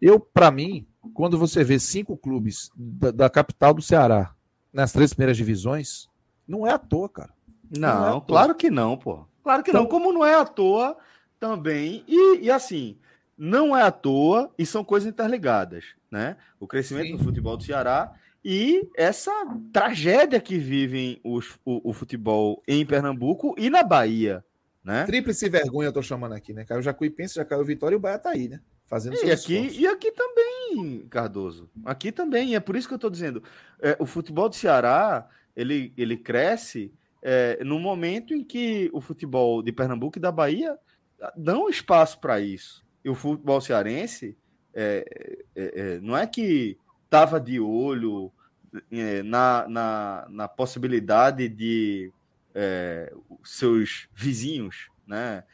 [0.00, 4.34] Eu, para mim, quando você vê cinco clubes da, da, capital do Ceará
[4.72, 6.08] nas três primeiras divisões,
[6.46, 7.34] não é à toa, cara.
[7.70, 8.20] Não, não é toa.
[8.22, 9.26] claro que não, pô.
[9.42, 9.88] Claro que então, não.
[9.88, 10.96] Como não é à toa
[11.38, 12.04] também.
[12.06, 12.98] E, e, assim,
[13.36, 15.84] não é à toa e são coisas interligadas,
[16.16, 16.36] né?
[16.58, 17.16] O crescimento sim.
[17.16, 18.10] do futebol do Ceará
[18.42, 19.30] e essa
[19.70, 24.42] tragédia que vivem os, o, o, futebol em Pernambuco e na Bahia,
[24.82, 25.04] né?
[25.04, 26.64] Tríplice vergonha eu tô chamando aqui, né?
[26.64, 28.60] Caiu Jacuipense, já caiu Vitória e o Bahia tá aí, né?
[28.86, 31.68] Fazendo e aqui, e aqui também, Cardoso.
[31.84, 33.42] Aqui também, é por isso que eu estou dizendo.
[33.82, 39.60] É, o futebol do Ceará, ele, ele cresce é, no momento em que o futebol
[39.60, 40.78] de Pernambuco e da Bahia
[41.36, 42.86] dão espaço para isso.
[43.04, 44.36] E o futebol cearense
[44.78, 48.30] é, é, é não é que estava de olho
[48.92, 52.12] é, na, na, na possibilidade de
[53.44, 55.44] seus vizinhos, né,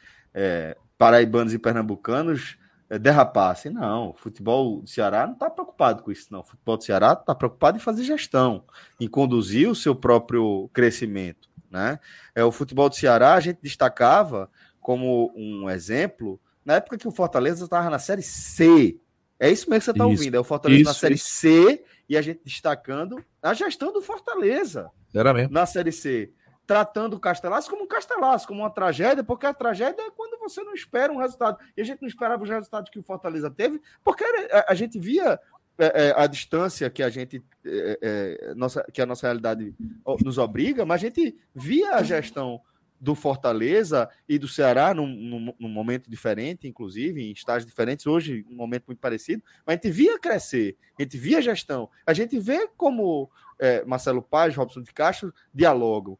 [0.97, 2.57] paraibanos e pernambucanos,
[2.93, 3.69] é, derrapasse.
[3.71, 6.41] Não, o futebol do Ceará não está preocupado com isso, não.
[6.41, 8.63] O futebol do Ceará está preocupado em fazer gestão,
[8.99, 11.49] em conduzir o seu próprio crescimento.
[11.71, 11.99] Né?
[12.35, 14.47] É, o futebol do Ceará a gente destacava
[14.79, 18.99] como um exemplo na época que o Fortaleza estava na Série C.
[19.43, 20.35] É isso mesmo que você está ouvindo.
[20.35, 21.25] É o Fortaleza isso, na Série isso.
[21.25, 24.89] C e a gente destacando a gestão do Fortaleza.
[25.13, 25.53] Era mesmo.
[25.53, 26.31] Na Série C
[26.65, 30.63] tratando o Castelas como um Castelas, como uma tragédia, porque a tragédia é quando você
[30.63, 31.57] não espera um resultado.
[31.75, 34.97] E a gente não esperava os resultados que o Fortaleza teve, porque a, a gente
[34.97, 35.37] via
[35.77, 39.75] é, é, a distância que a gente é, é, nossa, que a nossa realidade
[40.23, 42.61] nos obriga, mas a gente via a gestão
[43.03, 48.45] do Fortaleza e do Ceará num, num, num, momento diferente, inclusive, em estágios diferentes, hoje
[48.49, 52.39] um momento muito parecido, mas a gente via crescer, a gente via gestão, a gente
[52.39, 53.29] vê como
[53.59, 56.17] é, Marcelo Paz, Robson de Castro dialogam.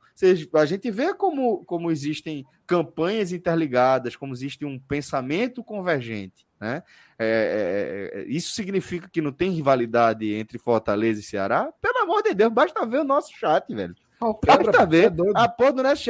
[0.54, 6.46] A gente vê como, como existem campanhas interligadas, como existe um pensamento convergente.
[6.60, 6.84] Né?
[7.18, 11.72] É, é, é, isso significa que não tem rivalidade entre Fortaleza e Ceará?
[11.82, 13.96] Pelo amor de Deus, basta ver o nosso chat, velho.
[14.24, 15.28] Pau quebra, tá vendo?
[15.30, 16.08] É a porra do Nest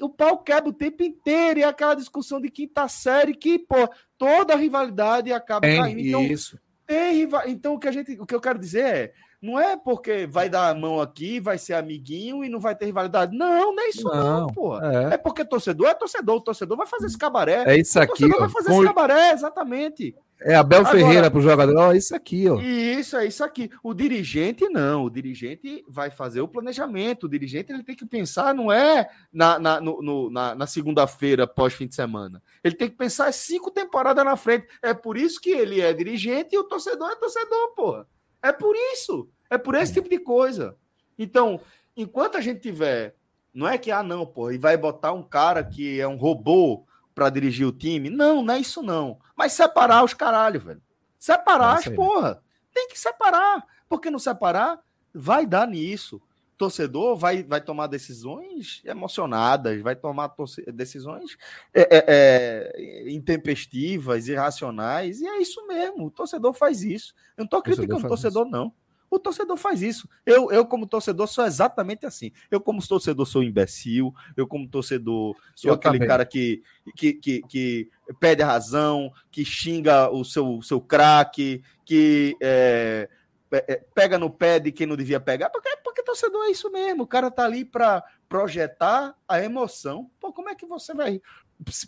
[0.00, 3.88] O pau quebra o tempo inteiro e é aquela discussão de quinta série que, pô,
[4.18, 6.00] toda a rivalidade acaba é, caindo.
[6.00, 6.58] Então, isso.
[6.86, 7.42] Tem rival...
[7.46, 9.12] Então, o que, a gente, o que eu quero dizer é.
[9.40, 12.86] Não é porque vai dar a mão aqui, vai ser amiguinho e não vai ter
[12.86, 13.36] rivalidade.
[13.36, 14.80] Não, não é isso, não, não pô.
[14.80, 15.12] É.
[15.12, 15.18] é.
[15.18, 16.36] porque torcedor é torcedor.
[16.36, 17.62] O torcedor vai fazer esse cabaré.
[17.66, 18.24] É isso aqui.
[18.24, 18.74] O torcedor ó, vai fazer com...
[18.76, 20.16] esse cabaré, exatamente.
[20.46, 22.60] É Abel Agora, Ferreira para o jogador, ó, isso aqui, ó.
[22.60, 23.70] Isso, é isso aqui.
[23.82, 27.24] O dirigente não, o dirigente vai fazer o planejamento.
[27.24, 31.72] O dirigente ele tem que pensar, não é na, na, no, na, na segunda-feira pós
[31.72, 32.42] fim de semana.
[32.62, 34.66] Ele tem que pensar cinco temporadas na frente.
[34.82, 38.06] É por isso que ele é dirigente e o torcedor é torcedor, porra.
[38.42, 39.30] É por isso.
[39.48, 40.76] É por esse tipo de coisa.
[41.18, 41.58] Então,
[41.96, 43.16] enquanto a gente tiver,
[43.54, 46.84] não é que ah não, porra, e vai botar um cara que é um robô
[47.14, 48.10] para dirigir o time.
[48.10, 49.18] Não, não é isso não.
[49.36, 50.82] Mas separar os caralho, velho.
[51.18, 52.42] Separar as porra.
[52.72, 53.64] Tem que separar.
[53.88, 54.80] Porque não separar,
[55.14, 56.20] vai dar nisso.
[56.56, 60.34] torcedor vai, vai tomar decisões emocionadas, vai tomar
[60.72, 61.36] decisões
[61.72, 66.06] é, é, é, intempestivas, irracionais, e é isso mesmo.
[66.06, 67.14] O torcedor faz isso.
[67.36, 68.72] Eu não estou criticando o torcedor, não.
[69.14, 70.08] O torcedor faz isso.
[70.26, 72.32] Eu, eu, como torcedor, sou exatamente assim.
[72.50, 74.12] Eu, como torcedor, sou imbecil.
[74.36, 76.08] Eu, como torcedor, sou eu aquele também.
[76.08, 76.64] cara que,
[76.96, 83.08] que, que, que, pede a razão, que xinga o seu, seu craque, que é,
[83.52, 85.48] é, pega no pé de quem não devia pegar.
[85.48, 87.04] Porque, porque torcedor é isso mesmo.
[87.04, 90.10] O cara tá ali para projetar a emoção.
[90.18, 91.22] Pô, como é que você vai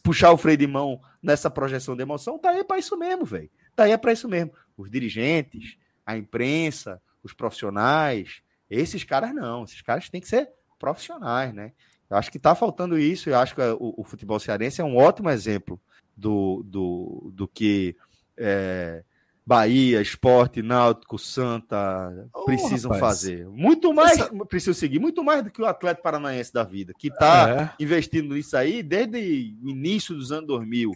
[0.05, 2.39] puxar o freio de mão nessa projeção de emoção?
[2.39, 3.51] Tá aí para isso mesmo, velho.
[3.75, 4.53] Tá aí para isso mesmo.
[4.77, 5.77] Os dirigentes,
[6.07, 9.65] a imprensa, os profissionais, esses caras não.
[9.65, 10.49] Esses caras têm que ser
[10.79, 11.73] profissionais, né?
[12.09, 13.29] Eu acho que tá faltando isso.
[13.29, 15.81] Eu acho que o, o futebol cearense é um ótimo exemplo
[16.17, 17.97] do, do, do que
[18.37, 19.03] é,
[19.47, 23.19] Bahia, Esporte, Náutico, Santa oh, precisam rapaz.
[23.19, 23.47] fazer.
[23.49, 24.45] Muito mais, Essa...
[24.47, 27.83] precisam seguir, muito mais do que o Atlético Paranaense da vida, que está é.
[27.83, 30.93] investindo nisso aí desde o início dos anos 2000.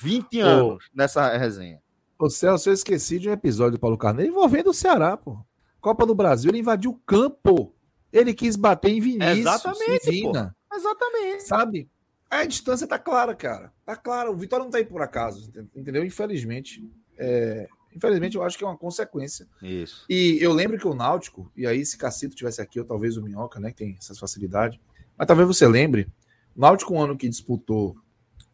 [0.00, 0.96] 20 anos oh.
[0.96, 1.80] nessa resenha.
[2.18, 5.38] Ô Celso, eu esqueci de um episódio do Paulo Carneiro envolvendo o Ceará, pô.
[5.84, 7.74] Copa do Brasil, ele invadiu o campo.
[8.10, 9.38] Ele quis bater em Vinícius.
[9.40, 10.56] Exatamente, Vina.
[10.72, 11.42] Exatamente.
[11.42, 11.90] Sabe?
[12.30, 13.70] A distância tá clara, cara.
[13.84, 14.30] Tá clara.
[14.30, 16.02] O Vitória não tá aí por acaso, entendeu?
[16.02, 16.82] Infelizmente.
[17.18, 19.46] É, Infelizmente, eu acho que é uma consequência.
[19.62, 20.06] Isso.
[20.08, 23.22] E eu lembro que o Náutico, e aí se Cacito tivesse aqui, ou talvez o
[23.22, 24.80] Minhoca, né, que tem essa facilidade,
[25.16, 26.08] mas talvez você lembre,
[26.56, 27.94] o Náutico, um ano que disputou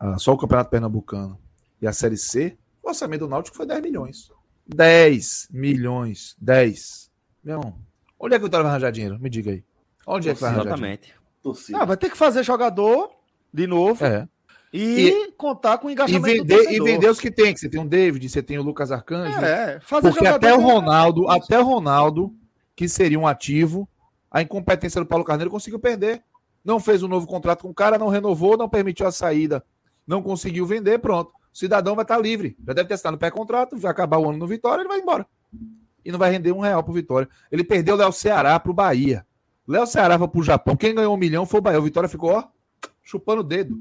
[0.03, 1.39] uh, só o Campeonato Pernambucano
[1.81, 4.31] e a Série C, o orçamento do Náutico foi 10 milhões.
[4.67, 6.37] 10 milhões.
[6.39, 7.10] 10.
[7.43, 7.75] Meu irmão,
[8.19, 9.19] onde é que o Vitória vai arranjar dinheiro?
[9.19, 9.65] Me diga aí.
[10.07, 11.03] Onde é que vai arranjar Exatamente.
[11.03, 11.21] dinheiro?
[11.75, 13.11] Ah, vai ter que fazer jogador
[13.53, 14.05] de novo.
[14.05, 14.29] É.
[14.73, 17.69] E, e, contar com o engajamento e vender, e vender os que tem, que você
[17.69, 19.45] tem o David, você tem o Lucas Arcanjo.
[19.45, 22.33] É, porque até o Ronaldo, até o Ronaldo,
[22.77, 23.89] que seria um ativo,
[24.31, 26.23] a incompetência do Paulo Carneiro conseguiu perder.
[26.65, 29.65] Não fez um novo contrato com o cara, não renovou, não permitiu a saída,
[30.07, 31.33] não conseguiu vender, pronto.
[31.53, 32.57] O cidadão vai estar livre.
[32.65, 35.27] Já deve ter estado no pré-contrato, vai acabar o ano no Vitória, ele vai embora.
[36.05, 37.29] E não vai render um real pro Vitória.
[37.51, 39.27] Ele perdeu o Léo Ceará pro Bahia.
[39.67, 40.77] Léo Ceará foi pro Japão.
[40.77, 41.79] Quem ganhou um milhão foi o Bahia.
[41.79, 42.45] O Vitória ficou, ó,
[43.03, 43.79] chupando o dedo.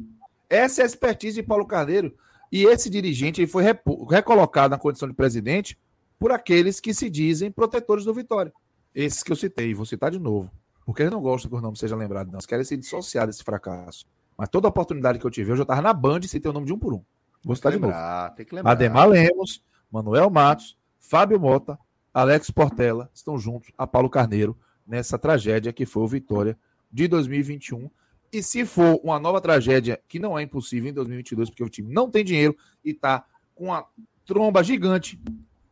[0.49, 2.13] Essa é a expertise de Paulo Carneiro.
[2.51, 3.63] E esse dirigente ele foi
[4.09, 5.77] recolocado na condição de presidente
[6.17, 8.51] por aqueles que se dizem protetores do Vitória.
[8.93, 10.51] Esses que eu citei, vou citar de novo.
[10.85, 12.35] Porque eles não gostam que o nome seja lembrado, não.
[12.35, 14.05] Eles querem se dissociar desse fracasso.
[14.35, 16.65] Mas toda oportunidade que eu tive, eu já estava na Band e citei o nome
[16.65, 17.03] de um por um.
[17.43, 17.93] Vou citar de novo.
[18.35, 18.71] Tem que lembrar.
[18.71, 21.77] Ademar Lemos, Manuel Matos, Fábio Mota,
[22.14, 26.57] Alex Portela estão juntos a Paulo Carneiro nessa tragédia que foi o Vitória
[26.91, 27.90] de 2021
[28.31, 31.91] e se for uma nova tragédia, que não é impossível em 2022, porque o time
[31.91, 32.56] não tem dinheiro
[32.86, 33.26] e está
[33.56, 33.86] com uma
[34.26, 35.19] tromba gigante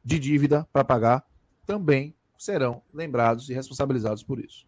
[0.03, 1.23] de dívida para pagar,
[1.65, 4.65] também serão lembrados e responsabilizados por isso.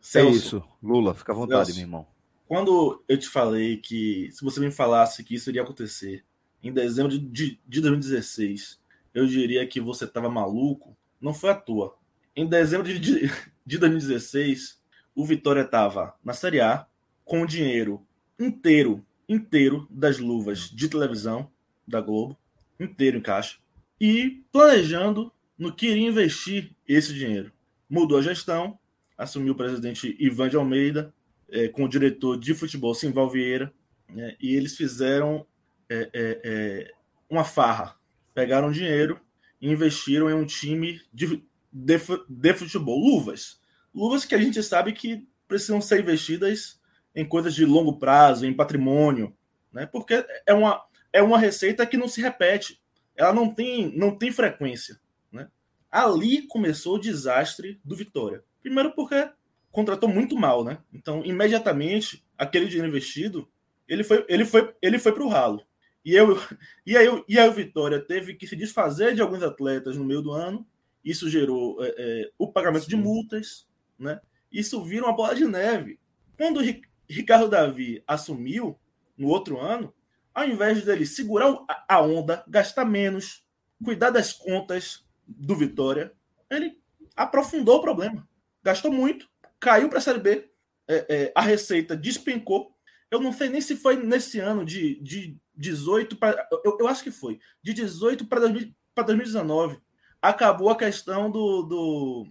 [0.00, 0.64] Celso, é isso.
[0.82, 2.06] Lula, fica à vontade, Celso, meu irmão.
[2.48, 6.24] Quando eu te falei que se você me falasse que isso iria acontecer
[6.62, 8.80] em dezembro de, de 2016,
[9.14, 10.96] eu diria que você estava maluco.
[11.20, 11.96] Não foi à toa.
[12.34, 13.30] Em dezembro de, de,
[13.64, 14.80] de 2016,
[15.14, 16.86] o Vitória estava na Série A,
[17.24, 18.04] com o dinheiro
[18.38, 21.50] inteiro, inteiro das luvas de televisão
[21.86, 22.36] da Globo,
[22.78, 23.58] inteiro em caixa,
[24.00, 27.52] e planejando no que iria investir esse dinheiro.
[27.88, 28.78] Mudou a gestão,
[29.16, 31.14] assumiu o presidente Ivan de Almeida,
[31.48, 33.72] é, com o diretor de futebol Simval Vieira,
[34.08, 35.46] né, e eles fizeram
[35.88, 36.92] é, é, é
[37.30, 37.96] uma farra.
[38.34, 39.20] Pegaram dinheiro
[39.60, 41.42] e investiram em um time de,
[41.72, 41.96] de,
[42.28, 42.98] de futebol.
[42.98, 43.60] Luvas.
[43.94, 46.80] Luvas que a gente sabe que precisam ser investidas
[47.14, 49.34] em coisas de longo prazo, em patrimônio,
[49.72, 49.86] né?
[49.86, 52.82] Porque é uma, é uma receita que não se repete,
[53.16, 54.98] ela não tem, não tem frequência,
[55.30, 55.48] né?
[55.90, 58.42] Ali começou o desastre do Vitória.
[58.60, 59.30] Primeiro porque
[59.70, 60.78] contratou muito mal, né?
[60.92, 63.48] Então, imediatamente, aquele dinheiro investido,
[63.88, 65.62] ele foi, ele foi, ele foi para o ralo.
[66.04, 66.36] E, eu,
[66.86, 70.20] e, aí, e aí o Vitória teve que se desfazer de alguns atletas no meio
[70.20, 70.66] do ano.
[71.04, 72.90] Isso gerou é, é, o pagamento Sim.
[72.90, 73.66] de multas,
[73.98, 74.20] né?
[74.50, 75.98] Isso vira uma bola de neve.
[76.36, 76.60] Quando
[77.08, 78.78] Ricardo Davi assumiu
[79.16, 79.92] no outro ano,
[80.32, 81.58] ao invés dele segurar
[81.88, 83.44] a onda, gastar menos,
[83.82, 86.12] cuidar das contas do Vitória,
[86.50, 86.80] ele
[87.16, 88.28] aprofundou o problema.
[88.62, 89.28] Gastou muito,
[89.60, 90.50] caiu para a Série B,
[90.88, 92.74] é, é, a receita despencou.
[93.10, 96.48] Eu não sei nem se foi nesse ano de, de 18 para.
[96.64, 97.38] Eu, eu, acho que foi.
[97.62, 99.78] De 18 para 2019.
[100.20, 101.62] Acabou a questão do.
[101.62, 102.26] do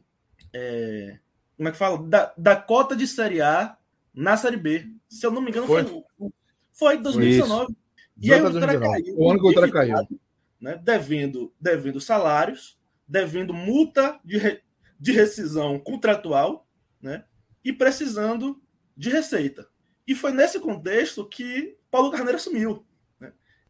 [0.53, 1.19] é,
[1.55, 1.97] como é que fala?
[2.07, 3.77] Da, da cota de Série A
[4.13, 4.89] na Série B.
[5.07, 6.31] Se eu não me engano, foi, foi,
[6.73, 7.65] foi 2019.
[7.65, 7.75] Foi
[8.17, 9.15] e aí o Vitória caiu.
[9.17, 10.19] O ano que o Vitória caiu.
[10.59, 14.61] Né, devendo, devendo salários, devendo multa de, re,
[14.97, 16.65] de rescisão contratual,
[17.01, 17.25] né?
[17.65, 18.61] E precisando
[18.95, 19.67] de receita.
[20.07, 22.85] E foi nesse contexto que Paulo Carneiro assumiu.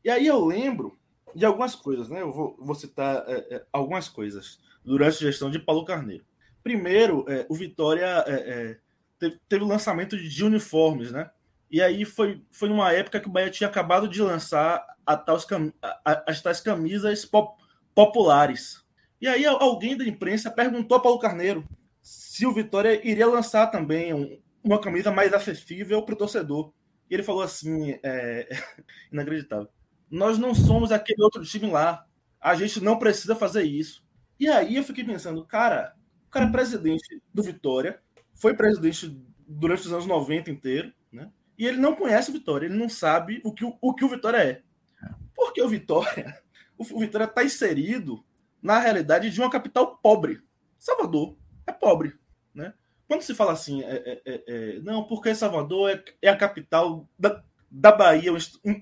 [0.04, 0.98] E aí eu lembro
[1.36, 2.22] de algumas coisas, né?
[2.22, 6.26] Eu vou, vou citar é, é, algumas coisas durante a gestão de Paulo Carneiro.
[6.62, 8.78] Primeiro, é, o Vitória é, é,
[9.20, 11.30] teve, teve o lançamento de uniformes, né?
[11.72, 15.46] E aí foi, foi numa época que o Bahia tinha acabado de lançar a tais,
[15.82, 17.60] a, as tais camisas pop,
[17.96, 18.84] populares.
[19.20, 21.68] E aí alguém da imprensa perguntou a Paulo Carneiro
[22.02, 26.72] se o Vitória iria lançar também um, uma camisa mais acessível para o torcedor.
[27.10, 28.50] E ele falou assim, é,
[29.12, 29.70] inacreditável.
[30.14, 32.06] Nós não somos aquele outro time lá.
[32.40, 34.06] A gente não precisa fazer isso.
[34.40, 35.96] E aí eu fiquei pensando, cara,
[36.28, 38.00] o cara é presidente do Vitória,
[38.36, 41.32] foi presidente durante os anos 90 inteiro, né?
[41.58, 44.10] E ele não conhece o Vitória, ele não sabe o que o, o, que o
[44.10, 44.62] Vitória é.
[45.36, 46.40] Porque o Vitória,
[46.78, 48.24] o, o Vitória está inserido
[48.62, 50.44] na realidade de uma capital pobre.
[50.78, 51.36] Salvador
[51.66, 52.14] é pobre,
[52.54, 52.76] né?
[53.08, 57.10] Quando se fala assim, é, é, é, é não, porque Salvador é, é, a capital
[57.18, 57.44] da,
[57.76, 58.38] da Bahia, um,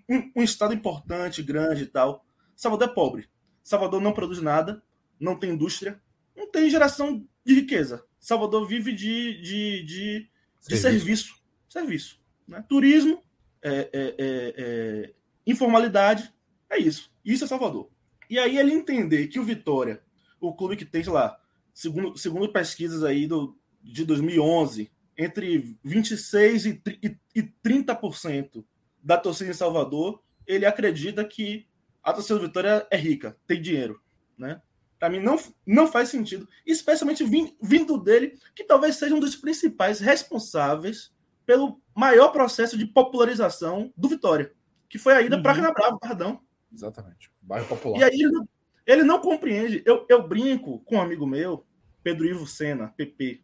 [0.09, 2.25] um, um, estado importante, grande e tal.
[2.57, 3.29] Salvador é pobre.
[3.63, 4.83] Salvador não produz nada,
[5.17, 6.01] não tem indústria,
[6.35, 8.05] não tem geração de riqueza.
[8.19, 10.29] Salvador vive de, de, de,
[10.67, 11.41] de serviço.
[11.69, 12.19] Serviço.
[12.45, 12.65] Né?
[12.67, 13.23] Turismo,
[13.63, 15.13] é, é,
[15.47, 16.29] informalidade,
[16.69, 17.09] é isso.
[17.23, 17.89] Isso é Salvador.
[18.29, 20.03] E aí ele entender que o Vitória,
[20.41, 21.39] o clube que tem, sei lá,
[21.73, 28.65] segundo, segundo pesquisas aí do, de 2011, entre 26% e, e 30%
[29.03, 31.67] da torcida em Salvador, ele acredita que
[32.03, 34.01] a torcida do Vitória é rica, tem dinheiro,
[34.37, 34.61] né?
[34.99, 39.99] Para mim não, não faz sentido, especialmente vindo dele, que talvez seja um dos principais
[39.99, 41.11] responsáveis
[41.45, 44.53] pelo maior processo de popularização do Vitória,
[44.87, 45.41] que foi a ida uhum.
[45.43, 46.41] para Canabrava, perdão.
[46.71, 47.31] Exatamente.
[47.41, 47.99] Bairro popular.
[47.99, 48.49] E aí ele não,
[48.85, 49.81] ele não compreende.
[49.85, 51.65] Eu, eu brinco com um amigo meu,
[52.03, 53.41] Pedro Ivo Sena, PP.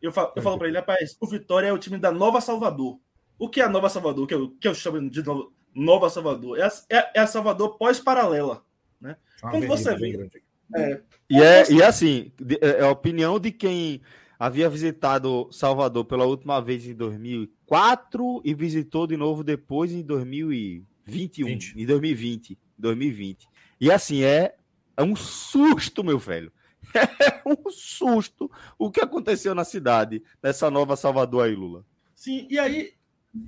[0.00, 2.98] Eu falo, eu falo para ele, rapaz, o Vitória é o time da Nova Salvador.
[3.40, 4.26] O que é a Nova Salvador?
[4.26, 6.58] Que eu, que eu chamo de Nova, Nova Salvador.
[6.58, 8.62] É a, é, é a Salvador pós-paralela.
[9.00, 9.16] Né?
[9.40, 10.30] Quando você vê.
[10.76, 12.30] É, e, é, e é assim,
[12.60, 14.02] é, é a opinião de quem
[14.38, 20.84] havia visitado Salvador pela última vez em 2004 e visitou de novo depois em 2000
[21.06, 21.80] 21, 20.
[21.80, 22.58] em 2020.
[22.78, 23.48] 2020.
[23.80, 24.54] E assim, é,
[24.96, 26.52] é um susto, meu velho.
[26.94, 31.84] É um susto o que aconteceu na cidade, nessa nova Salvador aí, Lula.
[32.14, 32.92] Sim, e aí,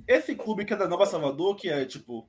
[0.07, 2.27] esse clube que é da Nova Salvador, que é tipo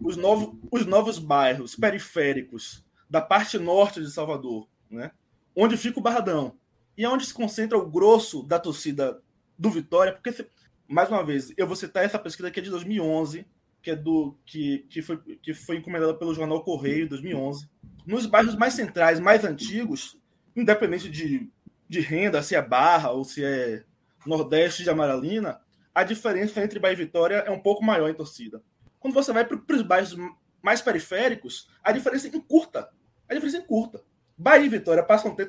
[0.00, 5.10] os, novos os novos bairros periféricos da parte norte de Salvador, né?
[5.56, 6.56] Onde fica o Barradão.
[6.96, 9.20] E é onde se concentra o grosso da torcida
[9.58, 10.46] do Vitória, porque,
[10.88, 13.46] mais uma vez, eu vou citar essa pesquisa aqui é de 2011,
[13.82, 17.68] que é do que, que, foi, que foi encomendada pelo jornal Correio, 2011.
[18.06, 20.18] Nos bairros mais centrais, mais antigos,
[20.56, 21.50] independente de,
[21.88, 23.84] de renda, se é Barra ou se é
[24.26, 25.60] Nordeste de Amaralina,
[25.94, 28.62] a diferença entre Bahia e Vitória é um pouco maior em torcida.
[28.98, 30.16] Quando você vai para os bairros
[30.60, 32.90] mais periféricos, a diferença é curta.
[33.28, 34.02] A diferença é curta.
[34.36, 35.46] Bahia e Vitória passam a ter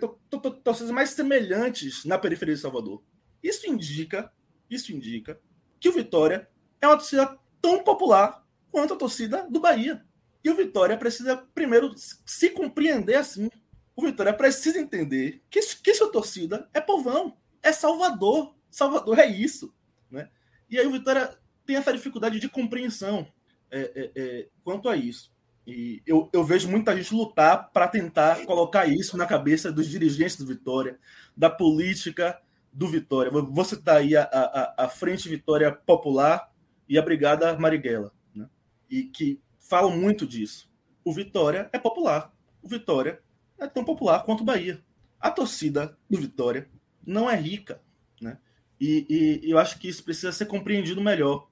[0.64, 3.02] torcidas mais semelhantes na periferia de Salvador.
[3.42, 4.32] Isso indica,
[4.70, 5.40] isso indica
[5.80, 6.48] que o Vitória
[6.80, 10.06] é uma torcida tão popular quanto a torcida do Bahia.
[10.44, 13.50] E o Vitória precisa primeiro se compreender assim.
[13.96, 18.56] O Vitória precisa entender que, que sua torcida é povão, é Salvador.
[18.70, 19.74] Salvador é isso.
[20.10, 20.30] Né?
[20.70, 23.28] E aí o Vitória tem essa dificuldade de compreensão
[23.72, 25.34] é, é, é, quanto a isso.
[25.68, 30.38] E eu, eu vejo muita gente lutar para tentar colocar isso na cabeça dos dirigentes
[30.38, 31.00] do Vitória,
[31.36, 32.40] da política
[32.72, 33.32] do Vitória.
[33.32, 36.52] Vou citar aí a, a, a Frente Vitória Popular,
[36.88, 38.48] e a Brigada Marighella, né?
[38.90, 40.70] e que falam muito disso.
[41.04, 42.34] O Vitória é popular.
[42.62, 43.22] O Vitória
[43.58, 44.84] é tão popular quanto o Bahia.
[45.20, 46.70] A torcida do Vitória
[47.06, 47.82] não é rica.
[48.22, 48.38] Né?
[48.80, 51.48] E, e eu acho que isso precisa ser compreendido melhor.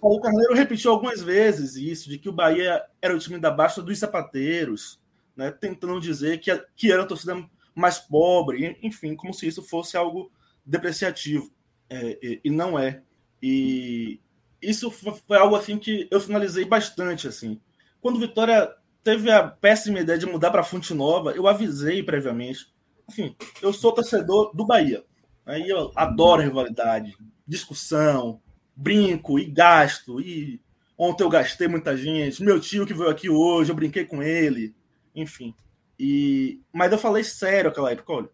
[0.00, 3.82] O Carneiro repetiu algumas vezes isso, de que o Bahia era o time da Baixa
[3.82, 5.00] dos Sapateiros,
[5.36, 5.50] né?
[5.50, 10.30] tentando dizer que, que era a torcida mais pobre, enfim, como se isso fosse algo
[10.64, 11.50] depreciativo.
[11.88, 13.02] É, e, e não é.
[13.42, 14.20] E,
[14.62, 17.60] isso foi algo assim que eu finalizei bastante assim.
[18.00, 18.72] Quando Vitória
[19.02, 22.72] teve a péssima ideia de mudar para Fonte Nova, eu avisei previamente.
[23.08, 25.04] Assim, eu sou torcedor do Bahia.
[25.44, 27.16] Aí eu adoro rivalidade,
[27.46, 28.40] discussão,
[28.76, 30.20] brinco e gasto.
[30.20, 30.60] E
[30.96, 32.42] ontem eu gastei muita gente.
[32.42, 34.74] Meu tio que veio aqui hoje, eu brinquei com ele.
[35.14, 35.54] Enfim.
[35.98, 38.30] E mas eu falei sério aquela época, olha,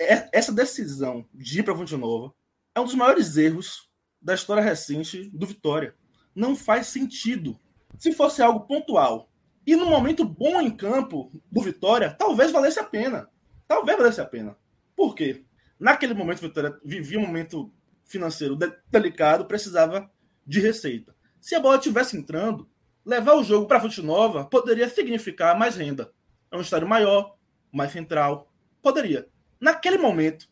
[0.00, 2.34] é, essa decisão de ir para Fonte Nova
[2.74, 3.88] é um dos maiores erros
[4.20, 5.94] da história recente do Vitória.
[6.34, 7.58] Não faz sentido.
[7.98, 9.30] Se fosse algo pontual
[9.66, 13.28] e no momento bom em campo do Vitória, talvez valesse a pena.
[13.66, 14.56] Talvez valesse a pena.
[14.96, 15.44] Por quê?
[15.78, 17.72] Naquele momento, Vitória vivia um momento
[18.04, 18.58] financeiro
[18.90, 20.10] delicado, precisava
[20.46, 21.14] de receita.
[21.40, 22.68] Se a bola tivesse entrando,
[23.04, 26.12] levar o jogo para a Fonte Nova poderia significar mais renda.
[26.50, 27.36] É um estádio maior,
[27.72, 28.50] mais central.
[28.82, 29.28] Poderia.
[29.60, 30.48] Naquele momento,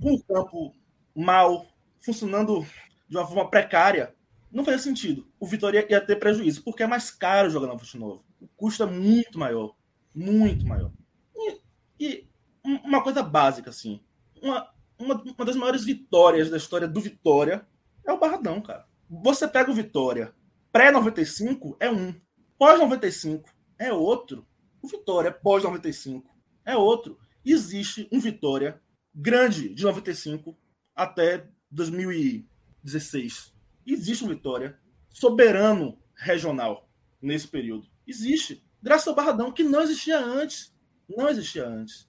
[0.00, 0.74] com o campo
[1.14, 1.66] mal,
[2.00, 2.66] funcionando
[3.08, 4.14] de uma forma precária,
[4.50, 5.26] não fazia sentido.
[5.38, 8.22] O Vitória ia ter prejuízo, porque é mais caro jogar na Fonte Nova.
[8.40, 9.74] O custo é muito maior.
[10.14, 10.90] Muito maior.
[11.36, 11.60] E,
[12.00, 12.28] e
[12.64, 14.00] uma coisa básica, assim.
[14.42, 17.66] Uma, uma, uma das maiores vitórias da história do Vitória
[18.06, 18.86] é o Barradão, cara.
[19.08, 20.34] Você pega o Vitória
[20.72, 22.14] pré-95 é um,
[22.58, 23.44] pós-95
[23.78, 24.46] é outro.
[24.82, 26.22] O Vitória pós-95
[26.64, 27.18] é outro.
[27.44, 28.80] Existe um Vitória
[29.14, 30.56] grande de 95
[30.94, 33.54] até 2016.
[33.86, 34.78] Existe um Vitória
[35.08, 36.88] soberano regional
[37.20, 37.88] nesse período.
[38.06, 38.64] Existe.
[38.80, 40.72] Graças ao Barradão, que não existia antes.
[41.08, 42.08] Não existia antes.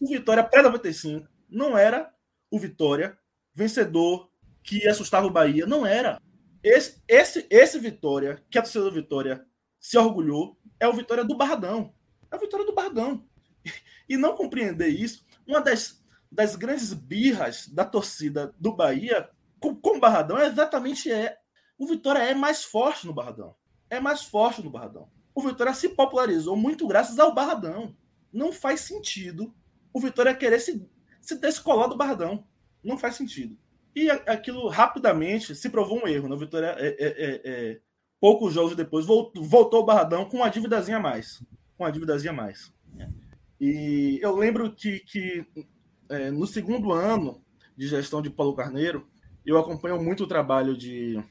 [0.00, 2.12] O Vitória pré-95 não era
[2.50, 3.18] o Vitória
[3.54, 4.30] vencedor
[4.62, 5.66] que assustava o Bahia.
[5.66, 6.20] Não era.
[6.62, 9.44] Esse, esse, esse Vitória, que a torcida do Vitória
[9.78, 11.94] se orgulhou, é o Vitória do Barradão.
[12.30, 13.26] É o Vitória do Barradão.
[14.08, 19.96] E não compreender isso, uma das, das grandes birras da torcida do Bahia com, com
[19.96, 21.38] o Barradão é exatamente é.
[21.78, 23.54] O Vitória é mais forte no Barradão.
[23.88, 25.08] É mais forte no Barradão.
[25.34, 27.96] O Vitória se popularizou muito graças ao Barradão.
[28.32, 29.54] Não faz sentido
[29.92, 30.88] o Vitória querer se,
[31.20, 32.44] se descolar do Barradão.
[32.82, 33.56] Não faz sentido.
[33.94, 36.28] E aquilo rapidamente se provou um erro.
[36.28, 36.34] Né?
[36.34, 37.80] O Vitória, é, é, é, é,
[38.20, 41.42] poucos jogos depois, voltou, voltou o Barradão com uma dívidazinha a mais.
[41.76, 42.72] Com uma dívidazinha a mais.
[43.60, 45.46] E eu lembro que, que
[46.08, 47.44] é, no segundo ano
[47.76, 49.06] de gestão de Paulo Carneiro,
[49.44, 51.22] eu acompanho muito o trabalho de.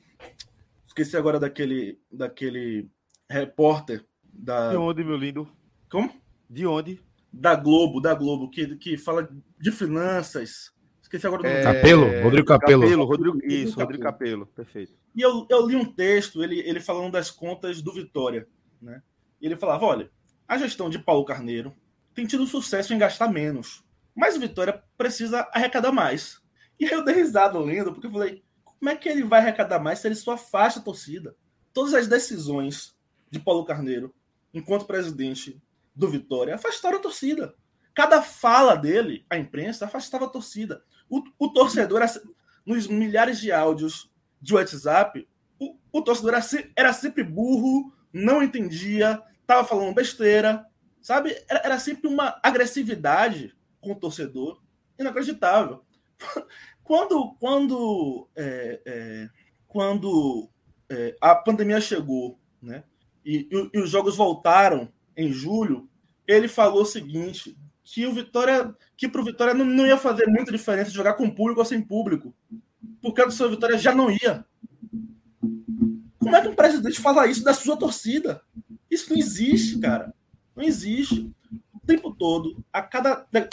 [0.85, 2.89] Esqueci agora daquele, daquele
[3.29, 4.69] repórter da.
[4.69, 5.49] De onde, meu lindo?
[5.89, 6.11] Como?
[6.49, 7.01] De onde?
[7.31, 9.29] Da Globo, da Globo, que, que fala
[9.59, 10.73] de finanças.
[11.01, 11.63] Esqueci agora do é...
[11.63, 12.81] Capelo, Rodrigo Capelo.
[12.83, 14.93] Capelo Rodrigo, isso, Rodrigo Capelo, perfeito.
[15.15, 18.47] E eu, eu li um texto, ele, ele falando das contas do Vitória,
[18.81, 19.01] né?
[19.41, 20.11] E ele falava: olha,
[20.47, 21.73] a gestão de Paulo Carneiro
[22.13, 23.83] tem tido sucesso em gastar menos.
[24.15, 26.41] Mas o Vitória precisa arrecadar mais.
[26.79, 29.79] E aí eu dei risada lendo, porque eu falei, como é que ele vai arrecadar
[29.79, 31.35] mais se ele só afasta a torcida?
[31.73, 32.95] Todas as decisões
[33.29, 34.13] de Paulo Carneiro,
[34.53, 35.61] enquanto presidente
[35.99, 37.53] do Vitória, afastaram a torcida.
[37.93, 40.83] Cada fala dele, a imprensa, afastava a torcida.
[41.09, 42.01] O, o torcedor,
[42.65, 44.09] nos milhares de áudios
[44.41, 45.27] de WhatsApp,
[45.59, 46.45] o, o torcedor era,
[46.75, 50.65] era sempre burro, não entendia, estava falando besteira,
[51.01, 51.35] Sabe?
[51.49, 54.61] Era, era sempre uma agressividade com o torcedor
[54.97, 55.83] inacreditável.
[56.83, 59.29] Quando, quando, é, é,
[59.67, 60.49] quando
[60.89, 62.83] é, a pandemia chegou, né?
[63.23, 65.87] E, e, e, os jogos voltaram em julho,
[66.29, 70.27] ele falou o seguinte: que o Vitória, que para o Vitória não, não, ia fazer
[70.27, 72.33] muita diferença jogar com público ou sem público,
[73.01, 74.45] porque a sua Vitória já não ia.
[76.19, 78.41] Como é que um presidente fala isso da sua torcida?
[78.91, 80.13] Isso não existe, cara.
[80.55, 81.31] Não existe.
[81.73, 83.49] O tempo todo, a cada de,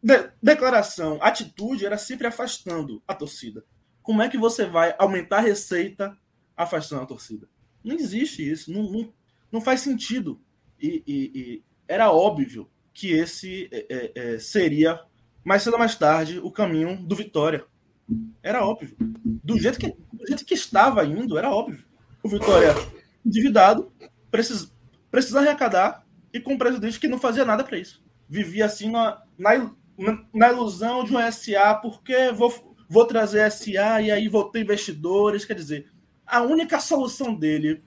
[0.00, 3.64] de, declaração, atitude era sempre afastando a torcida.
[4.02, 6.16] Como é que você vai aumentar a receita
[6.56, 7.48] afastando a torcida?
[7.82, 8.72] Não existe isso.
[8.72, 9.12] Não, não,
[9.50, 10.40] não faz sentido.
[10.80, 15.00] E, e, e, era óbvio que esse é, é, é, seria,
[15.42, 17.64] mais cedo ou mais tarde, o caminho do Vitória.
[18.40, 18.94] Era óbvio.
[19.00, 21.84] Do jeito que, do jeito que estava indo, era óbvio.
[22.22, 22.72] O Vitória,
[23.26, 23.92] endividado,
[24.30, 24.70] precisa,
[25.10, 28.00] precisa arrecadar e com um presidente que não fazia nada para isso.
[28.28, 29.74] Vivia assim na, na,
[30.32, 35.44] na, ilusão de um SA, porque vou, vou trazer SA e aí vou ter investidores.
[35.44, 35.90] Quer dizer,
[36.24, 37.82] a única solução dele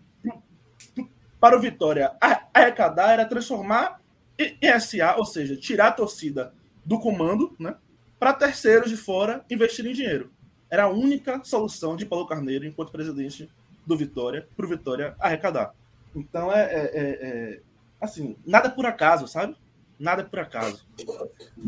[1.44, 2.15] para o Vitória
[2.53, 3.99] arrecadar era transformar
[4.40, 6.53] em SA, ou seja, tirar a torcida
[6.86, 7.76] do comando, né,
[8.18, 10.32] para terceiros de fora investirem dinheiro.
[10.70, 13.49] Era a única solução de Paulo Carneiro, enquanto presidente
[13.86, 15.76] do Vitória, para o Vitória arrecadar.
[16.15, 17.60] Então é, é, é, é
[17.99, 19.53] assim, nada por acaso, sabe?
[19.99, 20.88] Nada por acaso.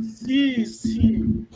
[0.01, 1.47] Se, se,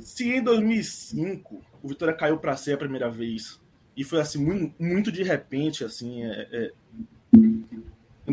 [0.00, 3.60] se em 2005 o Vitória caiu para ser a primeira vez
[3.94, 6.72] e foi assim muito, muito de repente, assim, é, é...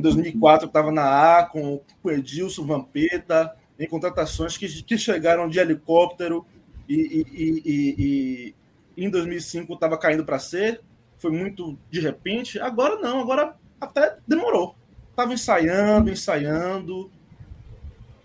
[0.03, 5.59] 2004 eu estava na A com o Edilson Vampeta, em contratações que, que chegaram de
[5.59, 6.45] helicóptero
[6.87, 8.55] e, e, e,
[8.95, 10.81] e em 2005 estava caindo para ser,
[11.17, 12.59] foi muito de repente.
[12.59, 14.75] Agora não, agora até demorou.
[15.09, 17.09] Estava ensaiando, ensaiando.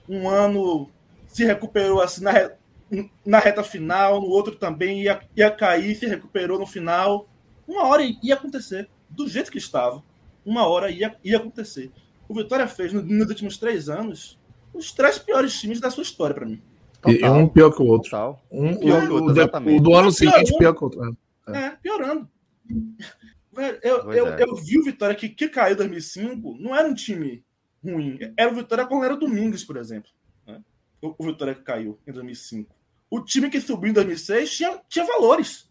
[0.09, 0.91] Um ano
[1.27, 2.33] se recuperou assim na,
[3.25, 7.29] na reta final, no outro também ia, ia cair, se recuperou no final.
[7.67, 10.03] Uma hora ia acontecer, do jeito que estava.
[10.49, 11.91] Uma hora ia, ia acontecer.
[12.27, 14.39] O Vitória fez nos últimos três anos
[14.73, 16.63] os três piores times da sua história para mim.
[17.03, 18.11] Total, um pior que o outro.
[18.11, 18.43] Total.
[18.51, 19.79] Um pior que o outro, exatamente.
[19.79, 21.17] O do ano seguinte pior que o outro.
[21.49, 22.27] É, é piorando.
[23.83, 24.43] Eu, eu, é.
[24.43, 27.45] eu, vi o Vitória que, que caiu em 2005, não era um time
[27.85, 28.19] ruim.
[28.35, 30.11] Era o Vitória com o Lero Domingos, por exemplo.
[30.47, 30.63] Né?
[31.03, 32.75] O, o, Vitória que caiu em 2005.
[33.11, 35.69] O time que subiu em 2006 tinha, tinha valores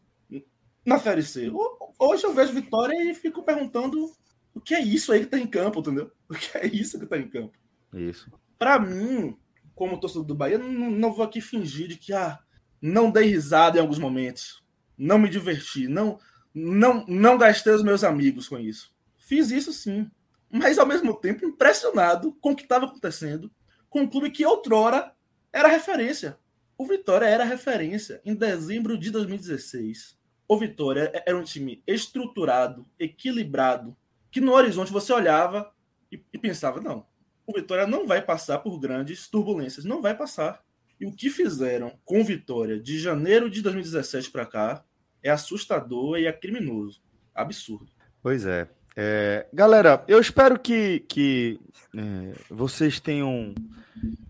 [0.86, 1.52] na Série C.
[1.98, 4.12] Hoje eu vejo Vitória e fico perguntando
[4.58, 6.12] o que é isso aí que tá em campo, entendeu?
[6.28, 7.58] O que é isso que tá em campo.
[7.94, 8.32] Isso.
[8.58, 9.38] Para mim,
[9.76, 12.40] como torcedor do Bahia, não, não vou aqui fingir de que ah,
[12.82, 14.64] não dei risada em alguns momentos,
[14.98, 16.20] não me diverti, não,
[16.54, 18.92] não, não gastei os meus amigos com isso.
[19.18, 20.10] Fiz isso sim,
[20.50, 23.52] mas ao mesmo tempo impressionado com o que estava acontecendo
[23.90, 25.14] com um clube que outrora
[25.54, 26.38] era referência.
[26.78, 30.18] O Vitória era referência em dezembro de 2016.
[30.48, 33.96] O Vitória era um time estruturado, equilibrado,
[34.32, 35.72] que no horizonte você olhava
[36.12, 37.06] e, e pensava: não,
[37.46, 40.62] o Vitória não vai passar por grandes turbulências, não vai passar.
[41.00, 44.84] E o que fizeram com Vitória de janeiro de 2017 para cá
[45.24, 47.02] é assustador e é criminoso.
[47.34, 47.92] Absurdo.
[48.22, 48.68] Pois é.
[48.96, 51.60] é galera, eu espero que, que
[51.96, 53.54] é, vocês tenham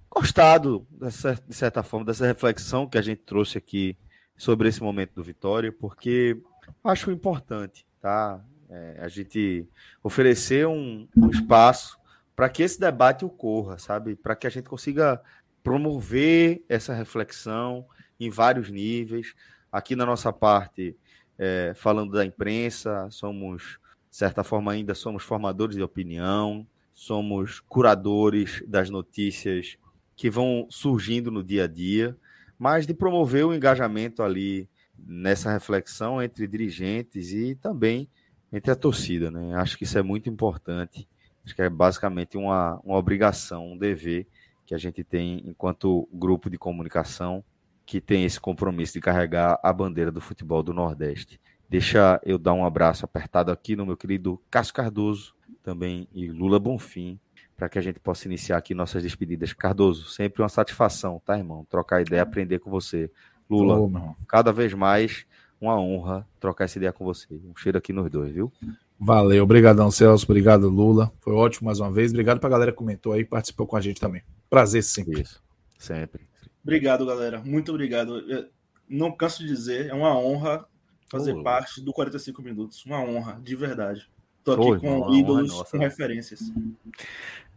[0.09, 3.97] gostado, dessa, de certa forma, dessa reflexão que a gente trouxe aqui
[4.35, 6.37] sobre esse momento do Vitória, porque
[6.83, 8.43] acho importante, tá?
[8.69, 9.67] É, a gente
[10.03, 11.97] oferecer um, um espaço
[12.35, 14.15] para que esse debate ocorra, sabe?
[14.15, 15.21] Para que a gente consiga
[15.63, 17.85] promover essa reflexão
[18.19, 19.33] em vários níveis.
[19.71, 20.95] Aqui na nossa parte,
[21.37, 23.79] é, falando da imprensa, somos,
[24.09, 29.77] de certa forma, ainda somos formadores de opinião, somos curadores das notícias
[30.15, 32.17] que vão surgindo no dia a dia,
[32.57, 34.67] mas de promover o engajamento ali
[34.97, 38.09] nessa reflexão entre dirigentes e também
[38.51, 39.55] entre a torcida, né?
[39.55, 41.07] Acho que isso é muito importante.
[41.43, 44.27] Acho que é basicamente uma, uma obrigação, um dever
[44.65, 47.43] que a gente tem enquanto grupo de comunicação
[47.85, 51.39] que tem esse compromisso de carregar a bandeira do futebol do Nordeste.
[51.69, 55.33] Deixa eu dar um abraço apertado aqui no meu querido Cássio Cardoso,
[55.63, 57.17] também e Lula Bonfim,
[57.55, 59.53] para que a gente possa iniciar aqui nossas despedidas.
[59.53, 61.65] Cardoso, sempre uma satisfação, tá, irmão?
[61.69, 63.09] Trocar ideia, aprender com você.
[63.49, 65.25] Lula, oh, cada vez mais
[65.59, 67.27] uma honra trocar essa ideia com você.
[67.31, 68.51] Um cheiro aqui nos dois, viu?
[68.99, 71.11] Valeu, obrigadão, Celso, obrigado, Lula.
[71.19, 72.11] Foi ótimo mais uma vez.
[72.11, 74.23] Obrigado para a galera que comentou aí, participou com a gente também.
[74.49, 75.21] Prazer sempre.
[75.21, 75.41] Isso,
[75.77, 76.27] sempre.
[76.63, 77.41] Obrigado, galera.
[77.43, 78.19] Muito obrigado.
[78.29, 78.49] Eu
[78.89, 80.65] não canso de dizer, é uma honra
[81.09, 82.85] fazer parte do 45 minutos.
[82.85, 84.09] Uma honra, de verdade.
[84.43, 86.51] Tô aqui com irmão, ídolos, é com referências.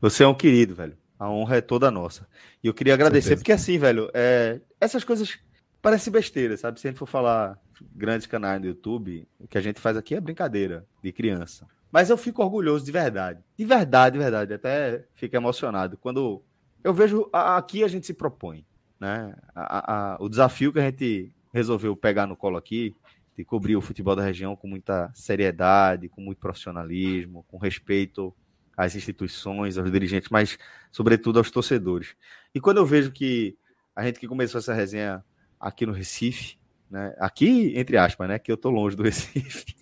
[0.01, 0.97] Você é um querido, velho.
[1.19, 2.27] A honra é toda nossa.
[2.63, 4.61] E eu queria agradecer, porque assim, velho, é...
[4.81, 5.39] essas coisas
[5.81, 6.81] parecem besteira, sabe?
[6.81, 7.59] Se a gente for falar
[7.95, 11.67] grandes canais do YouTube, o que a gente faz aqui é brincadeira de criança.
[11.91, 13.43] Mas eu fico orgulhoso de verdade.
[13.57, 14.55] De verdade, de verdade.
[14.55, 15.97] Até fico emocionado.
[15.97, 16.43] Quando
[16.85, 18.65] eu vejo aqui a gente se propõe,
[18.99, 19.35] né?
[19.55, 22.95] A, a, o desafio que a gente resolveu pegar no colo aqui,
[23.37, 28.35] de cobrir o futebol da região com muita seriedade, com muito profissionalismo, com respeito
[28.77, 30.59] às instituições, aos dirigentes, mas
[30.93, 32.15] sobretudo aos torcedores.
[32.55, 33.57] E quando eu vejo que
[33.97, 35.25] a gente que começou essa resenha
[35.61, 36.59] aqui no Recife,
[36.91, 37.15] né?
[37.19, 38.39] Aqui, entre aspas, né?
[38.39, 39.77] Que eu tô longe do Recife.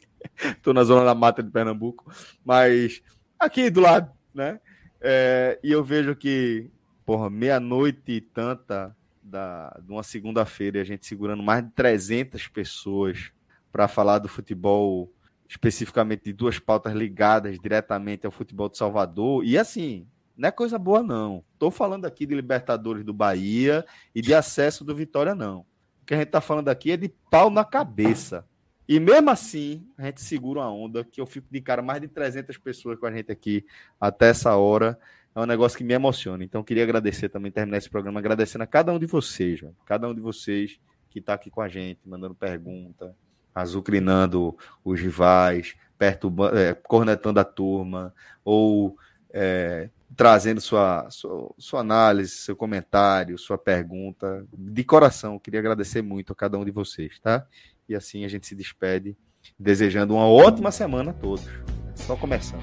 [0.63, 2.13] tô na zona da mata de Pernambuco,
[2.45, 3.03] mas
[3.39, 4.61] aqui do lado, né?
[5.01, 6.71] É, e eu vejo que,
[7.07, 13.31] porra, meia-noite e tanta da, de uma segunda-feira, a gente segurando mais de 300 pessoas
[13.71, 15.13] para falar do futebol
[15.49, 19.45] especificamente de duas pautas ligadas diretamente ao futebol de Salvador.
[19.45, 20.07] E assim,
[20.39, 21.45] não é coisa boa, não.
[21.53, 23.85] Estou falando aqui de Libertadores do Bahia
[24.15, 25.67] e de acesso do Vitória, não.
[26.01, 28.47] O que a gente está falando aqui é de pau na cabeça.
[28.89, 32.07] E mesmo assim, a gente segura uma onda que eu fico de cara mais de
[32.07, 33.67] 300 pessoas com a gente aqui
[34.01, 34.97] até essa hora.
[35.35, 36.45] É um negócio que me emociona.
[36.45, 40.15] Então, queria agradecer também, terminar esse programa agradecendo a cada um de vocês, cada um
[40.15, 40.79] de vocês
[41.11, 43.15] que está aqui com a gente, mandando pergunta,
[43.53, 48.97] azucrinando os rivais, perturbando, é, cornetando a turma, ou
[49.31, 54.47] é, trazendo sua, sua, sua, análise, seu comentário, sua pergunta.
[54.53, 57.47] De coração, queria agradecer muito a cada um de vocês, tá?
[57.89, 59.17] E assim a gente se despede,
[59.59, 61.47] desejando uma ótima semana a todos.
[61.95, 62.63] Só começando.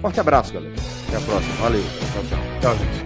[0.00, 0.74] Forte abraço, galera.
[1.08, 1.54] Até a próxima.
[1.56, 1.82] Valeu.
[1.82, 2.60] Tchau, tchau.
[2.60, 3.05] Tchau, gente.